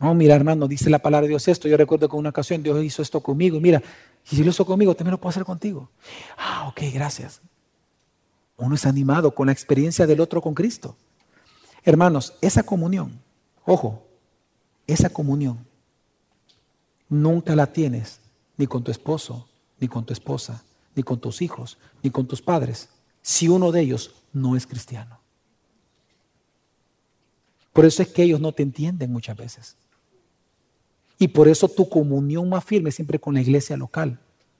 No, 0.00 0.12
mira, 0.14 0.34
hermano, 0.34 0.66
dice 0.66 0.90
la 0.90 0.98
palabra 0.98 1.26
de 1.26 1.28
Dios 1.28 1.46
esto. 1.46 1.68
Yo 1.68 1.76
recuerdo 1.76 2.09
que 2.09 2.16
en 2.16 2.18
una 2.18 2.30
ocasión 2.30 2.61
Dios 2.61 2.82
hizo 2.82 3.03
esto 3.03 3.20
conmigo. 3.20 3.61
Y 4.30 4.36
si 4.36 4.44
lo 4.44 4.50
hizo 4.50 4.64
conmigo, 4.64 4.94
también 4.94 5.12
lo 5.12 5.20
puedo 5.20 5.30
hacer 5.30 5.44
contigo. 5.44 5.90
Ah, 6.36 6.68
ok, 6.68 6.80
gracias. 6.92 7.40
Uno 8.56 8.74
es 8.74 8.86
animado 8.86 9.34
con 9.34 9.46
la 9.46 9.52
experiencia 9.52 10.06
del 10.06 10.20
otro 10.20 10.40
con 10.40 10.54
Cristo. 10.54 10.96
Hermanos, 11.84 12.34
esa 12.40 12.62
comunión, 12.62 13.20
ojo, 13.64 14.06
esa 14.86 15.10
comunión 15.10 15.66
nunca 17.08 17.56
la 17.56 17.72
tienes 17.72 18.20
ni 18.56 18.66
con 18.66 18.84
tu 18.84 18.90
esposo, 18.90 19.48
ni 19.80 19.88
con 19.88 20.04
tu 20.04 20.12
esposa, 20.12 20.62
ni 20.94 21.02
con 21.02 21.18
tus 21.18 21.42
hijos, 21.42 21.78
ni 22.02 22.10
con 22.10 22.26
tus 22.26 22.40
padres, 22.40 22.88
si 23.20 23.48
uno 23.48 23.72
de 23.72 23.80
ellos 23.80 24.14
no 24.32 24.56
es 24.56 24.66
cristiano. 24.66 25.18
Por 27.72 27.84
eso 27.84 28.02
es 28.02 28.08
que 28.08 28.22
ellos 28.22 28.40
no 28.40 28.52
te 28.52 28.62
entienden 28.62 29.10
muchas 29.12 29.36
veces. 29.36 29.76
Y 31.22 31.28
por 31.28 31.46
eso 31.46 31.68
tu 31.68 31.88
comunión 31.88 32.48
más 32.48 32.64
firme 32.64 32.90
siempre 32.90 33.20
con 33.20 33.34
la 33.34 33.40
iglesia 33.40 33.76
local, 33.76 34.18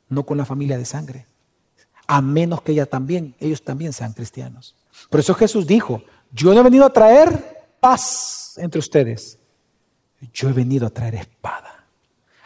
no 0.09 0.25
con 0.25 0.39
la 0.39 0.45
familia 0.45 0.79
de 0.79 0.85
sangre. 0.85 1.27
A 2.07 2.23
menos 2.23 2.63
que 2.63 2.71
ella 2.71 2.87
también, 2.87 3.35
ellos 3.41 3.65
también 3.65 3.93
sean 3.93 4.13
cristianos. 4.13 4.77
Por 5.11 5.19
eso 5.19 5.35
Jesús 5.35 5.67
dijo, 5.67 6.05
yo 6.31 6.55
no 6.55 6.61
he 6.61 6.63
venido 6.63 6.85
a 6.85 6.93
traer 6.93 7.67
paz 7.81 8.55
entre 8.59 8.79
ustedes. 8.79 9.41
Yo 10.33 10.51
he 10.51 10.53
venido 10.53 10.87
a 10.87 10.91
traer 10.91 11.17
espada. 11.17 11.85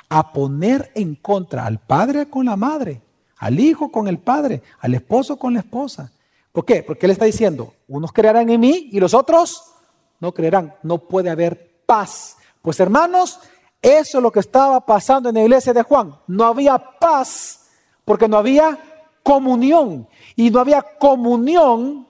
A 0.09 0.33
poner 0.33 0.91
en 0.95 1.17
contra 1.17 1.67
al 1.67 1.79
padre 1.79 2.31
con 2.31 2.47
la 2.47 2.57
madre, 2.57 3.03
al 3.37 3.61
hijo 3.61 3.93
con 3.93 4.09
el 4.09 4.17
padre, 4.17 4.63
al 4.81 4.95
esposo 4.95 5.37
con 5.37 5.53
la 5.53 5.61
esposa. 5.61 6.11
¿Por 6.53 6.65
qué? 6.65 6.83
Porque 6.83 7.05
él 7.05 7.13
está 7.13 7.27
diciendo, 7.27 7.75
unos 7.87 8.13
creerán 8.13 8.49
en 8.49 8.61
mí 8.61 8.89
y 8.93 8.99
los 8.99 9.13
otros 9.13 9.75
no 10.21 10.33
creerán. 10.33 10.75
No 10.83 11.07
puede 11.07 11.29
haber 11.29 11.83
paz. 11.85 12.39
Pues 12.63 12.81
hermanos, 12.81 13.41
eso 13.87 14.19
es 14.19 14.23
lo 14.23 14.33
que 14.33 14.41
estaba 14.41 14.85
pasando 14.85 15.29
en 15.29 15.37
la 15.37 15.43
iglesia 15.43 15.73
de 15.73 15.85
Juan. 15.85 16.13
No 16.27 16.45
había 16.45 16.77
paz 16.77 17.69
porque 18.05 18.27
no 18.27 18.37
había 18.37 18.77
comunión. 19.23 20.09
Y 20.35 20.51
no 20.51 20.59
había 20.59 20.83
comunión 20.83 22.05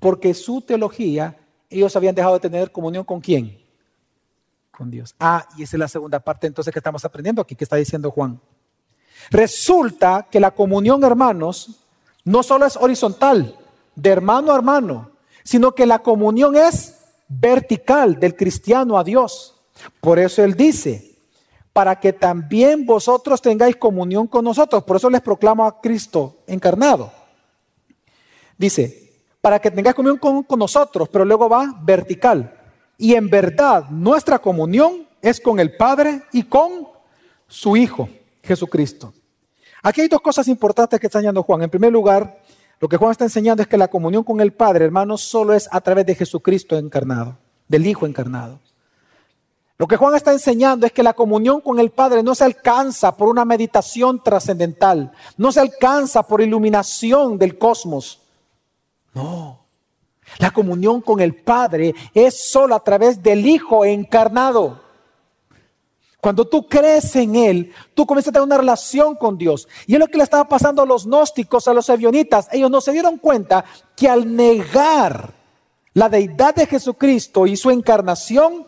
porque 0.00 0.34
su 0.34 0.62
teología, 0.62 1.38
ellos 1.70 1.94
habían 1.94 2.16
dejado 2.16 2.34
de 2.34 2.40
tener 2.40 2.72
comunión 2.72 3.04
con 3.04 3.20
quién? 3.20 3.56
Con 4.72 4.90
Dios. 4.90 5.14
Ah, 5.20 5.46
y 5.56 5.62
esa 5.62 5.76
es 5.76 5.78
la 5.78 5.86
segunda 5.86 6.18
parte 6.18 6.48
entonces 6.48 6.72
que 6.72 6.80
estamos 6.80 7.04
aprendiendo 7.04 7.40
aquí, 7.40 7.54
que 7.54 7.62
está 7.62 7.76
diciendo 7.76 8.10
Juan. 8.10 8.40
Resulta 9.30 10.26
que 10.28 10.40
la 10.40 10.50
comunión, 10.50 11.04
hermanos, 11.04 11.84
no 12.24 12.42
solo 12.42 12.66
es 12.66 12.76
horizontal, 12.76 13.56
de 13.94 14.10
hermano 14.10 14.50
a 14.50 14.56
hermano, 14.56 15.12
sino 15.44 15.72
que 15.72 15.86
la 15.86 16.00
comunión 16.00 16.56
es 16.56 16.98
vertical 17.28 18.18
del 18.18 18.34
cristiano 18.34 18.98
a 18.98 19.04
Dios. 19.04 19.55
Por 20.00 20.18
eso 20.18 20.42
Él 20.42 20.54
dice, 20.54 21.16
para 21.72 22.00
que 22.00 22.12
también 22.12 22.86
vosotros 22.86 23.42
tengáis 23.42 23.76
comunión 23.76 24.26
con 24.26 24.44
nosotros. 24.44 24.82
Por 24.84 24.96
eso 24.96 25.10
les 25.10 25.20
proclamo 25.20 25.66
a 25.66 25.80
Cristo 25.80 26.38
encarnado. 26.46 27.12
Dice, 28.56 29.12
para 29.40 29.58
que 29.58 29.70
tengáis 29.70 29.94
comunión 29.94 30.18
con, 30.18 30.42
con 30.42 30.58
nosotros, 30.58 31.08
pero 31.10 31.24
luego 31.24 31.48
va 31.48 31.78
vertical. 31.82 32.58
Y 32.96 33.14
en 33.14 33.28
verdad 33.28 33.90
nuestra 33.90 34.38
comunión 34.38 35.06
es 35.20 35.40
con 35.40 35.60
el 35.60 35.76
Padre 35.76 36.22
y 36.32 36.44
con 36.44 36.88
su 37.46 37.76
Hijo, 37.76 38.08
Jesucristo. 38.42 39.12
Aquí 39.82 40.00
hay 40.00 40.08
dos 40.08 40.20
cosas 40.20 40.48
importantes 40.48 40.98
que 40.98 41.06
está 41.06 41.18
enseñando 41.18 41.42
Juan. 41.42 41.62
En 41.62 41.70
primer 41.70 41.92
lugar, 41.92 42.40
lo 42.80 42.88
que 42.88 42.96
Juan 42.96 43.12
está 43.12 43.24
enseñando 43.24 43.62
es 43.62 43.68
que 43.68 43.76
la 43.76 43.88
comunión 43.88 44.24
con 44.24 44.40
el 44.40 44.52
Padre, 44.52 44.84
hermanos, 44.84 45.22
solo 45.22 45.54
es 45.54 45.68
a 45.70 45.80
través 45.80 46.06
de 46.06 46.14
Jesucristo 46.14 46.76
encarnado, 46.76 47.36
del 47.68 47.86
Hijo 47.86 48.06
encarnado. 48.06 48.60
Lo 49.78 49.86
que 49.86 49.96
Juan 49.96 50.14
está 50.14 50.32
enseñando 50.32 50.86
es 50.86 50.92
que 50.92 51.02
la 51.02 51.12
comunión 51.12 51.60
con 51.60 51.78
el 51.78 51.90
Padre 51.90 52.22
no 52.22 52.34
se 52.34 52.44
alcanza 52.44 53.14
por 53.14 53.28
una 53.28 53.44
meditación 53.44 54.22
trascendental, 54.22 55.12
no 55.36 55.52
se 55.52 55.60
alcanza 55.60 56.22
por 56.22 56.40
iluminación 56.40 57.36
del 57.36 57.58
cosmos. 57.58 58.20
No. 59.12 59.66
La 60.38 60.50
comunión 60.50 61.00
con 61.02 61.20
el 61.20 61.34
Padre 61.34 61.94
es 62.14 62.50
solo 62.50 62.74
a 62.74 62.82
través 62.82 63.22
del 63.22 63.46
Hijo 63.46 63.84
encarnado. 63.84 64.80
Cuando 66.20 66.46
tú 66.46 66.66
crees 66.66 67.14
en 67.14 67.36
Él, 67.36 67.72
tú 67.94 68.04
comienzas 68.06 68.30
a 68.30 68.32
tener 68.32 68.46
una 68.46 68.58
relación 68.58 69.14
con 69.14 69.38
Dios. 69.38 69.68
Y 69.86 69.94
es 69.94 70.00
lo 70.00 70.08
que 70.08 70.18
le 70.18 70.24
estaba 70.24 70.48
pasando 70.48 70.82
a 70.82 70.86
los 70.86 71.06
gnósticos, 71.06 71.68
a 71.68 71.74
los 71.74 71.88
evionitas. 71.88 72.48
Ellos 72.50 72.70
no 72.70 72.80
se 72.80 72.92
dieron 72.92 73.18
cuenta 73.18 73.64
que 73.94 74.08
al 74.08 74.34
negar 74.34 75.34
la 75.92 76.08
deidad 76.08 76.54
de 76.54 76.66
Jesucristo 76.66 77.46
y 77.46 77.56
su 77.56 77.70
encarnación, 77.70 78.66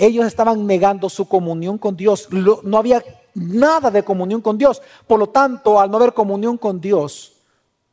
ellos 0.00 0.26
estaban 0.26 0.66
negando 0.66 1.08
su 1.08 1.28
comunión 1.28 1.78
con 1.78 1.96
Dios. 1.96 2.28
No 2.30 2.78
había 2.78 3.04
nada 3.34 3.90
de 3.90 4.02
comunión 4.02 4.40
con 4.40 4.56
Dios. 4.56 4.80
Por 5.06 5.18
lo 5.18 5.28
tanto, 5.28 5.78
al 5.78 5.90
no 5.90 5.98
haber 5.98 6.14
comunión 6.14 6.56
con 6.56 6.80
Dios, 6.80 7.34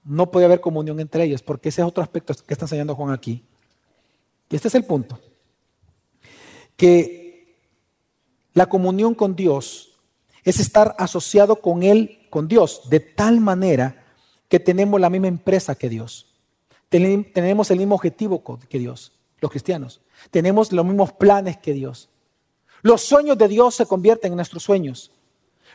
no 0.03 0.31
podía 0.31 0.47
haber 0.47 0.61
comunión 0.61 0.99
entre 0.99 1.25
ellos, 1.25 1.43
porque 1.43 1.69
ese 1.69 1.81
es 1.81 1.87
otro 1.87 2.01
aspecto 2.01 2.33
que 2.33 2.53
está 2.53 2.65
enseñando 2.65 2.95
Juan 2.95 3.11
aquí. 3.11 3.43
Y 4.49 4.55
este 4.55 4.69
es 4.69 4.75
el 4.75 4.85
punto. 4.85 5.19
Que 6.77 7.57
la 8.53 8.67
comunión 8.67 9.13
con 9.13 9.35
Dios 9.35 9.91
es 10.43 10.59
estar 10.61 10.95
asociado 10.97 11.57
con 11.57 11.83
Él, 11.83 12.27
con 12.29 12.47
Dios, 12.47 12.89
de 12.89 13.01
tal 13.01 13.41
manera 13.41 14.05
que 14.47 14.61
tenemos 14.61 15.01
la 15.01 15.09
misma 15.09 15.27
empresa 15.27 15.75
que 15.75 15.89
Dios. 15.89 16.33
Tenemos 16.87 17.69
el 17.69 17.79
mismo 17.79 17.95
objetivo 17.95 18.41
que 18.69 18.79
Dios, 18.79 19.11
los 19.39 19.51
cristianos. 19.51 20.01
Tenemos 20.31 20.71
los 20.71 20.85
mismos 20.85 21.11
planes 21.13 21.57
que 21.57 21.73
Dios. 21.73 22.09
Los 22.81 23.01
sueños 23.01 23.37
de 23.37 23.47
Dios 23.47 23.75
se 23.75 23.85
convierten 23.85 24.31
en 24.31 24.37
nuestros 24.37 24.63
sueños. 24.63 25.11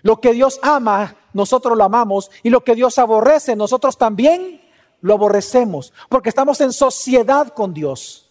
Lo 0.02 0.20
que 0.20 0.32
Dios 0.32 0.58
ama, 0.62 1.16
nosotros 1.32 1.76
lo 1.76 1.84
amamos. 1.84 2.30
Y 2.42 2.50
lo 2.50 2.62
que 2.62 2.74
Dios 2.74 2.98
aborrece, 2.98 3.54
nosotros 3.56 3.96
también 3.96 4.60
lo 5.00 5.14
aborrecemos. 5.14 5.92
Porque 6.08 6.28
estamos 6.28 6.60
en 6.60 6.72
sociedad 6.72 7.48
con 7.48 7.72
Dios. 7.72 8.30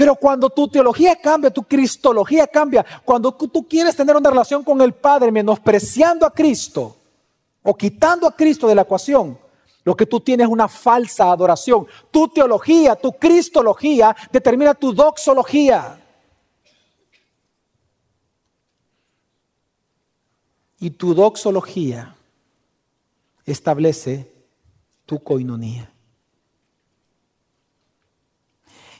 Pero 0.00 0.14
cuando 0.14 0.48
tu 0.48 0.66
teología 0.66 1.14
cambia, 1.16 1.50
tu 1.50 1.62
cristología 1.62 2.46
cambia, 2.46 2.86
cuando 3.04 3.32
tú 3.32 3.68
quieres 3.68 3.94
tener 3.94 4.16
una 4.16 4.30
relación 4.30 4.64
con 4.64 4.80
el 4.80 4.94
Padre 4.94 5.30
menospreciando 5.30 6.24
a 6.24 6.32
Cristo 6.32 6.96
o 7.62 7.76
quitando 7.76 8.26
a 8.26 8.34
Cristo 8.34 8.66
de 8.66 8.74
la 8.74 8.80
ecuación, 8.80 9.38
lo 9.84 9.96
que 9.96 10.06
tú 10.06 10.20
tienes 10.20 10.46
es 10.46 10.52
una 10.52 10.68
falsa 10.68 11.30
adoración. 11.30 11.86
Tu 12.10 12.28
teología, 12.28 12.96
tu 12.96 13.12
cristología 13.12 14.14
determina 14.30 14.74
tu 14.74 14.92
doxología. 14.92 16.00
Y 20.78 20.90
tu 20.90 21.14
doxología 21.14 22.14
establece 23.44 24.30
tu 25.06 25.22
coinonía. 25.22 25.90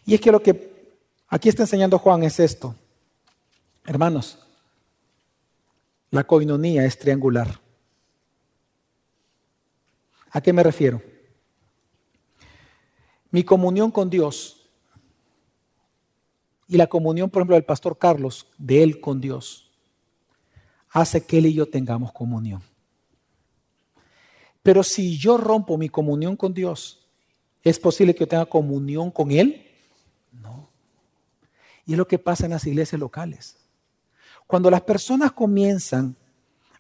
Y 0.05 0.15
es 0.15 0.21
que 0.21 0.33
lo 0.33 0.43
que 0.43 0.71
Aquí 1.31 1.49
está 1.49 1.63
enseñando 1.63 1.97
Juan 1.97 2.25
es 2.25 2.41
esto. 2.41 2.75
Hermanos, 3.87 4.37
la 6.11 6.25
coinonía 6.25 6.85
es 6.85 6.99
triangular. 6.99 7.61
¿A 10.31 10.41
qué 10.41 10.53
me 10.53 10.63
refiero? 10.63 11.03
Mi 13.31 13.45
comunión 13.45 13.91
con 13.91 14.11
Dios 14.11 14.69
y 16.67 16.77
la 16.77 16.87
comunión, 16.87 17.31
por 17.31 17.41
ejemplo, 17.41 17.57
del 17.57 17.65
pastor 17.65 17.99
Carlos, 17.99 18.47
de 18.57 18.83
él 18.83 19.01
con 19.01 19.21
Dios, 19.21 19.71
hace 20.91 21.25
que 21.25 21.39
él 21.39 21.47
y 21.47 21.55
yo 21.55 21.69
tengamos 21.69 22.13
comunión. 22.13 22.63
Pero 24.63 24.83
si 24.83 25.17
yo 25.19 25.37
rompo 25.37 25.79
mi 25.79 25.89
comunión 25.89 26.37
con 26.37 26.55
Dios, 26.55 27.09
¿es 27.63 27.79
posible 27.79 28.15
que 28.15 28.21
yo 28.21 28.29
tenga 28.29 28.47
comunión 28.47 29.11
con 29.11 29.31
él? 29.31 29.67
Y 31.87 31.93
es 31.93 31.99
lo 31.99 32.07
que 32.07 32.21
pasa 32.21 32.45
en 32.45 32.53
las 32.53 32.65
iglesias 32.67 33.01
locales. 33.01 33.57
Cuando 34.47 34.71
las 34.71 34.83
personas 34.83 35.33
comienzan 35.33 36.15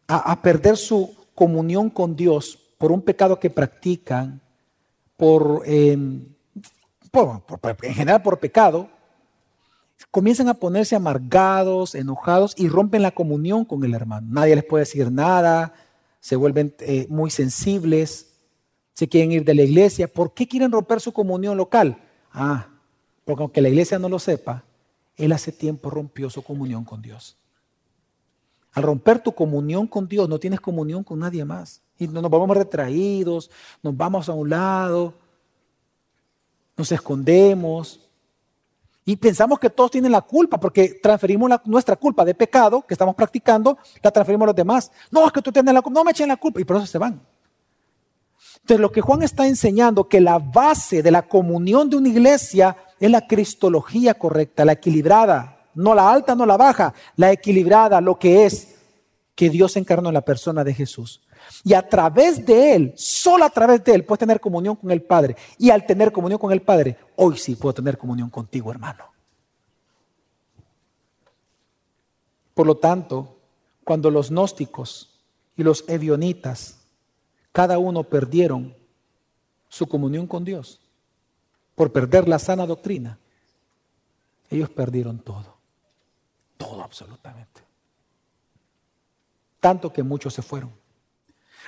a, 0.07 0.41
perder 0.41 0.77
su 0.77 1.17
comunión 1.35 1.91
con 1.91 2.15
Dios 2.15 2.70
por 2.81 2.93
un 2.93 3.03
pecado 3.03 3.39
que 3.39 3.51
practican, 3.51 4.41
por, 5.19 5.65
em, 5.67 6.25
en 7.13 7.95
general 7.95 8.23
por 8.23 8.41
pecado, 8.41 8.89
comienzan 10.11 10.49
a 10.49 10.55
ponerse 10.55 10.97
amargados, 10.97 11.95
enojados 11.95 12.55
y 12.57 12.71
rompen 12.71 13.03
la 13.03 13.11
comunión 13.11 13.67
con 13.67 13.85
el 13.85 13.93
hermano. 13.93 14.29
Nadie 14.31 14.55
les 14.55 14.65
puede 14.65 14.87
decir 14.87 15.13
nada, 15.13 15.75
se 16.21 16.37
vuelven 16.37 16.75
eh, 16.79 17.07
muy 17.11 17.31
sensibles, 17.31 18.39
se 18.95 19.07
quieren 19.11 19.33
ir 19.33 19.45
de 19.45 19.55
la 19.55 19.63
iglesia. 19.65 20.09
¿Por 20.09 20.33
qué 20.33 20.49
quieren 20.49 20.73
romper 20.73 21.03
su 21.03 21.13
comunión 21.13 21.59
local? 21.59 21.99
Ah, 22.33 22.69
porque 23.27 23.43
aunque 23.43 23.61
la 23.61 23.69
iglesia 23.69 23.99
no 23.99 24.09
lo 24.09 24.19
sepa, 24.19 24.65
él 25.19 25.33
hace 25.33 25.53
tiempo 25.53 25.91
rompió 25.91 26.31
su 26.31 26.41
comunión 26.43 26.87
con 26.87 27.03
Dios. 27.03 27.37
Al 28.73 28.85
romper 28.85 29.23
tu 29.23 29.33
comunión 29.33 29.87
con 29.87 30.09
Dios, 30.09 30.31
no 30.31 30.39
tienes 30.39 30.61
comunión 30.61 31.05
con 31.05 31.19
nadie 31.19 31.45
más. 31.45 31.83
Y 32.01 32.09
nos 32.09 32.29
vamos 32.31 32.57
retraídos, 32.57 33.51
nos 33.83 33.95
vamos 33.95 34.29
a 34.29 34.33
un 34.33 34.49
lado, 34.49 35.13
nos 36.77 36.91
escondemos. 36.91 38.01
Y 39.05 39.17
pensamos 39.17 39.59
que 39.59 39.69
todos 39.69 39.91
tienen 39.91 40.11
la 40.11 40.23
culpa 40.23 40.59
porque 40.59 40.99
transferimos 41.03 41.51
nuestra 41.67 41.97
culpa 41.97 42.25
de 42.25 42.35
pecado 42.35 42.83
que 42.87 42.95
estamos 42.95 43.15
practicando, 43.15 43.77
la 44.03 44.11
transferimos 44.11 44.47
a 44.47 44.49
los 44.49 44.57
demás. 44.57 44.91
No, 45.11 45.27
es 45.27 45.33
que 45.33 45.43
tú 45.43 45.53
tienes 45.53 45.75
la 45.75 45.83
culpa, 45.83 46.01
no 46.01 46.05
me 46.05 46.11
echen 46.13 46.29
la 46.29 46.39
culpa 46.39 46.59
y 46.59 46.65
por 46.65 46.77
eso 46.77 46.87
se 46.87 46.97
van. 46.97 47.21
Entonces 48.63 48.81
lo 48.81 48.91
que 48.91 49.03
Juan 49.03 49.23
está 49.23 49.47
enseñando, 49.47 50.09
que 50.09 50.23
la 50.23 50.39
base 50.39 51.03
de 51.03 51.11
la 51.11 51.29
comunión 51.29 51.91
de 51.91 51.97
una 51.97 52.09
iglesia 52.09 52.77
es 52.99 53.11
la 53.11 53.27
cristología 53.27 54.15
correcta, 54.15 54.65
la 54.65 54.73
equilibrada, 54.73 55.67
no 55.75 55.95
la 55.95 56.11
alta, 56.11 56.35
no 56.35 56.47
la 56.47 56.57
baja, 56.57 56.95
la 57.17 57.31
equilibrada, 57.31 58.01
lo 58.01 58.19
que 58.19 58.47
es 58.47 58.77
que 59.35 59.51
Dios 59.51 59.77
encarnó 59.77 60.09
en 60.09 60.15
la 60.15 60.21
persona 60.21 60.65
de 60.65 60.75
Jesús. 60.75 61.23
Y 61.65 61.75
a 61.75 61.89
través 61.89 62.45
de 62.45 62.75
Él, 62.75 62.95
solo 62.97 63.45
a 63.45 63.51
través 63.51 63.83
de 63.85 63.95
Él, 63.95 64.05
puedes 64.05 64.21
tener 64.21 64.41
comunión 64.41 64.77
con 64.77 64.91
el 64.91 65.03
Padre. 65.03 65.37
Y 65.59 65.71
al 65.71 65.87
tener 65.87 66.13
comunión 66.13 66.39
con 66.39 66.53
el 66.53 66.63
Padre, 66.63 66.97
hoy 67.17 67.37
sí 67.37 67.57
puedo 67.57 67.75
tener 67.75 67.99
comunión 67.99 68.31
contigo, 68.31 68.71
hermano. 68.71 69.05
Por 72.55 72.67
lo 72.67 72.77
tanto, 72.77 73.39
cuando 73.85 74.11
los 74.11 74.31
gnósticos 74.31 75.19
y 75.57 75.63
los 75.63 75.85
evionitas, 75.89 76.79
cada 77.53 77.79
uno 77.79 78.05
perdieron 78.05 78.75
su 79.69 79.87
comunión 79.87 80.27
con 80.27 80.45
Dios 80.45 80.81
por 81.75 81.93
perder 81.93 82.29
la 82.29 82.39
sana 82.39 82.67
doctrina, 82.67 83.19
ellos 84.51 84.69
perdieron 84.69 85.19
todo. 85.19 85.57
Todo 86.59 86.83
absolutamente. 86.83 87.63
Tanto 89.61 89.91
que 89.91 90.03
muchos 90.03 90.35
se 90.35 90.43
fueron. 90.43 90.71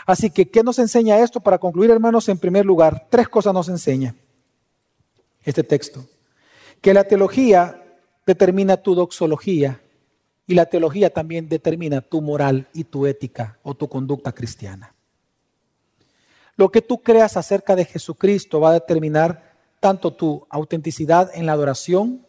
Así 0.06 0.30
que, 0.30 0.50
¿qué 0.50 0.62
nos 0.62 0.78
enseña 0.78 1.18
esto? 1.20 1.40
Para 1.40 1.58
concluir, 1.58 1.90
hermanos, 1.90 2.28
en 2.28 2.38
primer 2.38 2.64
lugar, 2.64 3.06
tres 3.10 3.28
cosas 3.28 3.54
nos 3.54 3.68
enseña 3.68 4.14
este 5.44 5.62
texto. 5.62 6.04
Que 6.80 6.94
la 6.94 7.04
teología 7.04 7.82
determina 8.26 8.76
tu 8.76 8.94
doxología 8.94 9.80
y 10.46 10.54
la 10.54 10.66
teología 10.66 11.10
también 11.10 11.48
determina 11.48 12.00
tu 12.00 12.20
moral 12.20 12.68
y 12.74 12.84
tu 12.84 13.06
ética 13.06 13.58
o 13.62 13.74
tu 13.74 13.88
conducta 13.88 14.32
cristiana. 14.32 14.94
Lo 16.56 16.70
que 16.70 16.82
tú 16.82 17.02
creas 17.02 17.36
acerca 17.36 17.76
de 17.76 17.84
Jesucristo 17.84 18.60
va 18.60 18.70
a 18.70 18.74
determinar 18.74 19.52
tanto 19.80 20.12
tu 20.12 20.46
autenticidad 20.50 21.30
en 21.34 21.46
la 21.46 21.52
adoración 21.52 22.26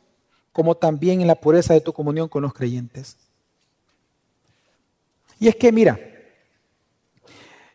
como 0.52 0.76
también 0.76 1.22
en 1.22 1.28
la 1.28 1.36
pureza 1.36 1.74
de 1.74 1.82
tu 1.82 1.94
comunión 1.94 2.30
con 2.30 2.44
los 2.44 2.54
creyentes. 2.54 3.18
Y 5.40 5.48
es 5.48 5.56
que, 5.56 5.72
mira, 5.72 6.00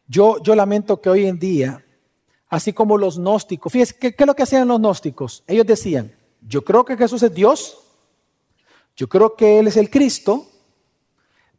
yo, 0.08 0.38
lamento 0.54 1.00
que 1.00 1.10
hoy 1.10 1.26
en 1.26 1.38
día, 1.38 1.84
así 2.48 2.72
como 2.72 2.96
los 2.96 3.18
gnósticos, 3.18 3.70
fíjense, 3.70 3.94
¿qué, 3.98 4.14
¿qué 4.14 4.24
es 4.24 4.26
lo 4.26 4.34
que 4.34 4.42
hacían 4.42 4.66
los 4.66 4.78
gnósticos? 4.78 5.44
Ellos 5.46 5.66
decían, 5.66 6.12
yo 6.40 6.64
creo 6.64 6.84
que 6.84 6.96
Jesús 6.96 7.22
es 7.22 7.32
Dios, 7.34 7.78
yo 8.96 9.08
creo 9.08 9.36
que 9.36 9.58
Él 9.58 9.66
es 9.66 9.76
el 9.76 9.90
Cristo, 9.90 10.46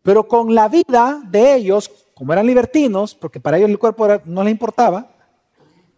pero 0.02 0.28
con 0.28 0.56
la 0.56 0.68
vida 0.68 1.22
de 1.26 1.56
ellos, 1.56 1.92
como 2.16 2.34
eran 2.34 2.48
libertinos, 2.48 3.14
porque 3.14 3.40
para 3.40 3.58
ellos 3.58 3.70
el 3.70 3.80
cuerpo 3.80 4.08
no 4.26 4.44
les 4.44 4.52
importaba, 4.52 5.12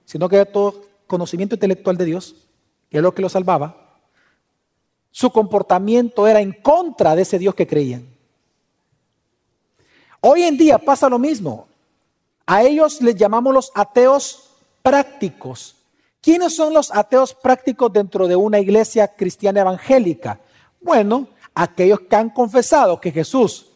sino 0.06 0.28
que 0.28 0.36
era 0.36 0.45
todo 0.45 0.84
conocimiento 1.08 1.56
intelectual 1.56 1.95
de 1.95 2.06
Dios, 2.06 2.36
que 2.89 2.97
es 2.97 3.04
lo 3.04 3.14
que 3.14 3.22
los 3.22 3.32
salvaba, 3.32 3.99
su 5.12 5.30
comportamiento 5.30 6.28
era 6.28 6.41
en 6.41 6.52
contra 6.52 7.16
de 7.16 7.22
ese 7.22 7.39
Dios 7.39 7.56
que 7.56 7.68
creían. 7.68 8.08
Hoy 10.22 10.43
en 10.43 10.58
día 10.58 10.78
pasa 10.78 11.10
lo 11.10 11.18
mismo. 11.18 11.68
A 12.46 12.64
ellos 12.64 13.02
les 13.02 13.16
llamamos 13.16 13.54
los 13.54 13.72
ateos 13.76 14.52
prácticos. 14.82 15.76
¿Quiénes 16.22 16.56
son 16.56 16.74
los 16.74 16.92
ateos 16.94 17.34
prácticos 17.34 17.92
dentro 17.92 18.28
de 18.28 18.36
una 18.36 18.60
iglesia 18.60 19.08
cristiana 19.08 19.62
evangélica? 19.62 20.39
Bueno, 20.82 21.28
aquellos 21.54 22.02
que 22.02 22.16
han 22.16 22.30
confesado 22.30 23.00
que 23.00 23.12
Jesús 23.12 23.68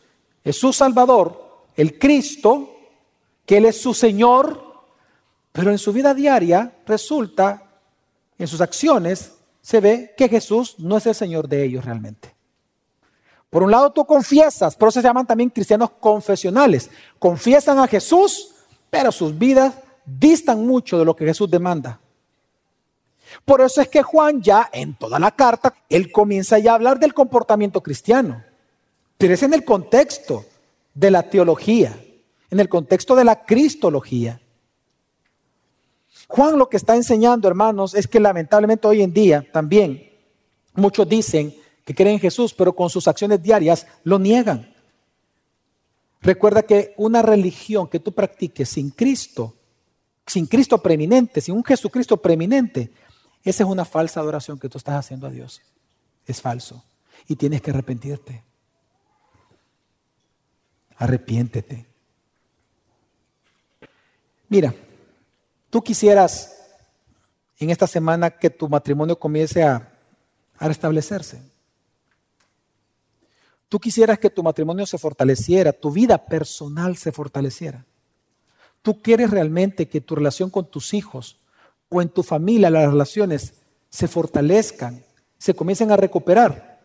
es 0.44 0.58
su 0.58 0.72
Salvador, 0.72 1.66
el 1.76 1.98
Cristo, 1.98 2.70
que 3.46 3.58
Él 3.58 3.66
es 3.66 3.82
su 3.82 3.94
Señor, 3.94 4.64
pero 5.52 5.72
en 5.72 5.78
su 5.78 5.94
vida 5.94 6.14
diaria 6.14 6.76
resulta, 6.86 7.64
en 8.38 8.48
sus 8.48 8.62
acciones, 8.62 9.34
se 9.62 9.80
ve 9.80 10.14
que 10.16 10.30
Jesús 10.30 10.76
no 10.78 10.98
es 10.98 11.06
el 11.08 11.16
Señor 11.16 11.48
de 11.48 11.64
ellos 11.64 11.86
realmente. 11.86 12.36
Por 13.50 13.64
un 13.64 13.72
lado 13.72 13.92
tú 13.92 14.06
confiesas, 14.06 14.76
por 14.76 14.90
eso 14.90 15.02
se 15.02 15.08
llaman 15.08 15.26
también 15.26 15.50
cristianos 15.50 15.92
confesionales. 15.92 16.90
Confiesan 17.18 17.80
a 17.80 17.88
Jesús, 17.88 18.55
pero 18.96 19.12
sus 19.12 19.38
vidas 19.38 19.74
distan 20.06 20.66
mucho 20.66 20.98
de 20.98 21.04
lo 21.04 21.18
que 21.18 21.26
Jesús 21.26 21.52
demanda. 21.52 22.00
Por 23.44 23.60
eso 23.60 23.82
es 23.82 23.90
que 23.90 24.02
Juan 24.02 24.42
ya 24.42 24.70
en 24.72 24.96
toda 24.96 25.20
la 25.20 25.32
carta, 25.32 25.74
él 25.90 26.14
comienza 26.14 26.60
ya 26.60 26.72
a 26.72 26.76
hablar 26.76 26.98
del 26.98 27.14
comportamiento 27.14 27.84
cristiano. 27.84 28.42
Pero 29.18 29.34
es 29.34 29.44
en 29.44 29.54
el 29.54 29.66
contexto 29.66 30.46
de 30.94 31.12
la 31.12 31.24
teología, 31.24 32.02
en 32.50 32.62
el 32.62 32.70
contexto 32.70 33.18
de 33.18 33.26
la 33.26 33.44
cristología. 33.44 34.40
Juan 36.30 36.58
lo 36.58 36.70
que 36.70 36.78
está 36.78 36.96
enseñando, 36.96 37.50
hermanos, 37.50 37.96
es 37.96 38.08
que 38.08 38.22
lamentablemente 38.22 38.88
hoy 38.88 39.02
en 39.02 39.12
día 39.12 39.46
también 39.52 40.10
muchos 40.74 41.10
dicen 41.10 41.54
que 41.84 41.94
creen 41.94 42.14
en 42.14 42.22
Jesús, 42.22 42.54
pero 42.54 42.74
con 42.74 42.90
sus 42.90 43.10
acciones 43.10 43.44
diarias 43.44 43.86
lo 44.06 44.20
niegan. 44.20 44.74
Recuerda 46.26 46.64
que 46.64 46.96
una 46.98 47.22
religión 47.22 47.88
que 47.88 48.00
tú 48.00 48.12
practiques 48.12 48.68
sin 48.68 48.90
Cristo, 48.90 49.54
sin 50.26 50.48
Cristo 50.48 50.82
preeminente, 50.82 51.40
sin 51.40 51.54
un 51.54 51.64
Jesucristo 51.64 52.18
preeminente, 52.18 52.92
esa 53.44 53.64
es 53.64 53.70
una 53.70 53.86
falsa 53.86 54.22
adoración 54.22 54.58
que 54.58 54.68
tú 54.68 54.80
estás 54.80 54.96
haciendo 54.96 55.28
a 55.28 55.30
Dios. 55.30 55.62
Es 56.26 56.42
falso. 56.42 56.84
Y 57.28 57.36
tienes 57.36 57.62
que 57.62 57.70
arrepentirte. 57.70 58.44
Arrepiéntete. 60.98 61.86
Mira, 64.50 64.74
tú 65.70 65.84
quisieras 65.84 66.56
en 67.60 67.70
esta 67.70 67.86
semana 67.86 68.32
que 68.32 68.50
tu 68.50 68.68
matrimonio 68.68 69.20
comience 69.20 69.62
a, 69.62 69.92
restablecerse. 70.60 71.40
Tú 73.70 73.80
quisieras 73.80 74.20
que 74.20 74.30
tu 74.30 74.44
matrimonio 74.44 74.86
se 74.86 74.98
fortaleciera, 74.98 75.74
tu 75.74 75.92
vida 75.92 76.26
personal 76.26 76.98
se 76.98 77.12
fortaleciera. 77.12 77.86
Tú 78.82 79.02
quieres 79.02 79.32
realmente 79.32 79.88
que 79.88 80.02
tu 80.02 80.16
relación 80.16 80.50
con 80.50 80.70
tus 80.70 80.94
hijos 80.94 81.40
o 81.90 82.02
en 82.02 82.10
tu 82.10 82.22
familia, 82.22 82.70
las 82.70 82.92
relaciones 82.92 83.56
se 83.90 84.08
fortalezcan, 84.08 85.04
se 85.38 85.56
comiencen 85.56 85.92
a 85.92 85.98
recuperar. 85.98 86.84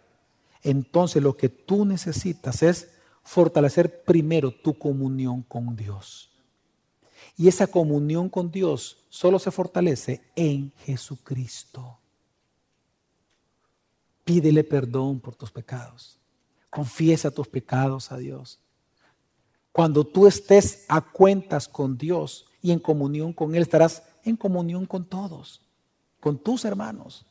Entonces 0.63 1.23
lo 1.23 1.37
que 1.37 1.49
tú 1.49 1.85
necesitas 1.85 2.63
es 2.63 2.89
fortalecer 3.23 4.03
primero 4.05 4.51
tu 4.51 4.79
comunión 4.79 5.43
con 5.43 5.77
Dios. 5.77 6.31
Y 7.37 7.49
esa 7.49 7.67
comunión 7.67 8.29
con 8.29 8.51
Dios 8.51 9.05
solo 9.09 9.39
se 9.39 9.51
fortalece 9.51 10.23
en 10.37 10.73
Jesucristo. 10.85 11.99
Pídele 14.25 14.65
perdón 14.65 15.21
por 15.21 15.35
tus 15.35 15.51
pecados. 15.51 16.20
Confiesa 16.71 17.31
tus 17.31 17.49
pecados 17.49 18.13
a 18.13 18.17
Dios. 18.17 18.61
Cuando 19.73 20.05
tú 20.05 20.27
estés 20.27 20.85
a 20.89 21.01
cuentas 21.01 21.69
con 21.69 21.99
Dios 21.99 22.47
y 22.63 22.73
en 22.73 22.79
comunión 22.79 23.33
con 23.33 23.55
Él, 23.55 23.63
estarás 23.63 24.03
en 24.25 24.37
comunión 24.37 24.87
con 24.87 25.05
todos, 25.05 25.63
con 26.21 26.39
tus 26.39 26.65
hermanos. 26.65 27.27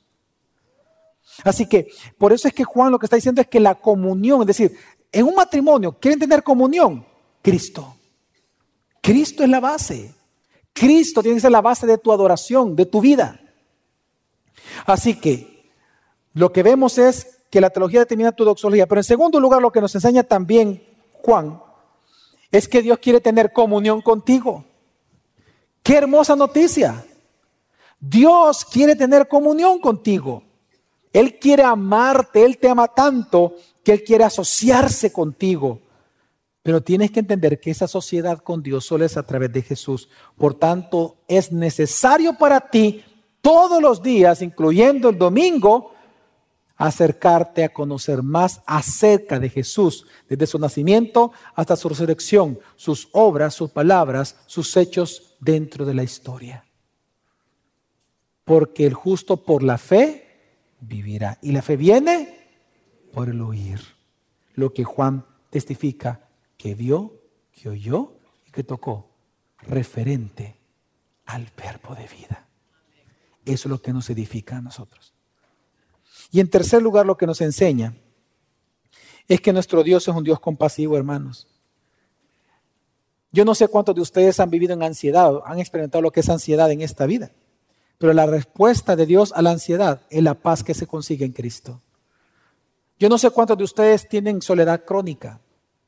Así 1.43 1.67
que 1.67 1.91
por 2.17 2.33
eso 2.33 2.47
es 2.47 2.53
que 2.53 2.63
Juan 2.63 2.91
lo 2.91 2.99
que 2.99 3.05
está 3.05 3.15
diciendo 3.15 3.41
es 3.41 3.47
que 3.47 3.59
la 3.59 3.75
comunión, 3.75 4.41
es 4.41 4.47
decir, 4.47 4.77
en 5.11 5.25
un 5.25 5.35
matrimonio, 5.35 5.97
¿quieren 5.99 6.19
tener 6.19 6.43
comunión? 6.43 7.05
Cristo. 7.41 7.95
Cristo 9.01 9.43
es 9.43 9.49
la 9.49 9.59
base. 9.59 10.13
Cristo 10.73 11.21
tiene 11.21 11.37
que 11.37 11.41
ser 11.41 11.51
la 11.51 11.61
base 11.61 11.87
de 11.87 11.97
tu 11.97 12.11
adoración, 12.11 12.75
de 12.75 12.85
tu 12.85 13.01
vida. 13.01 13.39
Así 14.85 15.19
que 15.19 15.71
lo 16.33 16.51
que 16.51 16.63
vemos 16.63 16.97
es 16.97 17.38
que 17.49 17.61
la 17.61 17.69
teología 17.69 18.01
determina 18.01 18.31
tu 18.31 18.43
doxología. 18.45 18.87
Pero 18.87 18.99
en 18.99 19.05
segundo 19.05 19.39
lugar, 19.39 19.61
lo 19.61 19.71
que 19.71 19.81
nos 19.81 19.93
enseña 19.95 20.23
también 20.23 20.83
Juan 21.13 21.61
es 22.51 22.67
que 22.67 22.81
Dios 22.81 22.99
quiere 22.99 23.21
tener 23.21 23.51
comunión 23.53 24.01
contigo. 24.01 24.65
Qué 25.83 25.97
hermosa 25.97 26.35
noticia. 26.35 27.05
Dios 27.99 28.65
quiere 28.65 28.95
tener 28.95 29.27
comunión 29.27 29.79
contigo. 29.79 30.43
Él 31.11 31.39
quiere 31.39 31.63
amarte, 31.63 32.45
Él 32.45 32.57
te 32.57 32.69
ama 32.69 32.87
tanto 32.87 33.55
que 33.83 33.93
Él 33.93 34.03
quiere 34.03 34.23
asociarse 34.23 35.11
contigo. 35.11 35.81
Pero 36.61 36.81
tienes 36.81 37.11
que 37.11 37.21
entender 37.21 37.59
que 37.59 37.71
esa 37.71 37.87
sociedad 37.87 38.39
con 38.39 38.61
Dios 38.61 38.85
solo 38.85 39.05
es 39.05 39.17
a 39.17 39.23
través 39.23 39.51
de 39.51 39.61
Jesús. 39.61 40.09
Por 40.37 40.53
tanto, 40.53 41.17
es 41.27 41.51
necesario 41.51 42.37
para 42.37 42.69
ti 42.69 43.03
todos 43.41 43.81
los 43.81 44.03
días, 44.03 44.41
incluyendo 44.41 45.09
el 45.09 45.17
domingo, 45.17 45.93
acercarte 46.79 47.65
a 47.65 47.73
conocer 47.73 48.23
más 48.23 48.61
acerca 48.65 49.37
de 49.37 49.49
Jesús, 49.49 50.07
desde 50.29 50.47
su 50.47 50.57
nacimiento 50.57 51.33
hasta 51.53 51.75
su 51.75 51.89
resurrección, 51.89 52.57
sus 52.77 53.09
obras, 53.11 53.53
sus 53.53 53.69
palabras, 53.69 54.37
sus 54.47 54.75
hechos 54.77 55.35
dentro 55.41 55.85
de 55.85 55.93
la 55.93 56.03
historia. 56.03 56.65
Porque 58.45 58.85
el 58.85 58.93
justo 58.93 59.43
por 59.43 59.61
la 59.61 59.77
fe 59.77 60.25
vivirá. 60.79 61.37
Y 61.41 61.51
la 61.51 61.61
fe 61.61 61.75
viene 61.75 62.47
por 63.11 63.27
el 63.27 63.41
oír. 63.41 63.81
Lo 64.55 64.73
que 64.73 64.85
Juan 64.85 65.25
testifica 65.49 66.29
que 66.57 66.75
vio, 66.75 67.21
que 67.51 67.67
oyó 67.67 68.13
y 68.47 68.51
que 68.51 68.63
tocó, 68.63 69.11
referente 69.63 70.55
al 71.25 71.51
verbo 71.57 71.93
de 71.93 72.07
vida. 72.07 72.47
Eso 73.43 73.67
es 73.67 73.69
lo 73.69 73.81
que 73.81 73.91
nos 73.91 74.09
edifica 74.09 74.57
a 74.57 74.61
nosotros. 74.61 75.13
Y 76.31 76.39
en 76.39 76.49
tercer 76.49 76.81
lugar, 76.81 77.05
lo 77.05 77.17
que 77.17 77.25
nos 77.25 77.41
enseña 77.41 77.95
es 79.27 79.41
que 79.41 79.53
nuestro 79.53 79.83
Dios 79.83 80.07
es 80.07 80.15
un 80.15 80.23
Dios 80.23 80.39
compasivo, 80.39 80.97
hermanos. 80.97 81.47
Yo 83.31 83.45
no 83.45 83.53
sé 83.53 83.67
cuántos 83.67 83.95
de 83.95 84.01
ustedes 84.01 84.39
han 84.39 84.49
vivido 84.49 84.73
en 84.73 84.81
ansiedad, 84.81 85.41
han 85.45 85.59
experimentado 85.59 86.01
lo 86.01 86.11
que 86.11 86.21
es 86.21 86.29
ansiedad 86.29 86.71
en 86.71 86.81
esta 86.81 87.05
vida. 87.05 87.31
Pero 87.99 88.13
la 88.13 88.25
respuesta 88.25 88.95
de 88.95 89.05
Dios 89.05 89.33
a 89.35 89.41
la 89.41 89.51
ansiedad 89.51 90.01
es 90.09 90.23
la 90.23 90.33
paz 90.33 90.63
que 90.63 90.73
se 90.73 90.87
consigue 90.87 91.25
en 91.25 91.33
Cristo. 91.33 91.81
Yo 92.97 93.07
no 93.07 93.17
sé 93.17 93.29
cuántos 93.29 93.57
de 93.57 93.63
ustedes 93.63 94.09
tienen 94.09 94.41
soledad 94.41 94.83
crónica 94.83 95.41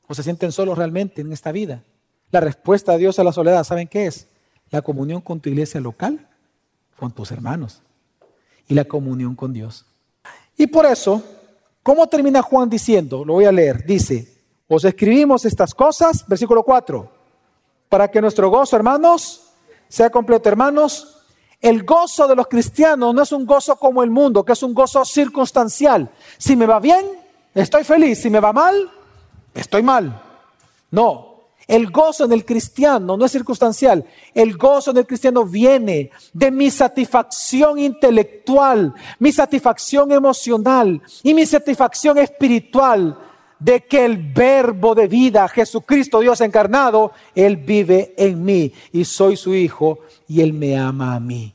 o 0.06 0.14
se 0.14 0.22
sienten 0.22 0.52
solos 0.52 0.78
realmente 0.78 1.20
en 1.20 1.32
esta 1.32 1.52
vida. 1.52 1.84
La 2.30 2.40
respuesta 2.40 2.92
de 2.92 2.98
Dios 2.98 3.18
a 3.18 3.24
la 3.24 3.32
soledad, 3.32 3.64
¿saben 3.64 3.88
qué 3.88 4.06
es? 4.06 4.28
La 4.70 4.82
comunión 4.82 5.20
con 5.20 5.40
tu 5.40 5.48
iglesia 5.50 5.80
local, 5.80 6.28
con 6.96 7.12
tus 7.12 7.32
hermanos 7.32 7.82
y 8.68 8.74
la 8.74 8.84
comunión 8.84 9.34
con 9.34 9.52
Dios. 9.52 9.86
Y 10.62 10.68
por 10.68 10.86
eso, 10.86 11.20
¿cómo 11.82 12.06
termina 12.06 12.40
Juan 12.40 12.70
diciendo? 12.70 13.24
Lo 13.24 13.32
voy 13.32 13.46
a 13.46 13.50
leer. 13.50 13.84
Dice, 13.84 14.44
os 14.68 14.84
escribimos 14.84 15.44
estas 15.44 15.74
cosas, 15.74 16.24
versículo 16.28 16.62
4, 16.62 17.10
para 17.88 18.08
que 18.08 18.20
nuestro 18.20 18.48
gozo, 18.48 18.76
hermanos, 18.76 19.42
sea 19.88 20.08
completo, 20.08 20.48
hermanos, 20.48 21.18
el 21.60 21.82
gozo 21.82 22.28
de 22.28 22.36
los 22.36 22.46
cristianos 22.46 23.12
no 23.12 23.22
es 23.22 23.32
un 23.32 23.44
gozo 23.44 23.74
como 23.74 24.04
el 24.04 24.10
mundo, 24.10 24.44
que 24.44 24.52
es 24.52 24.62
un 24.62 24.72
gozo 24.72 25.04
circunstancial. 25.04 26.08
Si 26.38 26.54
me 26.54 26.66
va 26.66 26.78
bien, 26.78 27.06
estoy 27.56 27.82
feliz. 27.82 28.22
Si 28.22 28.30
me 28.30 28.38
va 28.38 28.52
mal, 28.52 28.88
estoy 29.54 29.82
mal. 29.82 30.22
No. 30.92 31.31
El 31.66 31.90
gozo 31.90 32.24
en 32.24 32.32
el 32.32 32.44
cristiano 32.44 33.16
no 33.16 33.24
es 33.24 33.32
circunstancial. 33.32 34.04
El 34.34 34.56
gozo 34.56 34.90
en 34.90 34.98
el 34.98 35.06
cristiano 35.06 35.44
viene 35.44 36.10
de 36.32 36.50
mi 36.50 36.70
satisfacción 36.70 37.78
intelectual, 37.78 38.94
mi 39.18 39.32
satisfacción 39.32 40.12
emocional 40.12 41.00
y 41.22 41.34
mi 41.34 41.46
satisfacción 41.46 42.18
espiritual 42.18 43.18
de 43.58 43.84
que 43.84 44.04
el 44.04 44.16
verbo 44.16 44.94
de 44.94 45.06
vida, 45.06 45.46
Jesucristo 45.46 46.18
Dios 46.18 46.40
encarnado, 46.40 47.12
Él 47.34 47.56
vive 47.56 48.12
en 48.16 48.44
mí 48.44 48.72
y 48.90 49.04
soy 49.04 49.36
su 49.36 49.54
hijo 49.54 50.00
y 50.26 50.40
Él 50.40 50.52
me 50.52 50.76
ama 50.76 51.14
a 51.14 51.20
mí. 51.20 51.54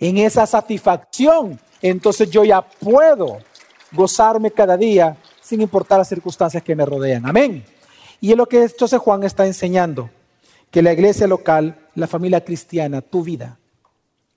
En 0.00 0.18
esa 0.18 0.46
satisfacción, 0.46 1.60
entonces 1.80 2.28
yo 2.28 2.44
ya 2.44 2.60
puedo 2.60 3.38
gozarme 3.92 4.50
cada 4.50 4.76
día 4.76 5.16
sin 5.40 5.60
importar 5.60 5.98
las 5.98 6.08
circunstancias 6.08 6.62
que 6.62 6.74
me 6.74 6.84
rodean. 6.84 7.24
Amén. 7.24 7.64
Y 8.24 8.30
es 8.30 8.38
lo 8.38 8.46
que 8.46 8.62
entonces 8.62 8.98
Juan 9.00 9.22
está 9.22 9.44
enseñando, 9.46 10.08
que 10.70 10.80
la 10.80 10.94
iglesia 10.94 11.26
local, 11.26 11.90
la 11.94 12.06
familia 12.06 12.42
cristiana, 12.42 13.02
tu 13.02 13.22
vida, 13.22 13.58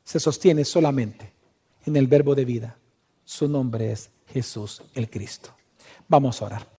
se 0.04 0.20
sostiene 0.20 0.66
solamente 0.66 1.32
en 1.86 1.96
el 1.96 2.06
verbo 2.06 2.36
de 2.36 2.44
vida. 2.44 2.78
Su 3.24 3.48
nombre 3.48 3.94
es 3.94 4.10
Jesús 4.26 4.84
el 4.94 5.10
Cristo. 5.10 5.52
Vamos 6.10 6.42
a 6.42 6.48
orar. 6.48 6.68